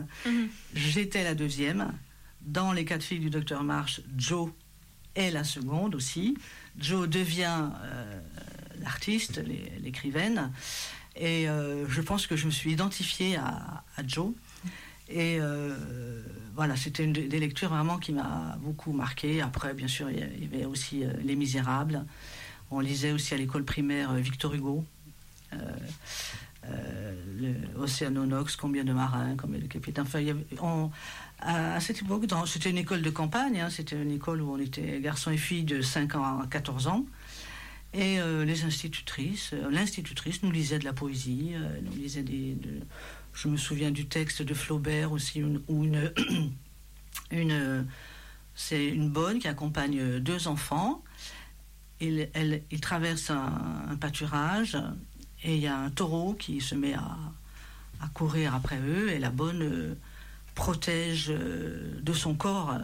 J'étais 0.73 1.23
la 1.23 1.35
deuxième. 1.35 1.93
Dans 2.41 2.73
les 2.73 2.85
quatre 2.85 3.01
filles 3.03 3.19
du 3.19 3.29
docteur 3.31 3.63
March, 3.63 4.01
Joe 4.17 4.51
est 5.15 5.31
la 5.31 5.43
seconde 5.43 5.95
aussi. 5.95 6.37
Joe 6.77 7.07
devient 7.09 7.69
euh, 7.81 8.19
l'artiste, 8.81 9.37
l'é- 9.37 9.71
l'écrivaine. 9.81 10.51
Et 11.15 11.47
euh, 11.47 11.87
je 11.87 12.01
pense 12.01 12.27
que 12.27 12.35
je 12.35 12.45
me 12.45 12.51
suis 12.51 12.71
identifiée 12.71 13.37
à, 13.37 13.83
Joe. 14.05 14.31
Et 15.07 15.37
euh, 15.39 15.75
voilà, 16.55 16.75
c'était 16.75 17.03
une 17.03 17.13
des 17.13 17.39
lectures 17.39 17.69
vraiment 17.69 17.97
qui 17.97 18.11
m'a 18.11 18.57
beaucoup 18.59 18.91
marqué. 18.91 19.41
Après, 19.41 19.73
bien 19.73 19.87
sûr, 19.87 20.09
il 20.09 20.17
y 20.19 20.45
avait 20.45 20.65
aussi 20.65 21.03
euh, 21.03 21.11
Les 21.23 21.35
Misérables. 21.35 22.03
On 22.71 22.79
lisait 22.79 23.11
aussi 23.11 23.33
à 23.33 23.37
l'école 23.37 23.63
primaire 23.63 24.13
Victor 24.15 24.53
Hugo. 24.53 24.83
Océanonox, 27.77 28.55
combien 28.55 28.83
de 28.83 28.93
marins, 28.93 29.35
combien 29.37 29.59
de 29.59 29.67
capitaines. 29.67 30.05
Enfin, 30.05 30.89
à, 31.39 31.79
cette 31.79 32.01
époque, 32.01 32.23
c'était 32.47 32.69
une 32.69 32.77
école 32.77 33.01
de 33.01 33.09
campagne, 33.09 33.59
hein, 33.59 33.69
c'était 33.69 34.01
une 34.01 34.11
école 34.11 34.41
où 34.41 34.51
on 34.51 34.59
était 34.59 34.99
garçons 35.01 35.31
et 35.31 35.37
filles 35.37 35.63
de 35.63 35.81
5 35.81 36.15
ans 36.15 36.39
à 36.39 36.47
14 36.47 36.87
ans. 36.87 37.05
Et 37.97 38.19
euh, 38.19 38.43
les 38.43 38.65
institutrices, 38.65 39.51
euh, 39.53 39.71
l'institutrice 39.71 40.43
nous 40.43 40.51
lisait 40.51 40.79
de 40.79 40.83
la 40.83 40.91
poésie, 40.91 41.51
euh, 41.55 41.79
nous 41.81 41.93
lisait 41.95 42.23
des. 42.23 42.53
de- 42.55 42.81
je 43.33 43.47
me 43.47 43.55
souviens 43.57 43.89
du 43.91 44.05
texte 44.05 44.41
de 44.41 44.53
Flaubert 44.53 45.11
aussi, 45.13 45.39
une- 45.39 45.61
où 45.69 45.83
une. 45.85 46.11
une 47.31 47.85
c'est 48.53 48.87
une 48.87 49.09
bonne 49.09 49.39
qui 49.39 49.47
accompagne 49.47 50.19
deux 50.19 50.47
enfants. 50.47 51.03
Il, 52.01 52.29
elle, 52.33 52.61
il 52.71 52.79
traverse 52.81 53.29
un, 53.29 53.85
un 53.89 53.95
pâturage 53.95 54.77
et 55.43 55.55
il 55.55 55.61
y 55.61 55.67
a 55.67 55.77
un 55.77 55.89
taureau 55.89 56.33
qui 56.33 56.59
se 56.61 56.75
met 56.75 56.93
à, 56.93 57.17
à 58.01 58.07
courir 58.13 58.53
après 58.55 58.79
eux 58.79 59.09
et 59.11 59.19
la 59.19 59.29
bonne 59.29 59.95
protège 60.55 61.27
de 61.27 62.13
son 62.13 62.33
corps 62.33 62.77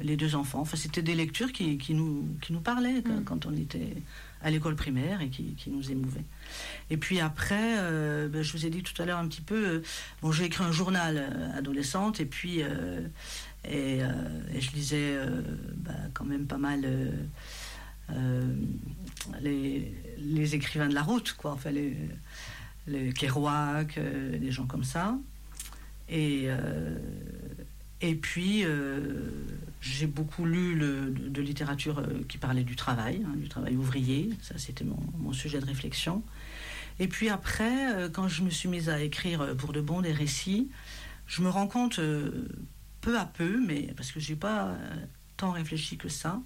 les 0.00 0.16
deux 0.16 0.34
enfants. 0.34 0.60
Enfin, 0.60 0.76
c'était 0.76 1.02
des 1.02 1.14
lectures 1.14 1.52
qui, 1.52 1.78
qui 1.78 1.94
nous, 1.94 2.26
qui 2.40 2.52
nous 2.52 2.60
parlaient 2.60 3.00
Mm. 3.00 3.22
quand 3.24 3.46
on 3.46 3.52
était 3.56 3.94
à 4.42 4.50
l'école 4.50 4.76
primaire 4.76 5.20
et 5.20 5.28
qui, 5.28 5.70
nous 5.70 5.90
émouvaient. 5.90 6.24
Et 6.90 6.96
puis 6.96 7.20
après, 7.20 7.78
euh, 7.78 8.28
ben, 8.28 8.42
je 8.42 8.52
vous 8.52 8.66
ai 8.66 8.70
dit 8.70 8.82
tout 8.82 9.00
à 9.00 9.06
l'heure 9.06 9.18
un 9.18 9.28
petit 9.28 9.40
peu, 9.40 9.66
euh, 9.66 9.82
bon, 10.20 10.32
j'ai 10.32 10.44
écrit 10.44 10.64
un 10.64 10.72
journal 10.72 11.16
euh, 11.16 11.58
adolescente 11.58 12.20
et 12.20 12.26
puis 12.26 12.62
je 13.64 14.70
lisais 14.74 15.16
ben, 15.76 16.10
quand 16.12 16.24
même 16.24 16.46
pas 16.46 16.58
mal 16.58 16.84
les, 19.40 20.54
écrivains 20.54 20.88
de 20.88 20.94
la 20.94 21.02
route, 21.02 21.34
quoi. 21.38 21.52
Enfin, 21.52 21.70
les, 21.70 21.96
les 22.86 23.12
Kerouac, 23.12 23.98
des 23.98 24.50
gens 24.50 24.66
comme 24.66 24.84
ça. 24.84 25.16
Et, 26.08 26.48
et 28.00 28.14
puis, 28.16 28.64
j'ai 29.82 30.06
beaucoup 30.06 30.46
lu 30.46 30.76
de, 30.78 31.42
littérature 31.42 31.98
euh, 31.98 32.22
qui 32.28 32.38
parlait 32.38 32.62
du 32.62 32.76
travail, 32.76 33.22
hein, 33.26 33.34
du 33.36 33.48
travail 33.48 33.76
ouvrier. 33.76 34.30
Ça, 34.40 34.56
c'était 34.56 34.84
mon, 34.84 35.32
sujet 35.32 35.58
de 35.58 35.66
réflexion. 35.66 36.22
Et 37.00 37.08
puis 37.08 37.28
après, 37.28 37.92
euh, 37.92 38.08
quand 38.08 38.28
je 38.28 38.42
me 38.42 38.50
suis 38.50 38.68
mise 38.68 38.88
à 38.88 39.02
écrire 39.02 39.40
euh, 39.40 39.54
pour 39.54 39.72
de 39.72 39.80
bon 39.80 40.00
des 40.00 40.12
récits, 40.12 40.70
je 41.26 41.42
me 41.42 41.48
rends 41.48 41.66
compte 41.66 41.98
peu 43.00 43.18
à 43.18 43.24
peu, 43.24 43.60
mais 43.66 43.92
parce 43.96 44.12
que 44.12 44.20
j'ai 44.20 44.36
pas 44.36 44.76
tant 45.36 45.52
réfléchi 45.52 45.96
que 45.96 46.08
ça, 46.08 46.42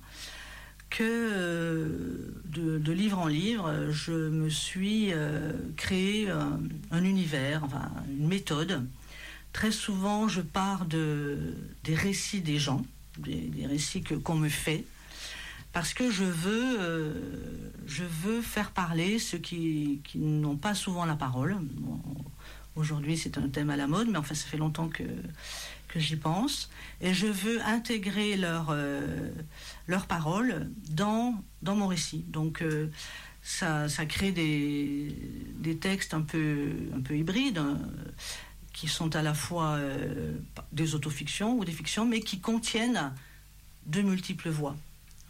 que 0.91 2.33
de, 2.45 2.93
livre 2.93 3.19
en 3.19 3.27
livre, 3.27 3.91
je 3.91 4.13
me 4.13 4.49
suis 4.49 5.13
créé 5.77 6.31
un, 6.31 6.61
un 6.93 7.05
univers, 7.05 7.65
une 8.09 8.29
méthode. 8.29 8.87
Très 9.53 9.73
souvent, 9.73 10.29
je 10.29 10.41
pars 10.41 10.85
de, 10.85 11.57
des 11.83 11.95
récits 11.95 12.43
des 12.43 12.59
gens, 12.59 12.85
des, 13.19 13.67
récits 13.67 14.03
que- 14.03 14.15
qu'on 14.15 14.37
me 14.37 14.49
fait, 14.49 14.85
parce 15.73 15.93
que 15.95 16.11
je 16.11 16.25
veux, 16.25 16.81
euh, 16.81 17.13
je 17.87 18.05
veux 18.05 18.41
faire 18.41 18.71
parler 18.71 19.19
ceux 19.19 19.39
qui, 19.39 20.01
qui 20.05 20.19
n'ont 20.19 20.57
pas 20.57 20.75
souvent 20.75 21.05
la 21.05 21.17
parole. 21.17 21.57
Aujourd'hui, 22.77 23.17
c'est 23.17 23.39
un 23.39 23.49
thème 23.49 23.71
à 23.71 23.77
la 23.77 23.87
mode, 23.87 24.09
mais 24.09 24.19
enfin, 24.19 24.35
ça 24.35 24.47
fait 24.47 24.59
longtemps 24.59 24.89
que, 24.89 25.05
que 25.89 25.99
j'y 25.99 26.17
pense. 26.17 26.71
Et 27.01 27.15
je 27.15 27.27
veux 27.27 27.63
intégrer 27.63 28.37
leur, 28.37 28.69
euh, 28.71 29.31
leurs 29.87 30.07
paroles 30.07 30.71
dans, 30.91 31.35
dans 31.63 31.75
mon 31.75 31.87
récit. 31.87 32.25
Donc, 32.29 32.63
euh, 32.63 32.89
ça, 33.43 33.89
ça 33.89 34.05
crée 34.07 34.33
des, 34.33 35.15
des 35.59 35.77
textes 35.77 36.15
un 36.15 36.23
peu, 36.23 36.71
un 36.95 37.01
peu 37.01 37.17
hybrides, 37.17 37.59
hein, 37.59 37.79
qui 38.77 38.89
sont 38.89 39.17
à 39.17 39.23
la 39.23 39.33
fois 39.33 39.77
euh, 39.77 40.33
des 40.71 40.95
autofictions 40.95 41.55
ou 41.59 41.65
des 41.65 41.73
fictions, 41.73 42.05
mais 42.05 42.21
qui 42.21 42.41
contiennent 42.41 43.11
de 43.87 44.03
multiples 44.03 44.51
voix. 44.51 44.77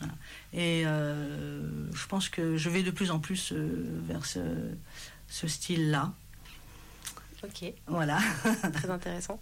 Voilà. 0.01 0.15
Et 0.53 0.83
euh, 0.85 1.63
je 1.95 2.07
pense 2.09 2.29
que 2.29 2.57
je 2.57 2.69
vais 2.69 2.83
de 2.83 2.91
plus 2.91 3.11
en 3.13 3.21
plus 3.21 3.53
euh, 3.53 3.87
vers 4.09 4.27
ce, 4.27 4.41
ce 5.29 5.47
style-là. 5.47 6.13
Ok, 7.45 7.73
Voilà. 7.87 8.19
très 8.73 8.91
intéressant. 8.91 9.39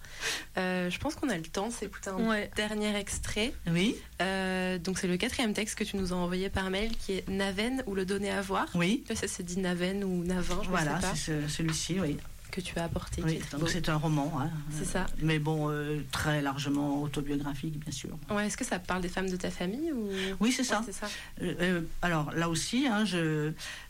Euh, 0.59 0.90
je 0.90 0.98
pense 0.98 1.14
qu'on 1.14 1.30
a 1.30 1.36
le 1.38 1.42
temps 1.44 1.68
de 1.68 1.72
s'écouter 1.72 2.11
un 2.11 2.28
Ouais. 2.28 2.50
dernier 2.57 2.94
extrait. 2.96 3.55
Oui, 3.68 3.96
Euh, 4.20 4.76
donc 4.78 4.98
c'est 4.98 5.07
le 5.07 5.16
quatrième 5.16 5.55
texte 5.55 5.76
que 5.78 5.84
tu 5.84 5.96
nous 5.96 6.12
as 6.12 6.16
envoyé 6.16 6.50
par 6.50 6.68
mail 6.68 6.94
qui 6.98 7.12
est 7.12 7.28
Naven 7.28 7.82
ou 7.86 7.94
le 7.94 8.05
donner 8.05 8.30
à 8.30 8.42
voir. 8.42 8.66
oui. 8.74 9.02
Ça 9.14 9.26
c'est 9.26 9.44
dit 9.44 9.59
Naven 9.59 10.05
ou 10.05 10.22
Navin, 10.24 10.61
je 10.62 10.68
Voilà, 10.68 10.96
sais 11.00 11.07
pas, 11.07 11.14
c'est 11.14 11.42
ce- 11.46 11.48
celui-ci, 11.48 12.00
oui. 12.00 12.18
Que 12.55 12.61
tu 12.61 12.78
as 12.78 12.84
apporté. 12.84 13.20
Oui, 13.24 13.40
donc 13.59 13.68
c'est 13.68 13.88
un 13.88 13.96
roman. 13.96 14.32
hein. 14.40 14.48
C'est 14.70 14.84
ça. 14.84 15.07
Mais 15.20 15.40
bon, 15.40 15.70
euh, 15.70 15.98
très 16.12 16.40
largement 16.40 17.02
autobiographique, 17.02 17.80
bien 17.80 17.90
sûr. 17.90 18.11
Ouais, 18.30 18.46
Est-ce 18.46 18.57
que 18.57 18.64
ça 18.64 18.78
parle 18.78 19.02
des 19.02 19.09
femmes 19.09 19.28
de 19.28 19.34
ta 19.36 19.50
famille 19.50 19.90
ou... 19.90 20.09
Oui, 20.38 20.52
c'est 20.52 20.62
ça. 20.62 20.84
ça. 20.92 21.09
Euh, 21.42 21.55
euh, 21.61 21.80
alors 22.00 22.30
là 22.32 22.48
aussi, 22.48 22.86
hein, 22.86 23.05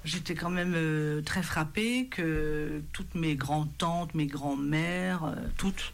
j'étais 0.05 0.35
quand 0.35 0.49
même 0.49 0.73
euh, 0.75 1.21
très 1.21 1.43
frappée 1.43 2.07
que 2.07 2.81
toutes 2.93 3.15
mes 3.15 3.35
grands-tantes, 3.35 4.15
mes 4.15 4.27
grands-mères, 4.27 5.25
euh, 5.25 5.35
toutes 5.59 5.93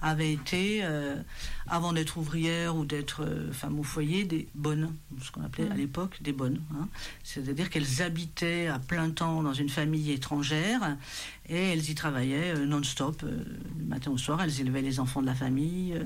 avaient 0.00 0.32
été, 0.32 0.80
euh, 0.82 1.16
avant 1.66 1.92
d'être 1.92 2.16
ouvrières 2.18 2.76
ou 2.76 2.84
d'être 2.84 3.22
euh, 3.24 3.52
femmes 3.52 3.80
au 3.80 3.82
foyer, 3.82 4.24
des 4.24 4.46
bonnes, 4.54 4.94
ce 5.22 5.30
qu'on 5.32 5.42
appelait 5.42 5.66
à 5.66 5.70
Mhm. 5.74 5.76
l'époque 5.76 6.18
des 6.22 6.32
bonnes. 6.32 6.60
hein. 6.74 6.88
C'est-à-dire 7.24 7.68
qu'elles 7.70 8.00
habitaient 8.02 8.68
à 8.68 8.78
plein 8.78 9.10
temps 9.10 9.42
dans 9.42 9.52
une 9.54 9.68
famille 9.68 10.12
étrangère 10.12 10.96
et 11.48 11.72
elles 11.72 11.90
y 11.90 11.94
travaillaient 11.94 12.54
euh, 12.56 12.64
non-stop, 12.66 13.22
euh, 13.24 13.44
du 13.76 13.84
matin 13.84 14.10
au 14.12 14.18
soir. 14.18 14.40
Elles 14.40 14.60
élevaient 14.60 14.82
les 14.82 15.00
enfants 15.00 15.20
de 15.22 15.26
la 15.26 15.34
famille. 15.34 16.00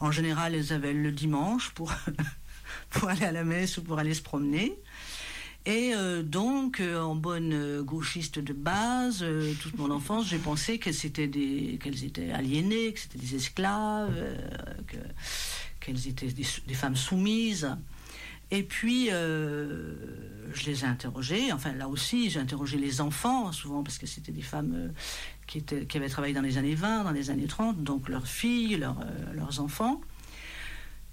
en 0.00 0.10
général, 0.10 0.54
elles 0.54 0.72
avaient 0.72 0.92
le 0.92 1.12
dimanche 1.12 1.70
pour 1.70 1.92
pour 2.90 3.08
aller 3.08 3.24
à 3.24 3.32
la 3.32 3.44
messe 3.44 3.78
ou 3.78 3.82
pour 3.82 3.98
aller 3.98 4.14
se 4.14 4.22
promener. 4.22 4.74
Et 5.64 5.92
euh, 5.94 6.22
donc, 6.22 6.80
euh, 6.80 7.00
en 7.00 7.14
bonne 7.14 7.52
euh, 7.52 7.82
gauchiste 7.84 8.40
de 8.40 8.52
base, 8.52 9.24
toute 9.60 9.78
mon 9.78 9.90
enfance, 9.92 10.26
j'ai 10.26 10.38
pensé 10.38 10.78
que 10.78 10.90
c'était 10.90 11.28
des, 11.28 11.78
qu'elles 11.80 12.04
étaient 12.04 12.32
aliénées, 12.32 12.92
que 12.92 12.98
c'était 12.98 13.18
des 13.18 13.36
esclaves, 13.36 14.12
que, 14.88 14.96
qu'elles 15.78 16.08
étaient 16.08 16.32
des, 16.32 16.74
femmes 16.74 16.96
soumises. 16.96 17.76
Et 18.50 18.64
puis, 18.64 19.06
je 19.06 20.66
les 20.66 20.84
ai 20.84 20.86
interrogées. 20.86 21.52
Enfin, 21.52 21.72
là 21.72 21.88
aussi, 21.88 22.28
j'ai 22.28 22.40
interrogé 22.40 22.76
les 22.76 23.00
enfants, 23.00 23.52
souvent 23.52 23.82
parce 23.82 23.98
que 23.98 24.06
c'était 24.06 24.32
des 24.32 24.42
femmes 24.42 24.92
qui, 25.46 25.64
avaient 25.94 26.08
travaillé 26.08 26.34
dans 26.34 26.42
les 26.42 26.58
années 26.58 26.74
20, 26.74 27.04
dans 27.04 27.12
les 27.12 27.30
années 27.30 27.46
30, 27.46 27.82
donc 27.82 28.08
leurs 28.08 28.26
filles, 28.26 28.76
leurs 29.32 29.60
enfants. 29.60 30.00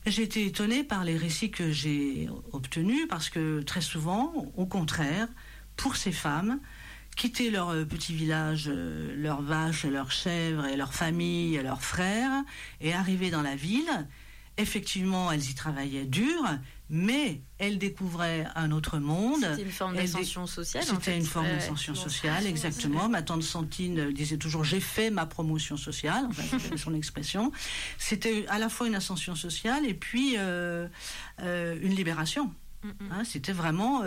J'ai 0.06 0.24
été 0.24 0.46
étonnée 0.46 0.84
par 0.84 1.04
les 1.04 1.18
récits 1.18 1.52
que 1.52 1.72
j'ai 1.72 2.30
obtenus 2.54 3.08
parce 3.10 3.30
que 3.30 3.62
très 3.62 3.82
souvent, 3.82 4.34
au 4.56 4.66
contraire, 4.66 5.28
pour 5.76 5.98
ces 5.98 6.12
femmes, 6.12 6.60
quitter 7.16 7.50
leur 7.52 7.70
euh, 7.70 7.84
petit 7.84 8.14
village, 8.14 8.70
euh, 8.70 9.14
leurs 9.18 9.42
vaches, 9.42 9.84
leurs 9.86 10.12
chèvres 10.12 10.66
et 10.66 10.78
leurs 10.78 10.94
familles, 10.94 11.60
leurs 11.62 11.82
frères, 11.82 12.44
et 12.80 12.94
arriver 12.94 13.30
dans 13.30 13.42
la 13.42 13.56
ville, 13.56 14.08
effectivement, 14.60 15.32
elles 15.32 15.50
y 15.50 15.54
travaillaient 15.54 16.06
dur, 16.06 16.44
mais 16.90 17.42
elles 17.60 17.78
découvraient 17.78 18.46
un 18.56 18.72
autre 18.72 18.98
monde. 18.98 19.42
C'était 19.42 19.62
une 19.62 19.72
forme 19.72 19.96
d'ascension 19.96 20.48
sociale. 20.48 20.84
en 20.84 20.88
C'était 20.88 21.12
fait. 21.12 21.18
une 21.18 21.26
forme 21.26 21.48
d'ascension 21.48 21.96
sociale, 21.96 22.46
exactement. 22.46 23.08
Ma 23.10 23.22
tante 23.22 23.44
Santine 23.44 24.00
euh, 24.00 24.12
disait 24.12 24.38
toujours 24.38 24.64
j'ai 24.64 24.80
fait 24.80 25.10
ma 25.10 25.26
promotion 25.26 25.78
sociale, 25.78 26.26
enfin, 26.30 26.44
c'était 26.60 26.78
son 26.78 26.94
expression. 26.94 27.52
C'était 27.98 28.46
à 28.48 28.60
la 28.60 28.70
fois 28.70 28.88
une 28.88 28.96
ascension 28.96 29.36
sociale 29.36 29.86
et 29.86 29.94
puis 29.94 30.36
euh, 30.38 30.88
euh, 31.42 31.78
une 31.82 31.94
libération. 31.94 32.52
Mm. 32.82 32.90
Hein, 33.12 33.24
C'était 33.24 33.52
vraiment 33.52 34.04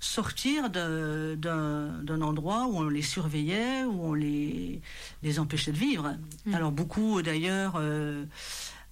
sortir 0.00 0.70
d'un 0.70 2.20
endroit 2.20 2.66
où 2.66 2.78
on 2.78 2.88
les 2.88 3.02
surveillait, 3.02 3.84
où 3.84 4.06
on 4.06 4.14
les, 4.14 4.80
les 5.22 5.38
empêchait 5.38 5.72
de 5.72 5.78
vivre. 5.78 6.16
Mm. 6.44 6.54
Alors 6.54 6.72
beaucoup 6.72 7.22
d'ailleurs 7.22 7.80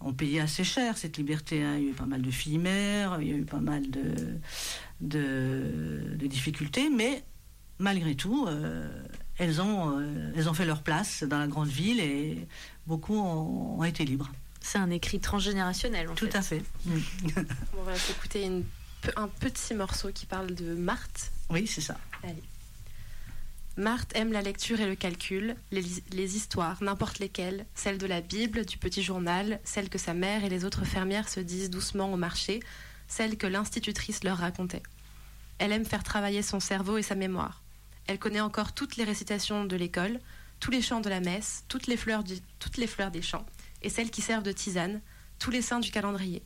ont 0.01 0.13
payé 0.15 0.41
assez 0.41 0.65
cher 0.65 0.97
cette 0.97 1.17
liberté. 1.19 1.63
hein. 1.63 1.77
Il 1.77 1.85
y 1.85 1.87
a 1.89 1.91
eu 1.91 1.95
pas 1.95 2.07
mal 2.07 2.23
de 2.23 2.31
filles 2.31 2.59
mères, 2.59 3.19
il 3.21 3.29
y 3.29 3.33
a 3.33 3.37
eu 3.37 3.45
pas 3.45 3.61
mal 3.61 3.91
de, 3.91 4.39
de, 5.01 6.15
de 6.17 6.27
difficultés, 6.27 6.89
mais 6.91 7.23
malgré 7.79 8.15
tout, 8.15 8.47
euh, 8.47 8.89
elles, 9.39 9.61
ont, 9.61 9.99
euh, 9.99 10.33
elles 10.37 10.49
ont 10.49 10.55
fait 10.55 10.65
leur 10.67 10.83
place 10.83 11.23
dans 11.25 11.39
la 11.39 11.47
grande 11.47 11.69
ville 11.69 12.01
et 12.01 12.47
beaucoup 12.87 13.17
ont, 13.17 13.79
ont 13.79 13.85
été 13.85 14.05
libres. 14.05 14.31
C'est 14.61 14.79
un 14.79 14.91
écrit 14.91 15.21
transgénérationnel 15.21 16.09
en 16.11 16.15
Tout 16.15 16.27
fait. 16.27 16.37
à 16.37 16.43
fait. 16.43 16.63
Mm. 16.85 16.99
On 17.79 17.83
va 17.83 17.95
s'écouter 17.97 18.51
un 19.17 19.29
petit 19.29 19.75
morceau 19.75 20.11
qui 20.13 20.27
parle 20.27 20.55
de 20.55 20.75
Marthe. 20.75 21.33
Oui, 21.49 21.67
c'est 21.67 21.81
ça. 21.81 21.97
Marthe 23.81 24.15
aime 24.15 24.31
la 24.31 24.43
lecture 24.43 24.79
et 24.83 24.87
le 24.87 24.95
calcul, 24.95 25.57
les, 25.71 26.37
histoires, 26.37 26.83
n'importe 26.83 27.19
lesquelles, 27.19 27.65
celles 27.75 27.97
de 27.97 28.07
la 28.07 28.21
Bible, 28.21 28.67
du 28.67 28.77
petit 28.77 29.03
journal, 29.03 29.59
celles 29.65 29.89
que 29.89 29.97
sa 29.97 30.13
mère 30.13 30.45
et 30.45 30.51
les 30.51 30.67
autres 30.67 30.85
fermières 30.85 31.31
se 31.31 31.41
disent 31.41 31.71
doucement 31.71 32.13
au 32.13 32.19
marché, 32.19 32.61
celles 33.09 33.39
que 33.39 33.47
l'institutrice 33.47 34.23
leur 34.23 34.37
racontait. 34.37 34.83
Elle 35.57 35.73
aime 35.73 35.87
faire 35.87 36.03
travailler 36.03 36.43
son 36.43 36.61
cerveau 36.61 36.99
et 36.99 37.03
sa 37.03 37.15
mémoire. 37.15 37.63
Elle 38.07 38.19
connaît 38.19 38.43
encore 38.43 38.75
toutes 38.75 38.97
les 38.97 39.05
récitations 39.05 39.65
de 39.65 39.77
l'école, 39.77 40.21
tous 40.61 40.71
les 40.71 40.83
chants 40.83 41.01
de 41.01 41.09
la 41.09 41.21
messe, 41.21 41.65
toutes 41.69 41.87
les 41.87 41.97
fleurs, 41.97 42.23
toutes 42.59 42.77
les 42.77 42.87
fleurs 42.87 43.11
des 43.11 43.23
champs, 43.23 43.47
et 43.81 43.89
celles 43.89 44.11
qui 44.11 44.21
servent 44.21 44.43
de 44.43 44.53
tisane, 44.53 45.01
tous 45.39 45.51
les 45.51 45.63
saints 45.63 45.81
du 45.81 45.91
calendrier. 45.91 46.43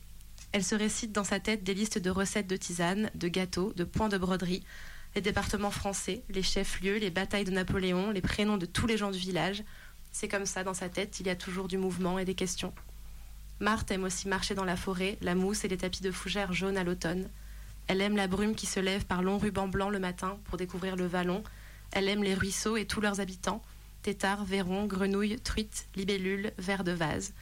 Elle 0.53 0.63
se 0.63 0.75
récite 0.75 1.11
dans 1.11 1.25
sa 1.25 1.41
tête 1.41 1.65
des 1.65 1.73
listes 1.73 1.99
de 1.99 2.09
recettes 2.09 2.47
de 2.47 2.55
tisane, 2.55 3.11
de 3.13 3.27
gâteaux, 3.27 3.73
de 3.75 3.83
points 3.83 4.07
de 4.07 4.17
broderie, 4.17 4.63
les 5.15 5.21
départements 5.21 5.71
français, 5.71 6.23
les 6.29 6.43
chefs-lieux, 6.43 6.97
les 6.97 7.09
batailles 7.09 7.45
de 7.45 7.51
Napoléon, 7.51 8.11
les 8.11 8.21
prénoms 8.21 8.57
de 8.57 8.65
tous 8.65 8.85
les 8.85 8.97
gens 8.97 9.11
du 9.11 9.17
village. 9.17 9.63
C'est 10.11 10.27
comme 10.27 10.45
ça, 10.45 10.63
dans 10.63 10.73
sa 10.73 10.89
tête, 10.89 11.19
il 11.21 11.27
y 11.27 11.29
a 11.29 11.35
toujours 11.35 11.69
du 11.69 11.77
mouvement 11.77 12.19
et 12.19 12.25
des 12.25 12.35
questions. 12.35 12.73
Marthe 13.61 13.91
aime 13.91 14.03
aussi 14.03 14.27
marcher 14.27 14.55
dans 14.55 14.65
la 14.65 14.75
forêt, 14.75 15.17
la 15.21 15.33
mousse 15.33 15.63
et 15.63 15.69
les 15.69 15.77
tapis 15.77 16.01
de 16.01 16.11
fougères 16.11 16.51
jaunes 16.51 16.77
à 16.77 16.83
l'automne. 16.83 17.29
Elle 17.87 18.01
aime 18.01 18.17
la 18.17 18.27
brume 18.27 18.55
qui 18.55 18.65
se 18.65 18.81
lève 18.81 19.05
par 19.05 19.23
longs 19.23 19.37
rubans 19.37 19.69
blancs 19.69 19.91
le 19.91 19.99
matin 19.99 20.37
pour 20.45 20.57
découvrir 20.57 20.97
le 20.97 21.05
vallon. 21.05 21.43
Elle 21.91 22.09
aime 22.09 22.23
les 22.23 22.33
ruisseaux 22.33 22.75
et 22.75 22.85
tous 22.85 22.99
leurs 22.99 23.21
habitants. 23.21 23.61
têtards, 24.01 24.43
verrons, 24.43 24.85
grenouilles, 24.85 25.39
truites, 25.39 25.87
libellules, 25.95 26.51
vers 26.57 26.83
de 26.83 26.91
vase. 26.91 27.33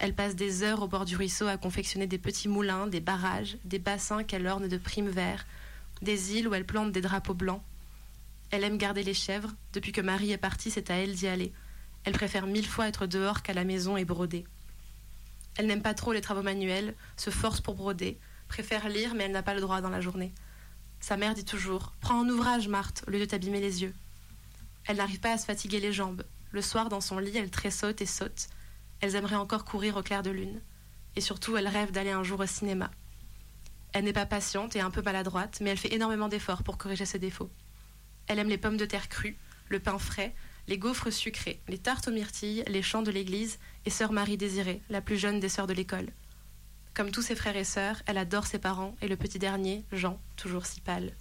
Elle 0.00 0.14
passe 0.14 0.34
des 0.34 0.64
heures 0.64 0.82
au 0.82 0.88
bord 0.88 1.04
du 1.04 1.14
ruisseau 1.14 1.46
à 1.46 1.56
confectionner 1.56 2.06
des 2.06 2.18
petits 2.18 2.48
moulins, 2.48 2.88
des 2.88 3.00
barrages, 3.00 3.56
des 3.64 3.78
bassins 3.78 4.24
qu'elle 4.24 4.46
orne 4.46 4.66
de 4.66 4.78
primes 4.78 5.10
verts, 5.10 5.46
des 6.02 6.34
îles 6.34 6.48
où 6.48 6.54
elle 6.54 6.66
plante 6.66 6.92
des 6.92 7.00
drapeaux 7.00 7.34
blancs. 7.34 7.62
Elle 8.50 8.64
aime 8.64 8.78
garder 8.78 9.02
les 9.02 9.14
chèvres. 9.14 9.52
Depuis 9.72 9.92
que 9.92 10.00
Marie 10.00 10.32
est 10.32 10.38
partie, 10.38 10.70
c'est 10.70 10.90
à 10.90 10.94
elle 10.94 11.14
d'y 11.14 11.26
aller. 11.26 11.52
Elle 12.04 12.14
préfère 12.14 12.46
mille 12.46 12.66
fois 12.66 12.88
être 12.88 13.06
dehors 13.06 13.42
qu'à 13.42 13.52
la 13.52 13.64
maison 13.64 13.96
et 13.96 14.04
broder. 14.04 14.44
Elle 15.56 15.66
n'aime 15.66 15.82
pas 15.82 15.94
trop 15.94 16.12
les 16.12 16.20
travaux 16.20 16.42
manuels, 16.42 16.94
se 17.16 17.30
force 17.30 17.60
pour 17.60 17.74
broder, 17.74 18.18
préfère 18.48 18.88
lire, 18.88 19.14
mais 19.14 19.24
elle 19.24 19.32
n'a 19.32 19.42
pas 19.42 19.54
le 19.54 19.60
droit 19.60 19.80
dans 19.80 19.90
la 19.90 20.00
journée. 20.00 20.32
Sa 21.00 21.16
mère 21.16 21.34
dit 21.34 21.44
toujours 21.44 21.92
Prends 22.00 22.22
un 22.22 22.28
ouvrage, 22.28 22.68
Marthe, 22.68 23.04
au 23.06 23.10
lieu 23.10 23.18
de 23.18 23.24
t'abîmer 23.24 23.60
les 23.60 23.82
yeux. 23.82 23.94
Elle 24.86 24.96
n'arrive 24.96 25.20
pas 25.20 25.32
à 25.32 25.38
se 25.38 25.44
fatiguer 25.44 25.80
les 25.80 25.92
jambes. 25.92 26.24
Le 26.52 26.62
soir, 26.62 26.88
dans 26.88 27.00
son 27.00 27.18
lit, 27.18 27.36
elle 27.36 27.50
tressaute 27.50 28.00
et 28.00 28.06
saute. 28.06 28.48
Elles 29.00 29.14
aimeraient 29.14 29.36
encore 29.36 29.64
courir 29.64 29.96
au 29.96 30.02
clair 30.02 30.22
de 30.22 30.30
lune. 30.30 30.60
Et 31.16 31.20
surtout, 31.20 31.56
elle 31.56 31.68
rêve 31.68 31.90
d'aller 31.90 32.10
un 32.10 32.22
jour 32.22 32.40
au 32.40 32.46
cinéma. 32.46 32.90
Elle 33.92 34.04
n'est 34.04 34.12
pas 34.12 34.26
patiente 34.26 34.76
et 34.76 34.80
un 34.80 34.90
peu 34.90 35.02
maladroite, 35.02 35.58
mais 35.60 35.70
elle 35.70 35.78
fait 35.78 35.94
énormément 35.94 36.28
d'efforts 36.28 36.62
pour 36.62 36.78
corriger 36.78 37.06
ses 37.06 37.18
défauts. 37.18 37.50
Elle 38.26 38.38
aime 38.38 38.48
les 38.48 38.58
pommes 38.58 38.76
de 38.76 38.84
terre 38.84 39.08
crues, 39.08 39.36
le 39.68 39.80
pain 39.80 39.98
frais, 39.98 40.34
les 40.68 40.78
gaufres 40.78 41.12
sucrés, 41.12 41.60
les 41.68 41.78
tartes 41.78 42.06
aux 42.08 42.12
myrtilles, 42.12 42.64
les 42.68 42.82
chants 42.82 43.02
de 43.02 43.10
l'église 43.10 43.58
et 43.86 43.90
sœur 43.90 44.12
Marie 44.12 44.36
Désirée, 44.36 44.82
la 44.88 45.00
plus 45.00 45.16
jeune 45.16 45.40
des 45.40 45.48
sœurs 45.48 45.66
de 45.66 45.72
l'école. 45.72 46.10
Comme 46.94 47.10
tous 47.10 47.22
ses 47.22 47.34
frères 47.34 47.56
et 47.56 47.64
sœurs, 47.64 48.02
elle 48.06 48.18
adore 48.18 48.46
ses 48.46 48.58
parents 48.58 48.94
et 49.00 49.08
le 49.08 49.16
petit 49.16 49.38
dernier, 49.38 49.84
Jean, 49.90 50.20
toujours 50.36 50.66
si 50.66 50.80
pâle. 50.80 51.12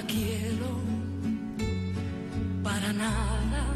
La 0.00 0.06
quiero 0.06 0.80
para 2.62 2.92
nada, 2.92 3.74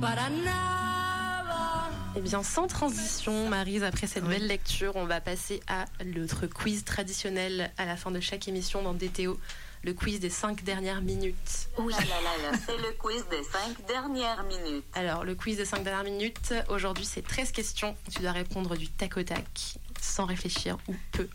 para 0.00 0.30
nada. 0.30 1.90
Eh 2.16 2.20
bien, 2.20 2.42
sans 2.42 2.66
transition, 2.66 3.48
Marise, 3.48 3.82
après 3.82 4.06
cette 4.06 4.24
belle 4.24 4.46
lecture, 4.46 4.96
on 4.96 5.04
va 5.04 5.20
passer 5.20 5.60
à 5.68 5.84
notre 6.04 6.46
quiz 6.46 6.84
traditionnel 6.84 7.70
à 7.76 7.84
la 7.84 7.96
fin 7.96 8.10
de 8.10 8.20
chaque 8.20 8.48
émission 8.48 8.82
dans 8.82 8.94
DTO, 8.94 9.38
le 9.82 9.92
quiz 9.92 10.18
des 10.18 10.30
5 10.30 10.64
dernières 10.64 11.02
minutes. 11.02 11.68
Ouh 11.78 11.88
là 11.88 11.98
là 11.98 12.04
là 12.06 12.50
là, 12.50 12.58
c'est 12.64 12.76
le 12.76 12.92
quiz 12.98 13.24
des 13.30 13.42
5 13.42 13.86
dernières 13.86 14.44
minutes. 14.44 14.84
Alors, 14.94 15.24
le 15.24 15.34
quiz 15.34 15.58
des 15.58 15.64
5 15.64 15.84
dernières 15.84 16.04
minutes, 16.04 16.54
aujourd'hui, 16.70 17.04
c'est 17.04 17.22
13 17.22 17.52
questions. 17.52 17.94
Tu 18.10 18.22
dois 18.22 18.32
répondre 18.32 18.76
du 18.76 18.88
tac 18.88 19.16
au 19.16 19.22
tac, 19.22 19.78
sans 20.00 20.24
réfléchir 20.24 20.78
ou 20.88 20.94
peu. 21.12 21.28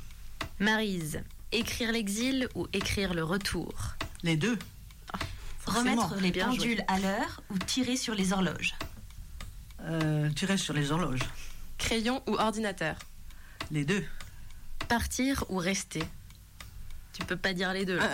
Marise, 0.60 1.22
écrire 1.54 1.92
l'exil 1.92 2.48
ou 2.56 2.68
écrire 2.74 3.14
le 3.14 3.24
retour 3.24 3.74
Les 4.24 4.36
deux. 4.38 4.58
Forcément. 5.60 6.08
Remettre 6.08 6.22
les 6.22 6.32
bien 6.32 6.48
joué. 6.52 6.58
pendules 6.58 6.84
à 6.88 7.00
l'heure 7.00 7.42
ou 7.50 7.58
tirer 7.58 7.96
sur 7.96 8.16
les 8.16 8.34
horloges. 8.34 8.76
Euh, 9.82 10.30
restes 10.42 10.64
sur 10.64 10.74
les 10.74 10.92
horloges. 10.92 11.22
Crayon 11.78 12.22
ou 12.28 12.36
ordinateur 12.36 12.98
Les 13.72 13.86
deux. 13.86 14.04
Partir 14.88 15.44
ou 15.50 15.58
rester 15.58 16.04
Tu 17.14 17.24
peux 17.26 17.38
pas 17.38 17.54
dire 17.54 17.74
les 17.74 17.86
deux. 17.86 17.98
là. 17.98 18.10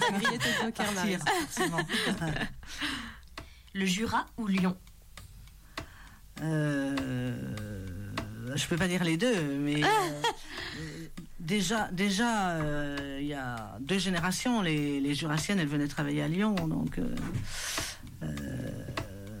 T'as 0.00 0.10
grillé 0.18 0.38
tes 0.38 0.52
jokers, 0.52 0.72
Partir, 0.72 0.94
Maryse. 0.94 1.18
forcément. 1.54 1.86
Le 3.74 3.86
Jura 3.86 4.26
ou 4.36 4.46
Lyon. 4.46 4.76
Euh, 6.42 7.34
je 8.54 8.66
peux 8.66 8.76
pas 8.76 8.88
dire 8.88 9.04
les 9.04 9.16
deux, 9.16 9.42
mais 9.58 9.82
euh, 9.84 10.20
déjà, 11.50 11.88
déjà, 11.92 12.50
euh, 12.50 13.18
il 13.20 13.26
y 13.26 13.34
a 13.34 13.76
deux 13.80 13.98
générations. 13.98 14.62
Les, 14.62 15.00
les 15.00 15.14
Jurassiennes, 15.16 15.58
elles 15.58 15.66
venaient 15.68 15.88
travailler 15.88 16.22
à 16.22 16.28
Lyon, 16.28 16.54
donc 16.54 16.98
euh, 16.98 17.14
euh, 18.22 18.28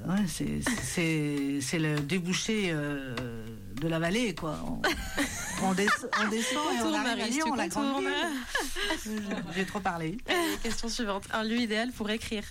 ouais, 0.08 0.26
c'est- 0.26 1.78
le 1.78 2.00
débouché 2.00 2.72
de 2.72 3.88
la 3.88 3.98
vallée, 4.00 4.34
quoi. 4.34 4.58
On, 4.66 4.82
on 5.68 5.72
des- 5.74 5.86
on 6.20 6.28
descend 6.28 6.66
et 6.76 6.82
on 6.82 6.94
arrive 6.94 7.22
à 7.22 7.28
Lyon, 7.28 7.54
la 7.54 7.68
grande. 7.68 8.04
J'ai 9.54 9.64
trop 9.64 9.80
parlé. 9.80 10.18
Allez, 10.28 10.56
question 10.64 10.88
suivante. 10.88 11.24
Un 11.32 11.44
lieu 11.44 11.58
idéal 11.58 11.92
pour 11.92 12.10
écrire 12.10 12.44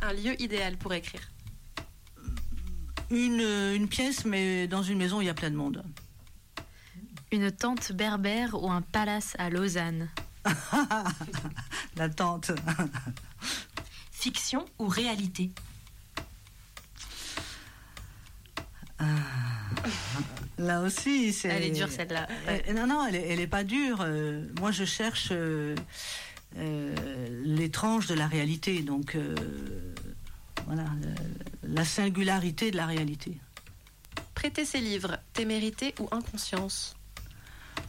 Un 0.00 0.12
lieu 0.12 0.40
idéal 0.40 0.76
pour 0.76 0.94
écrire 0.94 1.22
Une, 3.10 3.40
une 3.74 3.88
pièce, 3.88 4.24
mais 4.24 4.68
dans 4.68 4.82
une 4.84 4.98
maison, 4.98 5.20
il 5.20 5.26
y 5.26 5.28
a 5.28 5.34
plein 5.34 5.50
de 5.50 5.56
monde. 5.56 5.82
Une 7.32 7.50
tente 7.52 7.92
berbère 7.92 8.60
ou 8.62 8.70
un 8.70 8.82
palace 8.82 9.34
à 9.38 9.50
Lausanne 9.50 10.08
La 11.96 12.08
tente. 12.08 12.50
Fiction 14.10 14.64
ou 14.78 14.88
réalité. 14.88 15.50
Là 20.58 20.82
aussi, 20.82 21.32
c'est. 21.32 21.48
Elle 21.48 21.62
est 21.64 21.70
dure 21.70 21.88
celle-là. 21.90 22.28
Euh, 22.48 22.72
non, 22.74 22.86
non, 22.86 23.06
elle 23.06 23.16
est, 23.16 23.28
elle 23.28 23.40
est 23.40 23.46
pas 23.46 23.64
dure. 23.64 23.98
Euh, 24.02 24.44
moi, 24.60 24.70
je 24.72 24.84
cherche 24.84 25.28
euh, 25.32 25.74
euh, 26.58 26.94
l'étrange 27.44 28.06
de 28.08 28.14
la 28.14 28.26
réalité. 28.26 28.82
Donc, 28.82 29.14
euh, 29.14 29.34
voilà, 30.66 30.84
le- 31.00 31.74
la 31.74 31.84
singularité 31.84 32.70
de 32.70 32.76
la 32.76 32.86
réalité. 32.86 33.38
Prêter 34.34 34.64
ses 34.66 34.80
livres, 34.80 35.18
témérité 35.32 35.94
ou 35.98 36.08
inconscience 36.12 36.94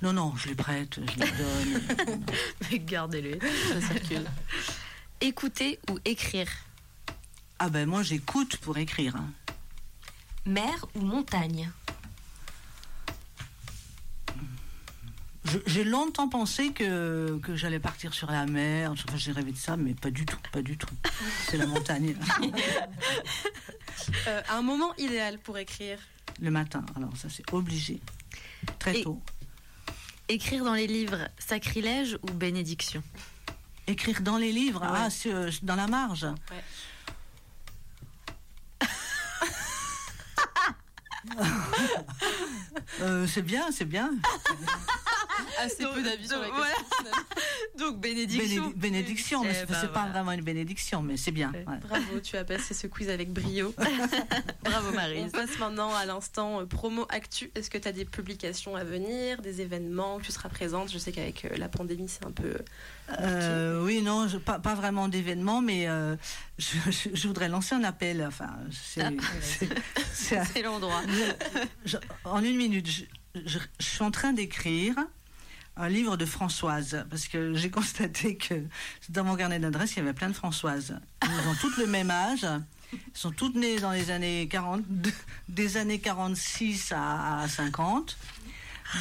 Non, 0.02 0.14
non, 0.14 0.34
je 0.36 0.48
les 0.50 0.56
prête, 0.56 0.96
je 0.96 1.24
les 1.24 1.32
donne. 1.32 2.26
Mais 2.72 2.80
gardez-le. 2.80 3.40
Ça 3.40 3.82
circule. 3.94 4.26
Écouter 5.22 5.80
ou 5.90 6.00
écrire? 6.06 6.48
Ah 7.60 7.70
ben, 7.70 7.88
moi, 7.88 8.02
j'écoute 8.02 8.58
pour 8.58 8.78
écrire. 8.78 9.16
hein. 9.16 9.30
Mer 10.46 10.86
ou 10.96 11.02
montagne? 11.02 11.70
j'ai 15.66 15.84
longtemps 15.84 16.30
pensé 16.30 16.72
que, 16.72 17.38
que 17.44 17.56
j'allais 17.56 17.80
partir 17.80 18.14
sur 18.14 18.32
la 18.32 18.46
mer. 18.46 18.92
Enfin, 18.92 19.18
j'ai 19.18 19.32
rêvé 19.32 19.52
de 19.52 19.58
ça, 19.58 19.76
mais 19.76 19.94
pas 19.94 20.10
du 20.12 20.26
tout, 20.26 20.38
pas 20.52 20.62
du 20.62 20.78
tout. 20.78 20.88
C'est 21.50 21.58
la 21.58 21.66
montagne. 21.68 22.16
Euh, 24.28 24.42
un 24.50 24.62
moment 24.64 24.96
idéal 24.98 25.38
pour 25.38 25.58
écrire? 25.60 26.00
Le 26.42 26.50
matin, 26.50 26.84
alors 26.96 27.16
ça 27.18 27.28
c'est 27.30 27.44
obligé. 27.54 28.02
Très 28.80 29.00
Et- 29.00 29.04
tôt. 29.04 29.22
Écrire 30.32 30.64
dans 30.64 30.76
les 30.76 30.88
livres, 30.88 31.28
sacrilège 31.38 32.18
ou 32.24 32.28
bénédiction? 32.32 33.04
Écrire 33.86 34.22
dans 34.22 34.38
les 34.38 34.54
livres, 34.54 34.80
Ouais. 34.82 34.88
ah, 35.06 35.10
sur- 35.10 35.50
dans 35.62 35.76
la 35.76 35.88
marge. 35.88 36.24
Ouais. 36.50 36.64
Euh, 43.02 43.26
c'est 43.28 43.42
bien, 43.42 43.72
c'est 43.72 43.86
bien. 43.86 44.12
Assez 45.62 45.86
peu 45.86 46.02
d'avis 46.02 46.28
sur 46.28 46.40
la 46.40 46.48
donc, 46.48 46.56
question. 46.58 47.12
Donc 47.78 48.00
bénédiction. 48.00 48.70
Béné- 48.70 48.74
bénédiction, 48.76 49.44
mais 49.44 49.50
Eh 49.52 49.56
c'est 49.56 49.66
ben, 49.68 49.78
c'est 49.82 49.88
pas 49.88 49.94
voilà. 50.00 50.12
vraiment 50.12 50.32
une 50.34 50.42
bénédiction, 50.42 51.02
mais 51.02 51.18
c'est 51.18 51.32
bien. 51.32 51.52
Ouais. 51.54 51.78
Bravo, 51.88 52.20
tu 52.22 52.36
as 52.38 52.44
passé 52.44 52.74
ce 52.74 52.88
quiz 52.88 53.10
avec 53.10 53.32
brio. 53.32 53.74
Bravo 54.64 54.90
On 54.90 54.94
Marise. 54.96 55.32
passe 55.32 55.58
maintenant 55.60 55.94
à 55.96 56.06
l'instant 56.06 56.62
euh, 56.62 56.66
promo 56.66 57.06
actu. 57.10 57.52
Est-ce 57.56 57.70
que 57.70 57.78
tu 57.78 57.88
as 57.88 57.92
des 57.92 58.06
publications 58.06 58.76
à 58.76 58.84
venir, 58.84 59.42
des 59.42 59.62
événements 59.62 60.18
que 60.20 60.24
tu 60.26 60.32
seras 60.32 60.50
présente? 60.50 60.92
Je 60.92 60.98
sais 60.98 61.12
qu'avec 61.12 61.46
euh, 61.46 61.50
la 61.58 61.70
pandémie, 61.70 62.10
c'est 62.10 62.26
un 62.26 62.32
peu. 62.32 62.58
Euh, 63.20 63.84
oui, 63.84 64.02
non, 64.02 64.28
je- 64.28 64.38
pas, 64.38 64.60
pas 64.60 64.76
vraiment 64.76 65.08
d'événement, 65.08 65.62
mais 65.62 65.88
euh, 65.88 66.16
je, 66.58 66.78
je- 66.92 67.10
je 67.14 67.28
voudrais 67.28 67.50
lancer 67.50 67.76
un 67.76 67.84
appel. 67.84 68.24
Enfin, 68.28 68.50
c'est- 68.72 69.06
C'est 70.14 70.62
l'endroit. 70.62 71.02
en 72.26 72.44
une 72.44 72.56
minute, 72.58 72.88
je 73.46 73.60
suis 73.80 74.04
en 74.04 74.12
train 74.12 74.34
d'écrire 74.34 74.96
un 75.78 75.88
livre 75.90 76.18
de 76.18 76.26
Françoise, 76.26 77.06
parce 77.10 77.28
que 77.28 77.54
j'ai 77.56 77.70
constaté 77.80 78.36
que 78.36 78.56
dans 79.10 79.24
mon 79.24 79.36
carnet 79.36 79.60
d'adresses, 79.60 79.94
il 79.96 80.00
y 80.00 80.02
avait 80.02 80.14
plein 80.14 80.30
de 80.30 80.34
Françoises. 80.36 80.96
Elles 81.22 81.48
ont 81.50 81.56
toutes 81.60 81.78
le 81.78 81.88
même 81.88 82.12
âge. 82.12 82.44
Elles 82.44 83.00
sont 83.14 83.32
toutes 83.32 83.56
nées 83.56 83.80
dans 83.80 83.92
les 83.92 84.12
années 84.12 84.48
40, 84.50 84.82
des 85.50 85.78
années 85.78 86.00
46 86.00 86.92
à, 86.96 87.40
à 87.42 87.48
50. 87.48 88.18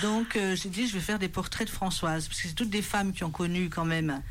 Donc 0.02 0.36
euh, 0.36 0.54
j'ai 0.54 0.68
dit, 0.68 0.86
je 0.86 0.92
vais 0.94 1.00
faire 1.00 1.18
des 1.18 1.28
portraits 1.28 1.66
de 1.66 1.72
Françoise, 1.72 2.28
parce 2.28 2.40
que 2.40 2.48
c'est 2.48 2.54
toutes 2.54 2.70
des 2.70 2.82
femmes 2.82 3.12
qui 3.12 3.24
ont 3.24 3.30
connu 3.32 3.68
quand 3.68 3.84
même 3.84 4.22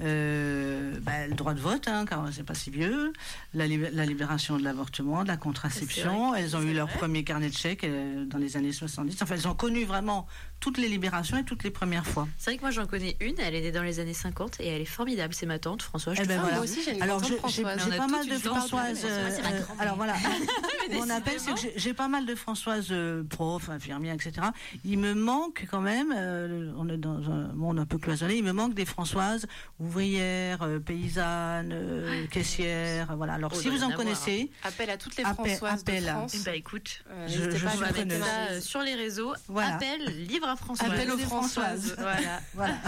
euh, 0.00 0.94
bah, 1.02 1.26
le 1.26 1.34
droit 1.34 1.52
de 1.54 1.60
vote, 1.60 1.88
hein, 1.88 2.04
car 2.06 2.28
c'est 2.32 2.44
pas 2.44 2.54
si 2.54 2.70
vieux, 2.70 3.12
la, 3.52 3.66
lib- 3.66 3.90
la 3.92 4.06
libération 4.06 4.56
de 4.56 4.62
l'avortement, 4.62 5.22
de 5.24 5.28
la 5.28 5.36
contraception. 5.36 6.34
Elles 6.34 6.56
ont 6.56 6.62
eu 6.62 6.72
leur 6.72 6.88
premier 6.88 7.24
carnet 7.24 7.50
de 7.50 7.56
chèques 7.56 7.82
euh, 7.84 8.24
dans 8.24 8.38
les 8.38 8.56
années 8.56 8.72
70. 8.72 9.20
Enfin, 9.20 9.34
elles 9.34 9.48
ont 9.48 9.54
connu 9.54 9.84
vraiment 9.84 10.26
toutes 10.60 10.78
les 10.78 10.88
libérations 10.88 11.36
et 11.38 11.44
toutes 11.44 11.64
les 11.64 11.70
premières 11.70 12.06
fois. 12.06 12.28
C'est 12.38 12.50
vrai 12.50 12.56
que 12.56 12.62
moi 12.62 12.70
j'en 12.70 12.86
connais 12.86 13.16
une, 13.20 13.38
elle 13.40 13.54
est 13.54 13.60
née 13.62 13.72
dans 13.72 13.82
les 13.82 13.98
années 13.98 14.14
50 14.14 14.60
et 14.60 14.68
elle 14.68 14.82
est 14.82 14.84
formidable, 14.84 15.34
c'est 15.34 15.46
ma 15.46 15.58
tante 15.58 15.82
Françoise. 15.82 16.16
je 16.16 16.22
Eh 16.22 16.26
ben 16.26 16.38
voilà. 16.40 16.56
Moi 16.56 16.64
aussi, 16.64 16.82
j'ai 16.84 16.94
une 16.96 17.02
Alors 17.02 17.22
je- 17.24 17.34
tante 17.34 17.50
j'ai 17.50 17.62
Françoise. 17.62 17.80
j'ai 17.90 17.96
pas 17.96 18.02
toute 18.04 18.10
mal 18.12 18.28
de. 18.28 18.34
Françoise, 18.38 19.00
euh, 19.04 19.30
euh, 19.30 19.60
alors 19.78 19.96
voilà, 19.96 20.14
mon 20.92 21.08
appel 21.10 21.34
c'est 21.38 21.54
que 21.54 21.60
j'ai- 21.60 21.72
j'ai 21.76 21.94
pas 21.94 22.08
mal 22.08 22.26
de 22.26 22.34
Françoises 22.34 22.88
euh, 22.90 23.22
profs, 23.24 23.68
infirmières, 23.70 24.14
etc. 24.14 24.48
Il 24.84 24.98
me 24.98 25.14
manque 25.14 25.66
quand 25.70 25.80
même, 25.80 26.12
euh, 26.16 26.72
on 26.76 26.88
est 26.88 26.96
dans 26.98 27.30
un 27.30 27.52
monde 27.54 27.78
un 27.78 27.86
peu 27.86 27.98
cloisonné, 27.98 28.36
il 28.36 28.44
me 28.44 28.52
manque 28.52 28.74
des 28.74 28.84
Françoises 28.84 29.46
ouvrières, 29.78 30.62
euh, 30.62 30.78
paysannes, 30.78 31.70
euh, 31.72 32.26
caissières. 32.26 33.14
Voilà. 33.16 33.34
Alors 33.34 33.50
Oh, 33.54 33.58
si 33.58 33.68
vous 33.68 33.82
en 33.82 33.90
connaissez, 33.92 34.50
Appel 34.62 34.90
à 34.90 34.96
toutes 34.96 35.16
les 35.16 35.24
Françoises 35.24 35.80
appel. 35.80 36.02
de 36.04 36.08
France. 36.08 36.36
Bah 36.44 36.54
écoute, 36.54 37.02
Euh, 37.10 37.26
Je- 37.28 37.50
je 37.56 37.66
euh, 37.66 38.60
sur 38.60 38.80
les 38.82 38.94
réseaux. 38.94 39.32
Appel, 39.56 40.04
livre 40.26 40.48
à 40.50 40.56
Françoise. 40.56 40.90
Appel 40.90 41.10
aux 41.10 41.18
Françoises. 41.18 41.94
Voilà. 41.98 42.40
voilà. 42.54 42.74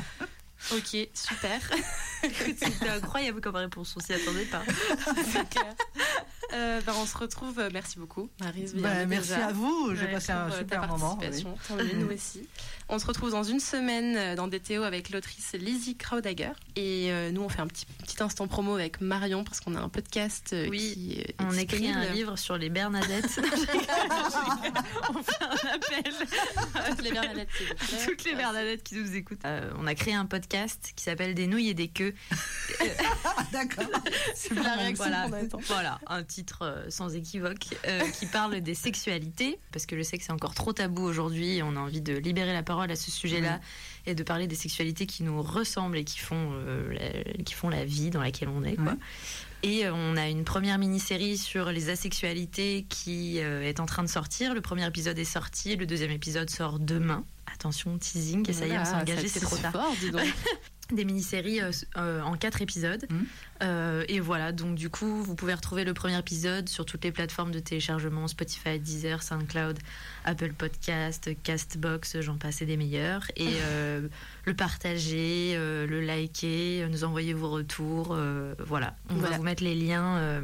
Ok, 0.70 0.96
super. 1.12 1.60
C'était 2.22 2.88
incroyable 2.88 3.40
comme 3.40 3.56
réponse, 3.56 3.94
on 3.96 4.00
s'y 4.00 4.12
attendait 4.12 4.44
pas. 4.46 4.62
C'est 5.32 5.48
clair. 5.48 5.74
Euh, 6.54 6.80
ben, 6.84 6.92
on 6.98 7.06
se 7.06 7.16
retrouve. 7.16 7.58
euh, 7.60 7.70
Merci 7.72 7.98
beaucoup, 7.98 8.28
Marise. 8.40 8.74
Vianney, 8.74 9.06
merci 9.06 9.30
déjà. 9.30 9.46
à 9.46 9.52
vous, 9.52 9.94
j'ai 9.94 10.04
Ouais, 10.04 10.12
passé 10.12 10.32
un 10.32 10.50
euh, 10.50 10.58
super 10.58 10.82
ta 10.82 10.86
moment. 10.86 11.18
oui. 11.22 11.44
nous 11.94 12.10
aussi. 12.12 12.46
On 12.90 12.98
se 12.98 13.06
retrouve 13.06 13.30
dans 13.30 13.42
une 13.42 13.60
semaine 13.60 14.34
dans 14.34 14.48
DTO 14.48 14.82
avec 14.82 15.08
l'autrice 15.08 15.54
Lizzie 15.54 15.96
Kraudagger. 15.96 16.52
Et 16.76 17.10
euh, 17.10 17.30
nous, 17.30 17.40
on 17.42 17.48
fait 17.48 17.62
un 17.62 17.66
petit, 17.68 17.86
petit 17.86 18.22
instant 18.22 18.46
promo 18.48 18.74
avec 18.74 19.00
Marion 19.00 19.44
parce 19.44 19.60
qu'on 19.60 19.74
a 19.76 19.80
un 19.80 19.88
podcast 19.88 20.54
Oui, 20.68 20.92
qui 20.92 21.12
est 21.20 21.34
On 21.40 21.52
écrit 21.56 21.88
un 21.88 22.04
livre 22.12 22.36
sur 22.36 22.58
les 22.58 22.68
Bernadettes. 22.68 23.40
on 25.08 25.22
fait 25.22 25.44
un 25.44 25.74
appel 25.74 26.12
Toutes 26.90 27.02
les 27.02 27.12
Bernadettes, 27.12 27.48
toutes 28.06 28.24
les 28.24 28.34
Bernadettes 28.34 28.82
qui 28.82 28.96
nous 28.96 29.14
écoutent. 29.16 29.44
Euh, 29.46 29.70
on 29.78 29.86
a 29.86 29.94
créé 29.94 30.12
un 30.14 30.26
podcast 30.26 30.92
qui 30.96 31.04
s'appelle 31.04 31.34
Des 31.34 31.46
nouilles 31.46 31.70
et 31.70 31.74
des 31.74 31.88
queues. 31.88 32.11
Ah, 32.80 33.46
D'accord. 33.52 33.84
C'est 34.34 34.54
la 34.54 34.74
réaction 34.74 35.04
Voilà, 35.04 35.28
qu'on 35.28 35.32
attend. 35.34 35.58
voilà, 35.66 36.00
un 36.06 36.22
titre 36.22 36.58
euh, 36.62 36.90
sans 36.90 37.14
équivoque 37.14 37.66
euh, 37.86 38.00
qui 38.18 38.26
parle 38.26 38.60
des 38.60 38.74
sexualités, 38.74 39.58
parce 39.72 39.86
que 39.86 39.96
je 39.96 40.02
sais 40.02 40.18
que 40.18 40.24
c'est 40.24 40.32
encore 40.32 40.54
trop 40.54 40.72
tabou 40.72 41.02
aujourd'hui 41.02 41.56
et 41.56 41.62
on 41.62 41.76
a 41.76 41.80
envie 41.80 42.00
de 42.00 42.14
libérer 42.16 42.52
la 42.52 42.62
parole 42.62 42.90
à 42.90 42.96
ce 42.96 43.10
sujet-là 43.10 43.60
et 44.06 44.14
de 44.14 44.22
parler 44.22 44.46
des 44.46 44.56
sexualités 44.56 45.06
qui 45.06 45.22
nous 45.22 45.42
ressemblent 45.42 45.96
et 45.96 46.04
qui 46.04 46.18
font, 46.18 46.50
euh, 46.52 46.92
la, 46.92 47.42
qui 47.44 47.54
font 47.54 47.68
la 47.68 47.84
vie 47.84 48.10
dans 48.10 48.20
laquelle 48.20 48.48
on 48.48 48.64
est. 48.64 48.76
Quoi. 48.76 48.96
Et 49.64 49.88
on 49.88 50.16
a 50.16 50.28
une 50.28 50.42
première 50.44 50.76
mini-série 50.78 51.38
sur 51.38 51.70
les 51.70 51.88
asexualités 51.88 52.84
qui 52.88 53.40
euh, 53.40 53.62
est 53.62 53.78
en 53.78 53.86
train 53.86 54.02
de 54.02 54.08
sortir. 54.08 54.54
Le 54.54 54.60
premier 54.60 54.84
épisode 54.86 55.16
est 55.18 55.24
sorti, 55.24 55.76
le 55.76 55.86
deuxième 55.86 56.10
épisode 56.10 56.50
sort 56.50 56.80
demain. 56.80 57.24
Attention, 57.54 57.96
teasing, 57.96 58.50
ça 58.52 58.66
y 58.66 58.70
est, 58.70 58.78
on 58.78 58.84
s'est 58.84 58.94
engagé, 58.94 59.28
c'est 59.28 59.38
trop 59.40 59.56
tard 59.56 59.72
fort, 59.72 59.94
dis 60.00 60.10
donc. 60.10 60.22
des 60.94 61.04
mini-séries 61.04 61.60
euh, 61.60 61.70
euh, 61.96 62.20
en 62.22 62.36
quatre 62.36 62.62
épisodes. 62.62 63.06
Mhm. 63.10 63.26
Euh, 63.62 64.04
et 64.08 64.20
voilà, 64.20 64.52
donc 64.52 64.74
du 64.74 64.88
coup, 64.90 65.22
vous 65.22 65.34
pouvez 65.34 65.54
retrouver 65.54 65.84
le 65.84 65.94
premier 65.94 66.18
épisode 66.18 66.68
sur 66.68 66.84
toutes 66.84 67.04
les 67.04 67.12
plateformes 67.12 67.52
de 67.52 67.58
téléchargement 67.60 68.26
Spotify, 68.28 68.78
Deezer, 68.78 69.22
SoundCloud, 69.22 69.78
Apple 70.24 70.52
Podcast, 70.52 71.30
Castbox, 71.42 72.20
j'en 72.20 72.36
passe 72.36 72.62
et 72.62 72.66
des 72.66 72.76
meilleurs. 72.76 73.22
Et 73.36 73.48
euh, 73.66 74.08
le 74.44 74.54
partager, 74.54 75.54
le 75.56 76.00
liker, 76.00 76.86
nous 76.90 77.04
envoyer 77.04 77.34
vos 77.34 77.50
retours. 77.50 78.16
voilà, 78.66 78.96
on 79.10 79.14
Voilà. 79.14 79.30
va 79.30 79.36
vous 79.36 79.42
mettre 79.44 79.62
les 79.62 79.74
liens 79.74 80.40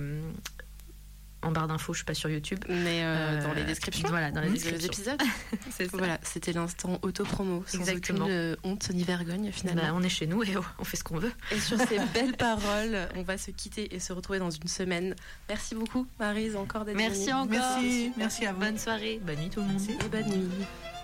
en 1.43 1.53
barre 1.53 1.69
d'infos, 1.69 1.93
je 1.93 1.99
suis 1.99 2.05
pas 2.05 2.15
sur 2.15 2.29
YouTube. 2.31 2.59
Mais 2.69 3.03
euh, 3.05 3.39
Euh, 3.39 3.43
dans 3.43 3.53
les 3.53 3.65
descriptions. 3.65 4.09
Voilà, 4.11 4.31
dans 4.31 4.41
les 4.41 4.49
des 4.49 4.55
descriptions. 4.55 5.13
épisodes. 5.15 5.23
Ça. 5.71 5.85
Voilà, 5.93 6.19
c'était 6.23 6.53
l'instant 6.53 6.99
auto-promo. 7.03 7.63
Sans 7.67 7.79
Exactement. 7.79 8.25
aucune 8.25 8.35
euh, 8.35 8.57
honte 8.65 8.91
ni 8.91 9.05
vergogne, 9.05 9.51
finalement. 9.53 9.83
Bah, 9.83 9.93
on 9.95 10.03
est 10.03 10.09
chez 10.09 10.27
nous 10.27 10.43
et 10.43 10.55
on 10.79 10.85
fait 10.85 10.97
ce 10.97 11.05
qu'on 11.05 11.19
veut. 11.19 11.33
Et 11.53 11.61
sur 11.61 11.79
ces 11.79 11.99
belles 12.15 12.37
paroles, 12.37 13.09
on 13.17 13.23
va 13.23 13.39
se 13.39 13.51
quitter 13.51 13.95
et 13.95 13.99
se 14.01 14.13
retrouver 14.13 14.39
dans 14.41 14.51
une 14.51 14.69
semaine. 14.69 15.15
Merci 15.49 15.75
beaucoup, 15.75 16.07
Marise, 16.19 16.57
encore 16.57 16.85
d'être 16.85 16.97
Merci 16.97 17.23
venue. 17.27 17.33
encore. 17.35 17.49
Merci, 17.51 18.13
merci 18.17 18.47
à 18.47 18.53
vous. 18.53 18.61
Bonne 18.61 18.79
soirée, 18.79 19.21
bonne 19.25 19.39
nuit 19.39 19.51
tout 19.51 19.61
le 19.61 19.67
monde. 19.67 19.81
Et 19.89 20.09
bonne 20.09 20.27
nuit. 20.29 20.98